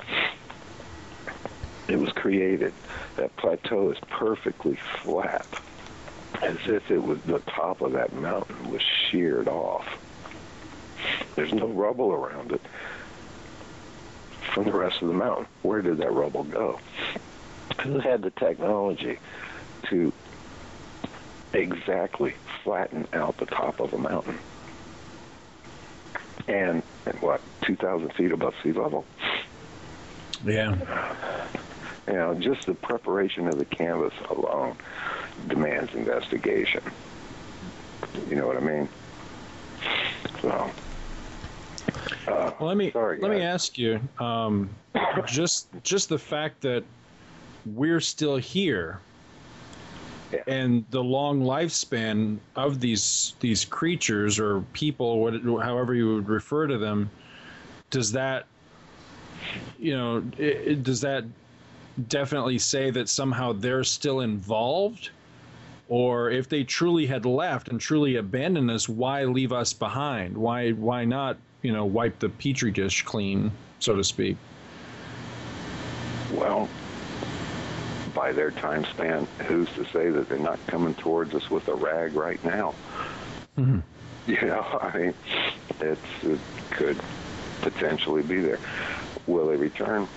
[1.91, 2.73] It was created.
[3.17, 5.45] That plateau is perfectly flat,
[6.41, 9.87] as if it was the top of that mountain was sheared off.
[11.35, 12.61] There's no rubble around it
[14.53, 15.47] from the rest of the mountain.
[15.63, 16.79] Where did that rubble go?
[17.81, 19.17] Who had the technology
[19.89, 20.13] to
[21.53, 24.37] exactly flatten out the top of a mountain?
[26.47, 29.05] and, and what, 2,000 feet above sea level?
[30.45, 30.75] Yeah.
[32.07, 34.75] You know, just the preparation of the canvas alone
[35.47, 36.81] demands investigation.
[38.29, 38.89] You know what I mean?
[40.41, 40.49] So.
[42.27, 44.69] Uh, Well, let me sorry, let me ask you, um,
[45.25, 46.83] just just the fact that
[47.65, 48.99] we're still here,
[50.31, 50.39] Yeah.
[50.47, 55.33] and the long lifespan of these these creatures or people, what,
[55.63, 57.09] however you would refer to them,
[57.89, 58.45] does that,
[59.79, 61.23] you know, i i- does that
[62.07, 65.09] definitely say that somehow they're still involved?
[65.89, 70.37] Or if they truly had left and truly abandoned us, why leave us behind?
[70.37, 74.37] Why why not, you know, wipe the petri dish clean, so to speak?
[76.33, 76.69] Well,
[78.13, 81.75] by their time span, who's to say that they're not coming towards us with a
[81.75, 82.73] rag right now?
[83.57, 83.79] Mm-hmm.
[84.27, 85.13] You know, I mean,
[85.79, 86.39] it's, it
[86.69, 86.99] could
[87.61, 88.59] potentially be there.
[89.25, 90.07] Will they return?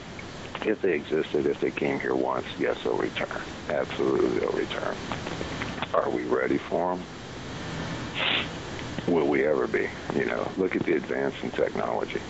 [0.62, 3.42] If they existed, if they came here once, yes, they'll return.
[3.68, 4.96] Absolutely, they'll return.
[5.92, 7.04] Are we ready for them?
[9.06, 9.88] Will we ever be?
[10.16, 12.20] You know, look at the advance in technology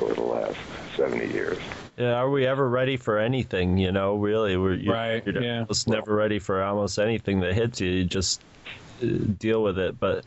[0.00, 0.56] over the last
[0.96, 1.58] 70 years.
[1.98, 3.76] Yeah, are we ever ready for anything?
[3.78, 5.60] You know, really, we're you're, Right, You're yeah.
[5.60, 7.90] almost never ready for almost anything that hits you.
[7.90, 8.40] You just
[9.02, 9.06] uh,
[9.38, 10.00] deal with it.
[10.00, 10.24] But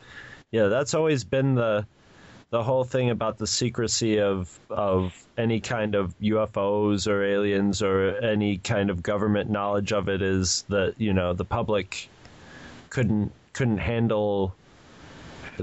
[0.52, 1.86] yeah, that's always been the
[2.50, 8.16] the whole thing about the secrecy of of any kind of UFOs or aliens or
[8.18, 12.10] any kind of government knowledge of it is that you know the public
[12.90, 14.56] couldn't couldn't handle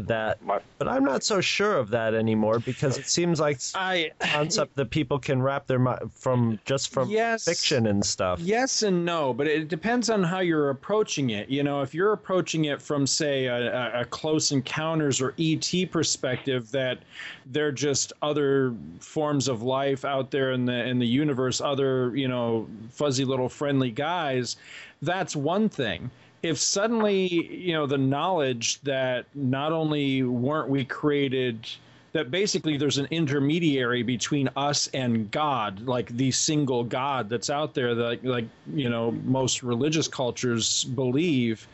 [0.00, 0.42] that.
[0.42, 4.76] My, But I'm not so sure of that anymore because it seems like I concept
[4.76, 7.44] that people can wrap their mind from just from Yes.
[7.44, 8.40] fiction and stuff.
[8.40, 11.48] Yes and no, but it depends on how you're approaching it.
[11.48, 15.86] You know, if you're approaching it from, say, a, a- a close encounters or ET
[15.90, 16.98] perspective, that
[17.46, 22.28] they're just other forms of life out there in the in the universe, other you
[22.28, 24.56] know fuzzy little friendly guys,
[25.02, 26.10] that's one thing.
[26.44, 31.66] If suddenly you know the knowledge that not only weren't we created
[32.12, 37.72] that basically there's an intermediary between us and God, like the single God that's out
[37.72, 38.44] there that like
[38.74, 41.66] you know most religious cultures believe.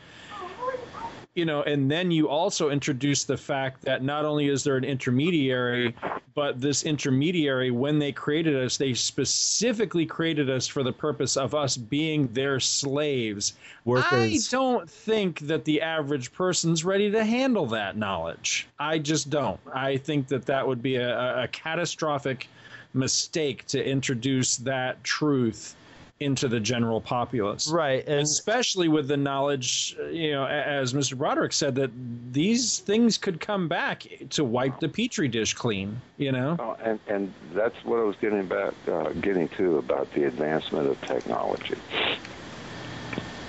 [1.37, 4.83] You know, and then you also introduce the fact that not only is there an
[4.83, 5.95] intermediary,
[6.35, 11.55] but this intermediary, when they created us, they specifically created us for the purpose of
[11.55, 13.55] us being their slaves.
[13.85, 14.49] Workers.
[14.49, 18.67] I don't think that the average person's ready to handle that knowledge.
[18.81, 19.61] I just don't.
[19.73, 22.49] I think that that would be a, a- a catastrophic
[22.93, 25.77] mistake to introduce that truth
[26.21, 27.69] into the general populace.
[27.71, 31.17] Right, and Especially with the knowledge, you know, as Mr.
[31.17, 31.91] Broderick said, that
[32.31, 35.99] these things could come back to wipe the petri dish clean.
[36.19, 40.13] You know, Oh, and and that's what I was getting back, uh, getting to about
[40.13, 41.77] the advancement of technology.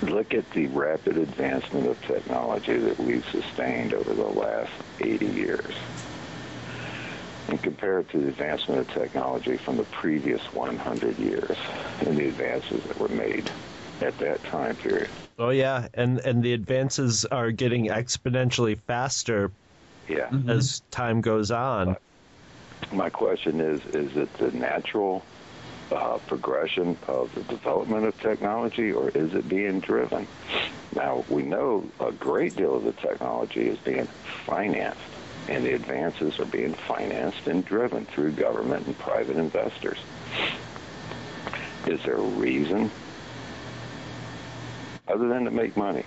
[0.02, 5.74] Look at the rapid advancement of technology that we've sustained over the last 80 years,
[7.52, 11.56] and compare it to the advancement of technology from the previous 100 years
[12.00, 13.48] and the advances that were made
[14.00, 15.10] at that time period.
[15.38, 19.50] oh yeah, and and the advances are getting exponentially faster
[20.08, 20.30] Yeah.
[20.48, 21.96] as time goes on.
[22.90, 25.22] My question is, is it the natural
[25.92, 30.26] uh, progression of the development of technology or is it being driven?
[30.96, 34.08] Now, we know a great deal of the technology is being
[34.46, 35.00] financed
[35.48, 39.98] and the advances are being financed and driven through government and private investors.
[41.86, 42.90] Is there a reason
[45.08, 46.04] other than to make money?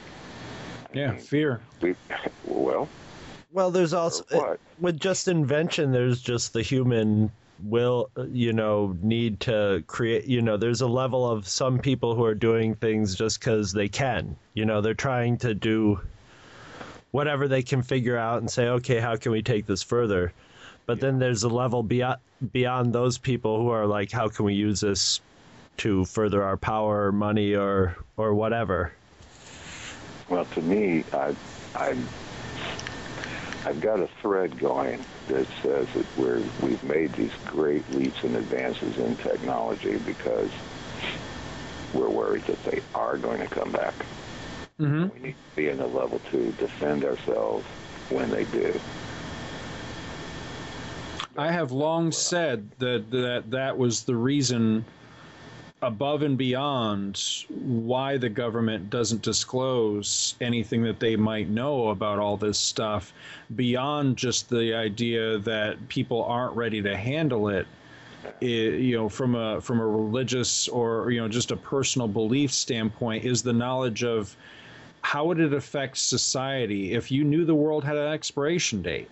[0.93, 1.59] yeah, fear.
[1.81, 1.95] We,
[2.45, 2.87] well,
[3.51, 5.91] Well, there's also with just invention.
[5.91, 7.31] There's just the human
[7.63, 10.25] will, you know, need to create.
[10.25, 13.89] You know, there's a level of some people who are doing things just because they
[13.89, 14.37] can.
[14.53, 15.99] You know, they're trying to do
[17.15, 20.33] whatever they can figure out and say, okay, how can we take this further?
[20.85, 22.19] But then there's a level beyond
[22.51, 25.21] beyond those people who are like, how can we use this
[25.77, 28.93] to further our power, or money, or or whatever.
[30.29, 31.35] Well, to me, I,
[31.75, 31.95] I,
[33.65, 38.35] I've got a thread going that says that we're we've made these great leaps and
[38.35, 40.49] advances in technology because
[41.93, 43.93] we're worried that they are going to come back.
[44.77, 47.65] Hmm We need to be in a level to defend ourselves
[48.09, 48.79] when they do.
[51.37, 54.85] I have long said that that that was the reason
[55.81, 62.37] above and beyond why the government doesn't disclose anything that they might know about all
[62.37, 63.13] this stuff,
[63.55, 67.67] beyond just the idea that people aren't ready to handle it.
[68.41, 72.51] it you know, from a from a religious or you know just a personal belief
[72.51, 74.35] standpoint, is the knowledge of
[75.05, 79.07] how would it affect society if you knew the world had an expiration date?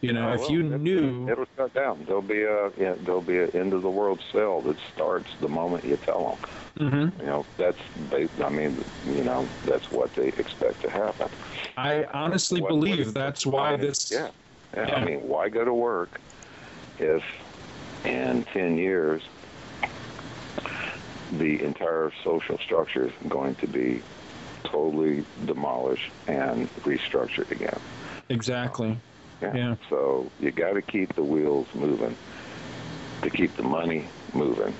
[0.00, 2.04] You know, Oh, if well, you it- knew, it'll shut down.
[2.06, 5.48] There'll be a yeah, there'll be an end of the world sale that starts the
[5.48, 6.38] moment you tell
[6.78, 6.88] them.
[6.88, 7.20] Mhm.
[7.20, 7.78] You know, that's
[8.44, 11.28] I mean, you know, that's what they expect to happen.
[11.76, 14.12] I honestly What- believe what- that's why this.
[14.12, 14.28] Yeah.
[14.76, 14.86] yeah.
[14.88, 14.94] Yeah.
[14.94, 16.20] I mean, why go to work
[16.98, 17.24] if
[18.04, 19.20] in 10 years
[21.32, 24.02] the entire social structure is going to be
[24.74, 27.80] totally demolished and restructured again?
[28.28, 29.02] Exactly.
[29.40, 29.76] Yeah.
[29.88, 32.18] So you got to keep the wheels moving
[33.22, 34.78] to keep the money moving.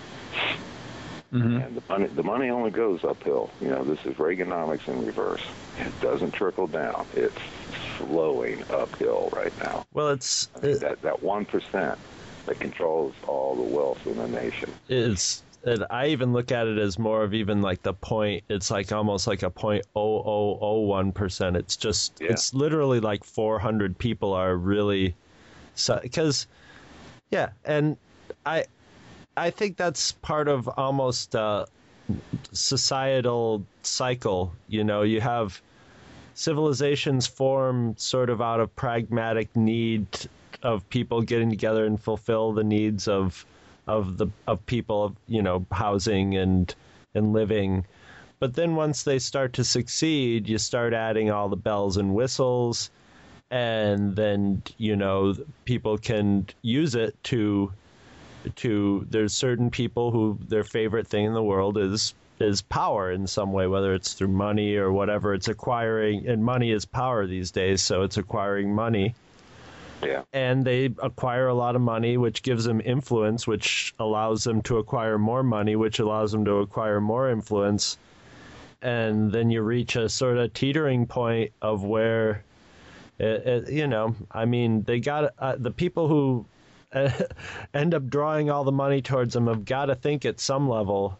[1.32, 3.52] hmm And the money, the money only goes uphill.
[3.60, 5.42] You know, this is Reaganomics in reverse.
[5.76, 7.06] It doesn't trickle down.
[7.12, 7.40] It's
[7.98, 9.86] flowing uphill right now.
[9.92, 12.00] Well, it's I mean, that that one percent
[12.46, 14.76] that controls all the wealth in the nation.
[14.88, 15.44] it's
[15.90, 18.44] I even look at it as more of even like the point.
[18.48, 21.56] It's like almost like a point oh oh oh one percent.
[21.56, 22.32] It's just Yeah.
[22.32, 25.14] it's literally like four hundred people are really
[26.02, 26.46] because
[27.30, 27.96] yeah, and
[28.46, 28.64] I
[29.36, 31.66] I think that's part of almost a
[32.52, 34.52] societal cycle.
[34.68, 35.60] You know, you have
[36.34, 40.06] civilizations form sort of out of pragmatic need
[40.62, 43.44] of people getting together and fulfill the needs of
[43.86, 46.74] of the of people you know housing and
[47.14, 47.84] and living.
[48.40, 52.90] But then once they start to succeed you start adding all the bells and whistles
[53.50, 55.34] and then you know
[55.64, 57.72] people can use it to
[58.56, 63.26] to there's certain people who their favorite thing in the world is is power in
[63.26, 65.34] some way whether it's through money or whatever.
[65.34, 69.14] It's acquiring and money is power these days so it's acquiring money
[70.32, 74.78] And they acquire a lot of money, which gives them influence, which allows them to
[74.78, 77.98] acquire more money, which allows them to acquire more influence.
[78.82, 82.44] And then you reach a sort of teetering point of where,
[83.18, 86.44] it, it, you know, I mean, they got uh, the people who
[86.92, 87.10] uh,
[87.74, 91.18] end up drawing all the money towards them have got to think at some level,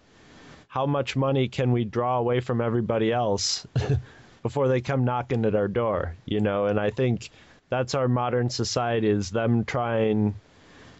[0.68, 3.66] how much money can we draw away from everybody else
[4.42, 6.66] before they come knocking at our door, you know?
[6.66, 7.30] And I think
[7.74, 10.32] that's our modern society is them trying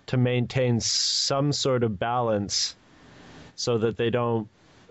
[0.06, 2.74] to maintain some sort of balance
[3.54, 4.48] so that they don't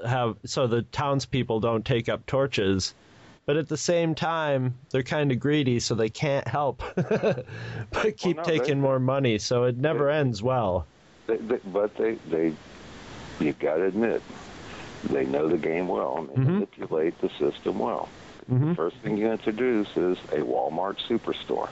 [0.07, 2.93] have so the townspeople don't take up torches
[3.45, 8.37] but at the same time they're kind of greedy so they can't help but keep
[8.37, 10.85] no, taking they- more money so it never ends well
[11.27, 12.53] They, they, but they, they,
[13.41, 14.21] you've got to admit,
[15.09, 16.53] they know the game well and they Mhm.
[16.53, 18.07] manipulate the system well.
[18.51, 18.69] Mhm.
[18.69, 21.69] The first thing you introduce is a Walmart superstore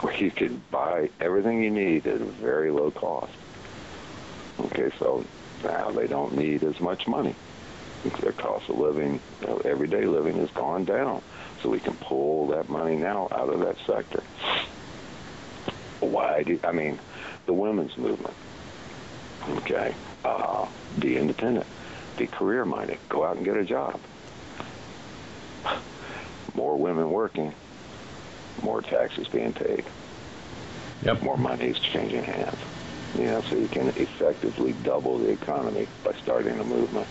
[0.00, 3.32] where you can buy everything you need at a very low cost.
[4.60, 5.24] Okay, so
[5.64, 7.34] now they don't need as much money.
[8.20, 11.22] Their cost of living, you know, everyday living has gone down.
[11.62, 14.22] So we can pull that money now out of that sector.
[16.00, 16.98] Why do, I mean,
[17.46, 18.34] the women's movement,
[19.48, 19.94] okay,
[20.24, 20.66] uh,
[20.98, 21.66] be independent,
[22.16, 24.00] be career-minded, go out and get a job.
[26.54, 27.54] More women working,
[28.62, 29.84] more taxes being paid,
[31.02, 31.22] Yep.
[31.22, 32.58] more money is changing hands.
[33.18, 37.06] You know, so you can effectively double the economy by starting a movement.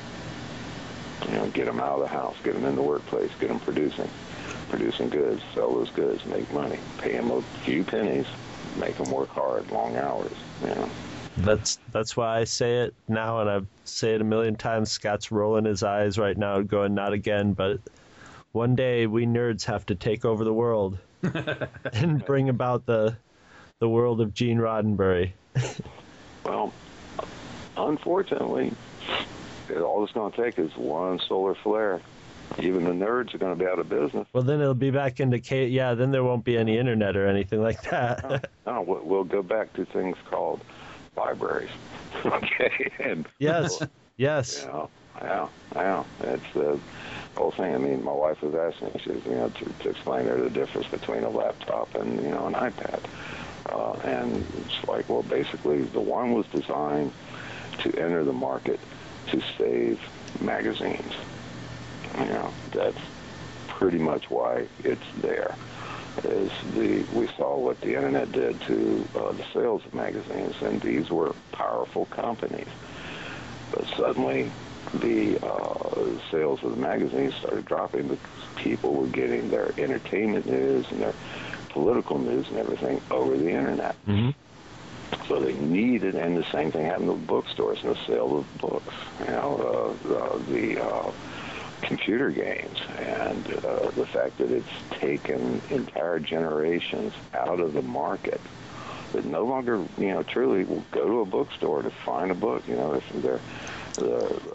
[1.28, 3.60] You know, get them out of the house, get them in the workplace, get them
[3.60, 4.10] producing,
[4.70, 8.26] producing goods, sell those goods, make money, pay them a few pennies,
[8.80, 10.34] make them work hard, long hours.
[10.62, 10.90] You know,
[11.38, 15.32] that's that's why i say it now and i say it a million times scott's
[15.32, 17.80] rolling his eyes right now going not again but
[18.52, 20.98] one day we nerds have to take over the world
[21.94, 23.16] and bring about the
[23.80, 25.32] the world of gene roddenberry
[26.44, 26.74] Well,
[27.78, 28.74] unfortunately,
[29.70, 32.02] all it's going to take is one solar flare.
[32.60, 34.28] Even the nerds are going to be out of business.
[34.34, 35.68] Well, then it'll be back into K.
[35.68, 38.50] Yeah, then there won't be any internet or anything like that.
[38.66, 40.62] No, we'll we'll go back to things called
[41.16, 41.70] libraries.
[42.26, 43.82] okay, and yes,
[44.18, 44.66] yes.
[44.68, 44.88] Yeah,
[45.22, 46.04] yeah, yeah.
[46.24, 46.80] It's the
[47.36, 47.74] whole thing.
[47.74, 50.50] I mean, my wife was asking she was, you know, to, to explain her the
[50.50, 53.02] difference between a laptop and, you know, an iPad.
[53.70, 57.14] Uh, and it's like, well, basically, the one was designed
[57.80, 58.80] to enter the market
[59.28, 60.00] to save
[60.40, 61.14] magazines.
[62.18, 63.00] You know, that's
[63.68, 65.58] pretty much why it's there.
[66.24, 70.82] Is the we saw what the internet did to uh, the sales of magazines, and
[70.82, 72.68] these were powerful companies
[73.72, 74.52] But suddenly,
[74.96, 80.86] the uh, sales of the magazines started dropping because people were getting their entertainment news
[80.92, 81.14] and their
[81.70, 83.96] political news and everything over the internet.
[84.06, 84.32] Mm-hmm.
[85.28, 88.94] So they needed, and the same thing happened with bookstores and the sale of books.
[89.22, 91.12] You know, uh, uh, the uh,
[91.82, 98.42] computer games and uh, the fact that it's taken entire generations out of the market
[99.14, 102.68] that no longer, you know, truly will go to a bookstore to find a book.
[102.68, 103.81] You know, if they're the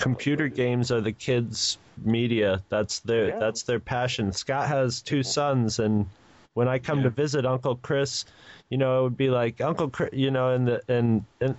[0.01, 2.63] Computer games are the kids' media.
[2.69, 3.39] That's their Yeah.
[3.39, 4.33] that's their passion.
[4.33, 6.07] Scott has two sons, and
[6.55, 8.25] when I come to visit Uncle Chris,
[8.71, 11.57] you know, it would be like Uncle Chris, you know, in the in in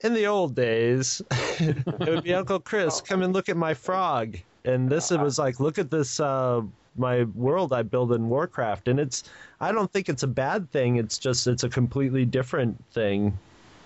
[0.00, 1.22] in the old days,
[1.60, 4.36] it would be Uncle Chris, come and look at my frog.
[4.64, 6.62] And this it was like, look at this uh
[6.96, 8.88] my world I build in Warcraft.
[8.88, 9.24] And it's
[9.60, 10.96] I don't think it's a bad thing.
[10.96, 13.36] It's just it's a completely different thing.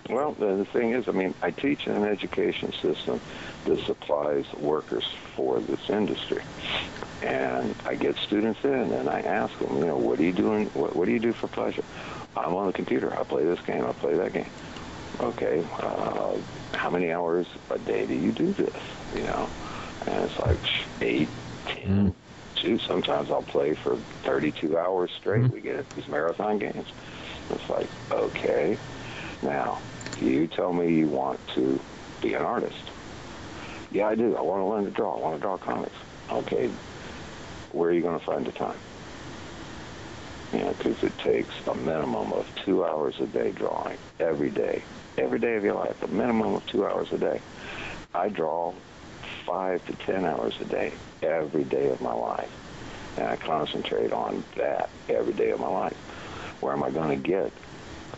[0.07, 3.21] Well, the, thing is, I mean, I teach in an education system
[3.65, 6.41] that supplies workers for this industry.
[7.21, 10.67] And I get students in and I ask them, you know, what are you doing?
[10.67, 11.83] What, what do you do for pleasure?
[12.35, 13.13] I'm on the computer.
[13.17, 13.85] I play this game.
[13.85, 14.49] I play that game.
[15.19, 15.65] Okay.
[15.79, 16.37] Uh,
[16.73, 18.73] how many hours a day do you do this?
[19.15, 19.49] You know?
[20.07, 20.57] And it's like
[21.01, 21.27] eight,
[21.65, 22.15] ten.
[22.55, 25.49] Shoot, sometimes I'll play for 32 hours straight.
[25.49, 26.87] We get these marathon games.
[27.51, 28.77] It's like, okay.
[29.41, 29.79] Now,
[30.21, 31.79] you tell me you want to
[32.21, 32.83] be an artist.
[33.91, 34.35] Yeah, I do.
[34.35, 35.17] I want to learn to draw.
[35.17, 35.95] I want to draw comics.
[36.29, 36.69] Okay,
[37.71, 38.77] where are you going to find the time?
[40.53, 44.83] You know, because it takes a minimum of two hours a day drawing every day,
[45.17, 47.41] every day of your life, a minimum of two hours a day.
[48.13, 48.73] I draw
[49.45, 52.51] five to ten hours a day every day of my life,
[53.17, 55.97] and I concentrate on that every day of my life.
[56.61, 57.51] Where am I going to get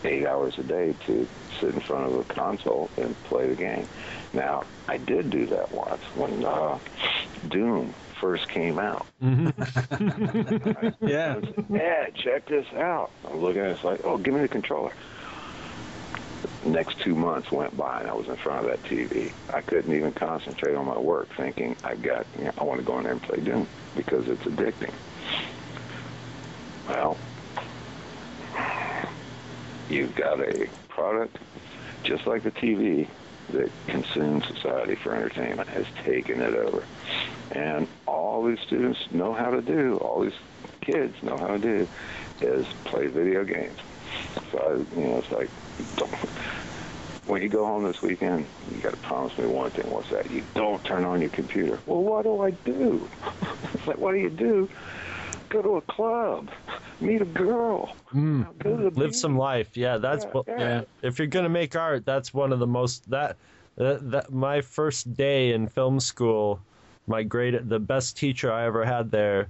[0.04, 1.28] eight hours a day to
[1.62, 3.88] sit in front of a console and play the game.
[4.34, 6.80] Now, I did do that once when uh,
[7.48, 9.06] Doom first came out.
[11.02, 11.40] Yeah.
[11.70, 13.10] Yeah, check this out.
[13.28, 14.92] I'm looking at it, it's like, oh, give me the controller.
[16.66, 19.32] Next two months went by and I was in front of that TV.
[19.52, 22.86] I couldn't even concentrate on my work thinking I got, you know, I want to
[22.86, 24.94] go in there and play Doom because it's addicting.
[26.88, 27.18] Well,
[29.90, 30.68] you've got a
[31.02, 31.38] product
[32.04, 33.08] just like the TV
[33.54, 36.84] that consumes society for entertainment has taken it over.
[37.52, 40.40] And all these students know how to do, all these
[40.82, 41.88] kids know how to do
[42.42, 43.78] is play video games.
[44.52, 45.50] So, I, you know, it's like,
[45.96, 46.14] don't,
[47.26, 49.90] when you go home this weekend, you got to promise me one thing.
[49.90, 50.30] What's that?
[50.30, 51.80] You don't turn on your computer.
[51.88, 53.08] Well, what do I do?
[53.74, 54.70] it's like, what do you do?
[55.52, 56.50] Go to a club,
[57.02, 59.16] meet a girl, go to the live beach.
[59.16, 59.76] some life.
[59.76, 60.82] Yeah that's Yeah, what yeah.
[61.02, 63.36] if you're gonna make art that's one of the most that
[63.76, 66.60] that, that my first day in film school
[67.08, 69.48] my great the best teacher i ever had there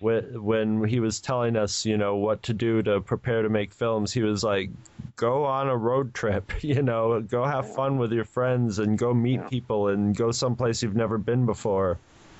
[0.00, 3.72] when, when he was telling us you know what to do to prepare to make
[3.72, 4.70] films he was like
[5.16, 9.12] go on a road trip you know go have fun with your friends and go
[9.12, 11.98] meet people and go someplace you've never been before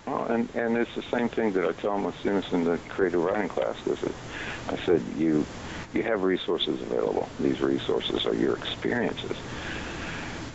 [0.09, 3.21] Well, and, and it's the same thing that I tell my students in the creative
[3.21, 3.77] writing class.
[3.87, 4.15] Is that
[4.69, 5.45] I said you
[5.93, 7.29] you have resources available.
[7.39, 9.37] These resources are your experiences.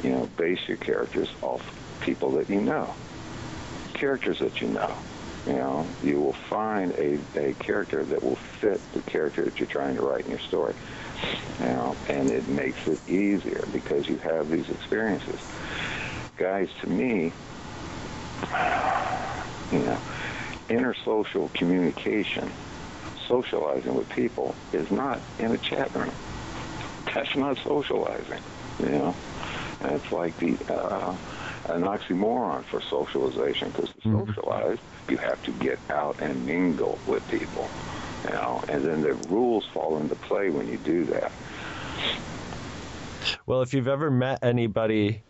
[0.01, 1.61] You know, base your characters off
[2.01, 2.95] people that you know,
[3.93, 4.95] characters that you know.
[5.45, 9.67] You know, you will find a, a character that will fit the character that you're
[9.67, 10.73] trying to write in your story.
[11.59, 15.39] You know, and it makes it easier because you have these experiences.
[16.37, 17.33] Guys, to me,
[19.71, 19.97] you know,
[20.69, 22.49] intersocial communication,
[23.27, 26.11] socializing with people is not in a chat room.
[27.13, 28.41] That's not socializing,
[28.79, 29.15] you know.
[29.81, 31.15] That's like the uh,
[31.69, 34.79] an oxymoron for socialization because to socialize,
[35.09, 37.69] you have to get out and mingle with people,
[38.25, 41.31] you know, and then the rules fall into play when you do that.
[43.45, 45.21] Well, if you've ever met anybody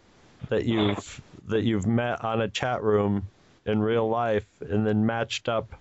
[0.50, 3.28] that you've that you've met on a chat room
[3.66, 5.72] in real life and then matched up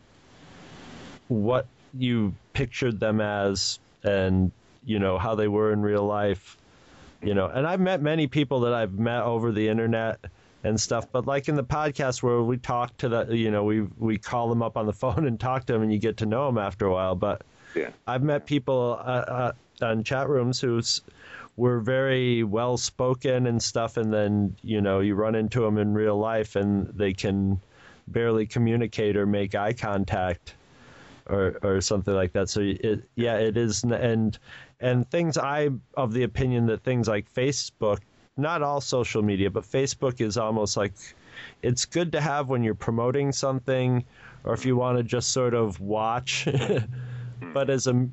[1.28, 1.66] what
[1.98, 4.50] you pictured them as and
[4.84, 6.56] you know how they were in real life,
[7.22, 10.18] you know, and I've met many people that I've met over the internet
[10.64, 13.82] and stuff, but like in the podcast where we talk to the, you know, we
[13.98, 16.26] we call them up on the phone and talk to them and you get to
[16.26, 17.42] know them after a while, but
[17.74, 17.90] Yeah.
[18.06, 19.52] I've met people uh, uh,
[19.82, 21.00] on chat rooms who s-
[21.56, 25.94] were very well spoken and stuff, and then you know you run into them in
[25.94, 27.60] real life and they can
[28.08, 30.54] barely communicate or make eye contact
[31.26, 32.48] or or something like that.
[32.48, 34.38] So it yeah, it is, and
[34.80, 37.98] and things I of the opinion that things like Facebook
[38.36, 40.92] not all social media, but Facebook is almost like
[41.62, 44.04] it's good to have when you're promoting something
[44.44, 46.48] or if you want to just sort of watch.
[47.54, 48.08] but as a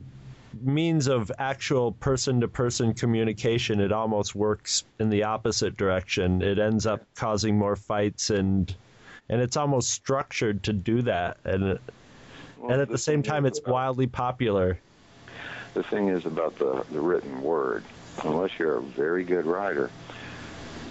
[0.61, 6.41] means of actual person to person communication, it almost works in the opposite direction.
[6.41, 8.73] It ends up causing more fights and
[9.31, 11.77] and it's almost structured to do that and
[12.57, 14.79] Well, and at the same time it's about- wildly popular.
[15.75, 17.83] The thing is about the, the written word,
[18.23, 19.91] unless you're a very good writer,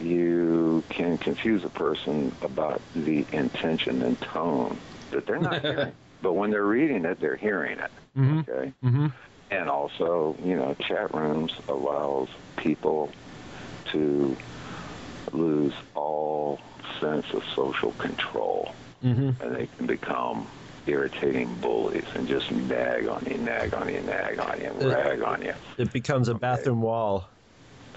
[0.01, 4.79] you can confuse a person about the intention and tone
[5.11, 5.93] that they're not hearing.
[6.23, 7.91] But when they're reading it, they're hearing it.
[8.17, 8.73] Okay.
[8.85, 9.13] Mhm.
[9.51, 13.11] And also, you know, chat rooms allows people
[13.93, 14.37] to
[15.33, 16.61] lose all
[17.01, 19.41] sense of social control, Mhm.
[19.41, 20.49] and they can become
[20.87, 24.89] irritating bullies and just nag on you, nag on you, nag on you, and Uh,
[24.97, 25.55] rag on you.
[25.77, 27.29] It becomes a bathroom wall.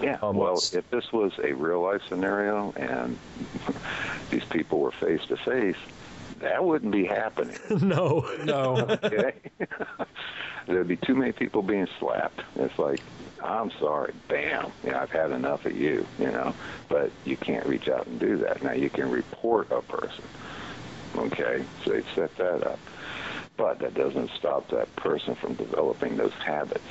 [0.00, 0.18] Yeah.
[0.22, 0.74] Almost.
[0.74, 3.18] Well, if this was a real life scenario and
[4.30, 5.76] these people were face to face,
[6.40, 7.56] that wouldn't be happening.
[7.82, 8.26] no.
[8.44, 8.98] No.
[9.04, 9.34] Okay.
[10.66, 12.40] There'd be too many people being slapped.
[12.56, 13.00] It's like,
[13.42, 14.70] I'm sorry, bam.
[14.84, 16.06] You know, I've had enough of you.
[16.18, 16.54] You know,
[16.88, 18.62] but you can't reach out and do that.
[18.62, 20.24] Now you can report a person.
[21.16, 22.78] Okay, so they set that up,
[23.56, 26.84] but that doesn't stop that person from developing those habits.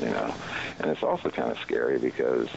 [0.00, 0.34] You know,
[0.78, 2.48] and it's also kind of scary because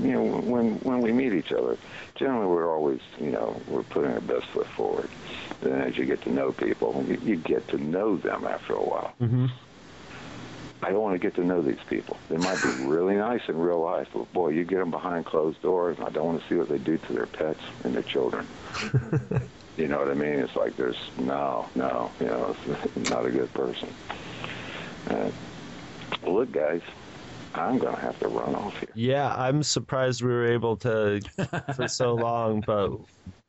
[0.00, 1.76] you know when when we meet each other,
[2.16, 5.08] generally we're always you know we're putting our best foot forward.
[5.62, 8.82] Then as you get to know people, you, you get to know them after a
[8.82, 9.12] while.
[9.18, 9.46] hmm
[10.82, 12.16] I don't want to get to know these people.
[12.30, 15.60] They might be really nice in real life, but boy, you get them behind closed
[15.60, 18.02] doors, and I don't want to see what they do to their pets and their
[18.02, 18.48] children.
[19.76, 20.38] you know what I mean?
[20.38, 23.94] It's like there's no, no, you know, it's not a good person.
[25.08, 25.30] Uh,
[26.26, 26.80] look, guys,
[27.54, 28.88] I'm going to have to run off here.
[28.94, 31.20] Yeah, I'm surprised we were able to
[31.74, 32.92] for so long, but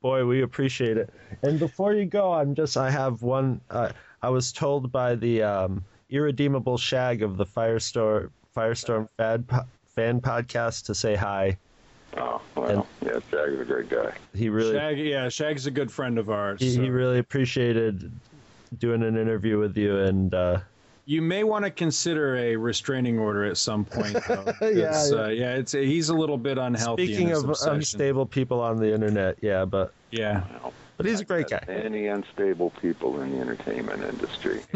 [0.01, 1.09] boy, we appreciate it.
[1.43, 3.61] And before you go, I'm just I have one.
[3.69, 3.91] Uh,
[4.21, 10.21] I was told by the um, irredeemable Shag of the Firestorm Firestorm fan, po- fan
[10.21, 11.57] podcast to say hi.
[12.17, 14.11] Oh, well, yeah, Jack is a great guy.
[14.35, 16.59] He really Shag, yeah, Shag's a good friend of ours.
[16.59, 18.11] he, so- he really appreciated
[18.77, 20.33] doing an interview with you and.
[20.33, 20.59] Uh,
[21.05, 24.13] You may want to consider a restraining order at some point.
[24.27, 25.23] Though, 'cause, Yeah, yeah.
[25.23, 25.55] Uh, yeah.
[25.55, 27.07] It's he's a little bit unhealthy.
[27.07, 27.75] Speaking of obsession.
[27.75, 31.59] unstable people on the internet, yeah, but yeah, Well, but he's a great guy.
[31.67, 34.63] Any unstable people in the entertainment industry.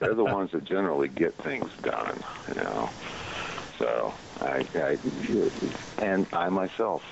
[0.00, 2.90] They're the ones that generally get things done, you know.
[3.78, 4.98] So I, I
[5.98, 7.02] and I myself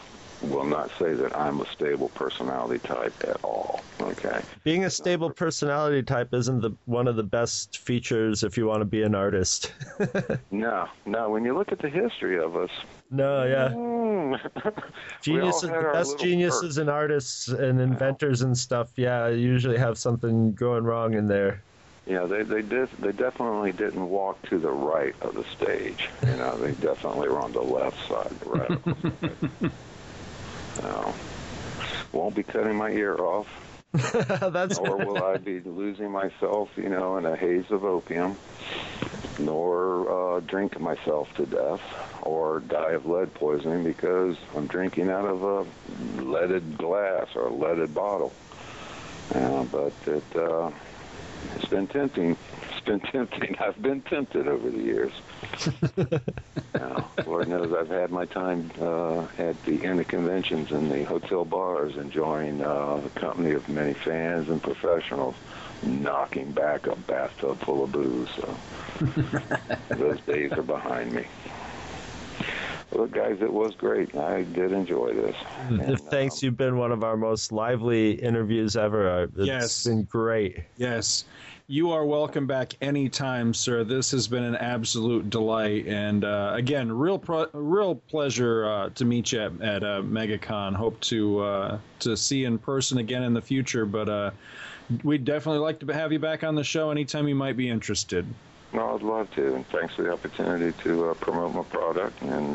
[0.42, 3.80] will not say that I'm a stable personality type at all.
[4.00, 4.40] Okay.
[4.64, 8.80] Being a stable personality type isn't the one of the best features if you want
[8.80, 9.72] to be an artist.
[10.50, 11.30] No, no.
[11.30, 12.70] When you look at the history of us,
[13.10, 13.68] no, yeah.
[13.68, 14.38] mm,
[15.22, 20.84] Geniuses, the best geniuses and artists and inventors and stuff, yeah, usually have something going
[20.84, 21.62] wrong in there.
[22.06, 26.08] Yeah, they they did they definitely didn't walk to the right of the stage.
[26.22, 29.72] You know, they definitely were on the left side, the right.
[30.82, 31.14] no,
[32.12, 33.48] won't be cutting my ear off,
[34.12, 38.36] That's nor will I be losing myself, you know, in a haze of opium,
[39.38, 41.80] nor uh, drink myself to death,
[42.22, 47.52] or die of lead poisoning because I'm drinking out of a leaded glass or a
[47.52, 48.32] leaded bottle.
[49.34, 50.36] Uh, but it.
[50.36, 50.70] Uh,
[51.54, 52.36] it's been tempting.
[52.86, 53.56] It's been tempting.
[53.60, 55.12] I've been tempted over the years.
[56.74, 61.04] now, Lord knows I've had my time uh, at the end of conventions and the
[61.04, 65.34] hotel bars, enjoying uh, the company of many fans and professionals,
[65.82, 68.28] knocking back a bathtub full of booze.
[68.36, 68.56] So
[69.90, 71.26] those days are behind me.
[72.92, 74.14] Look, guys, it was great.
[74.14, 75.34] I did enjoy this.
[75.68, 79.10] And, Thanks, um, you've been one of our most lively interviews ever.
[79.10, 79.84] Uh, It's Yes.
[79.84, 80.62] been great.
[80.76, 81.24] yes.
[81.68, 83.82] You are welcome back anytime, sir.
[83.82, 89.04] This has been an absolute delight, and uh, again, real pro- real pleasure uh, to
[89.04, 90.76] meet you at, at uh, MegaCon.
[90.76, 94.30] Hope to uh, to see you in person again in the future, but uh,
[95.02, 98.24] we'd definitely like to have you back on the show anytime you might be interested.
[98.72, 102.54] No, I'd love to, and thanks for the opportunity to uh, promote my product and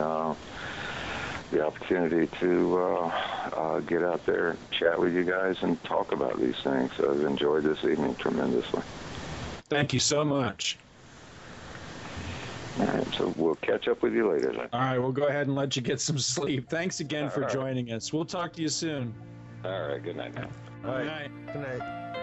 [1.52, 3.08] the opportunity to uh,
[3.54, 6.92] uh, get out there, chat with you guys, and talk about these things.
[6.98, 8.82] I've enjoyed this evening tremendously.
[9.72, 10.78] Thank you so much.
[12.78, 14.68] All right, so we'll catch up with you later then.
[14.74, 16.70] All right, we'll go ahead and let you get some sleep.
[16.70, 17.54] Thanks again for All right.
[17.54, 18.12] joining us.
[18.12, 19.14] We'll talk to you soon.
[19.64, 20.50] All right, good night now.
[20.84, 21.06] All right.
[21.06, 21.32] Night.
[21.54, 22.18] Good night.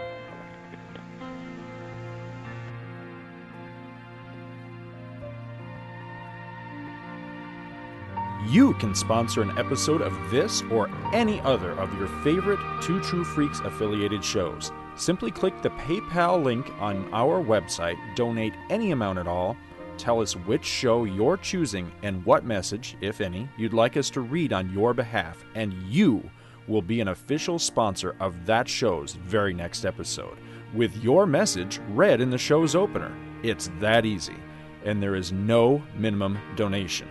[8.47, 13.25] You can sponsor an episode of this or any other of your favorite Two True
[13.25, 14.70] Freaks affiliated shows.
[14.99, 19.57] Simply click the PayPal link on our website, donate any amount at all,
[19.97, 24.20] tell us which show you're choosing and what message, if any, you'd like us to
[24.20, 26.29] read on your behalf, and you
[26.66, 30.37] will be an official sponsor of that show's very next episode,
[30.75, 33.16] with your message read in the show's opener.
[33.45, 34.37] It's that easy,
[34.85, 37.09] and there is no minimum donation.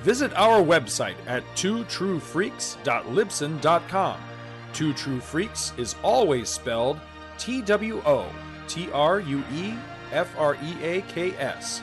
[0.02, 4.29] Visit our website at twotruefreaks.libsyn.com.
[4.74, 7.00] Two True Freaks is always spelled
[7.38, 8.30] T W O
[8.68, 9.74] T R U E
[10.12, 11.82] F R E A K S.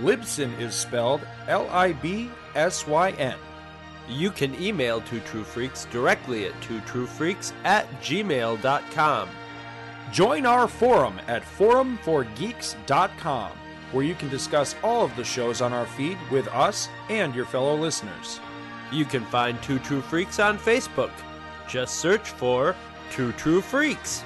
[0.00, 3.36] Libsyn is spelled L I B S Y N.
[4.08, 9.28] You can email Two True Freaks directly at twotruefreaks at gmail.com.
[10.10, 13.52] Join our forum at forumforgeeks.com,
[13.92, 17.46] where you can discuss all of the shows on our feed with us and your
[17.46, 18.40] fellow listeners.
[18.90, 21.12] You can find Two True Freaks on Facebook.
[21.68, 22.76] Just search for
[23.10, 24.24] Two True Freaks.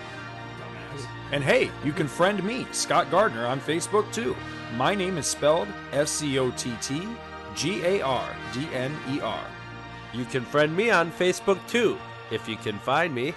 [1.32, 4.36] And hey, you can friend me, Scott Gardner, on Facebook too.
[4.76, 7.06] My name is spelled S C O T T
[7.54, 9.44] G A R D N E R.
[10.12, 11.98] You can friend me on Facebook too,
[12.30, 13.34] if you can find me.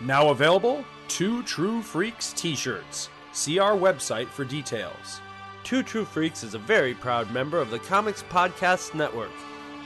[0.00, 3.08] Now available, Two True Freaks t shirts.
[3.32, 5.20] See our website for details.
[5.64, 9.32] Two True Freaks is a very proud member of the Comics Podcast Network.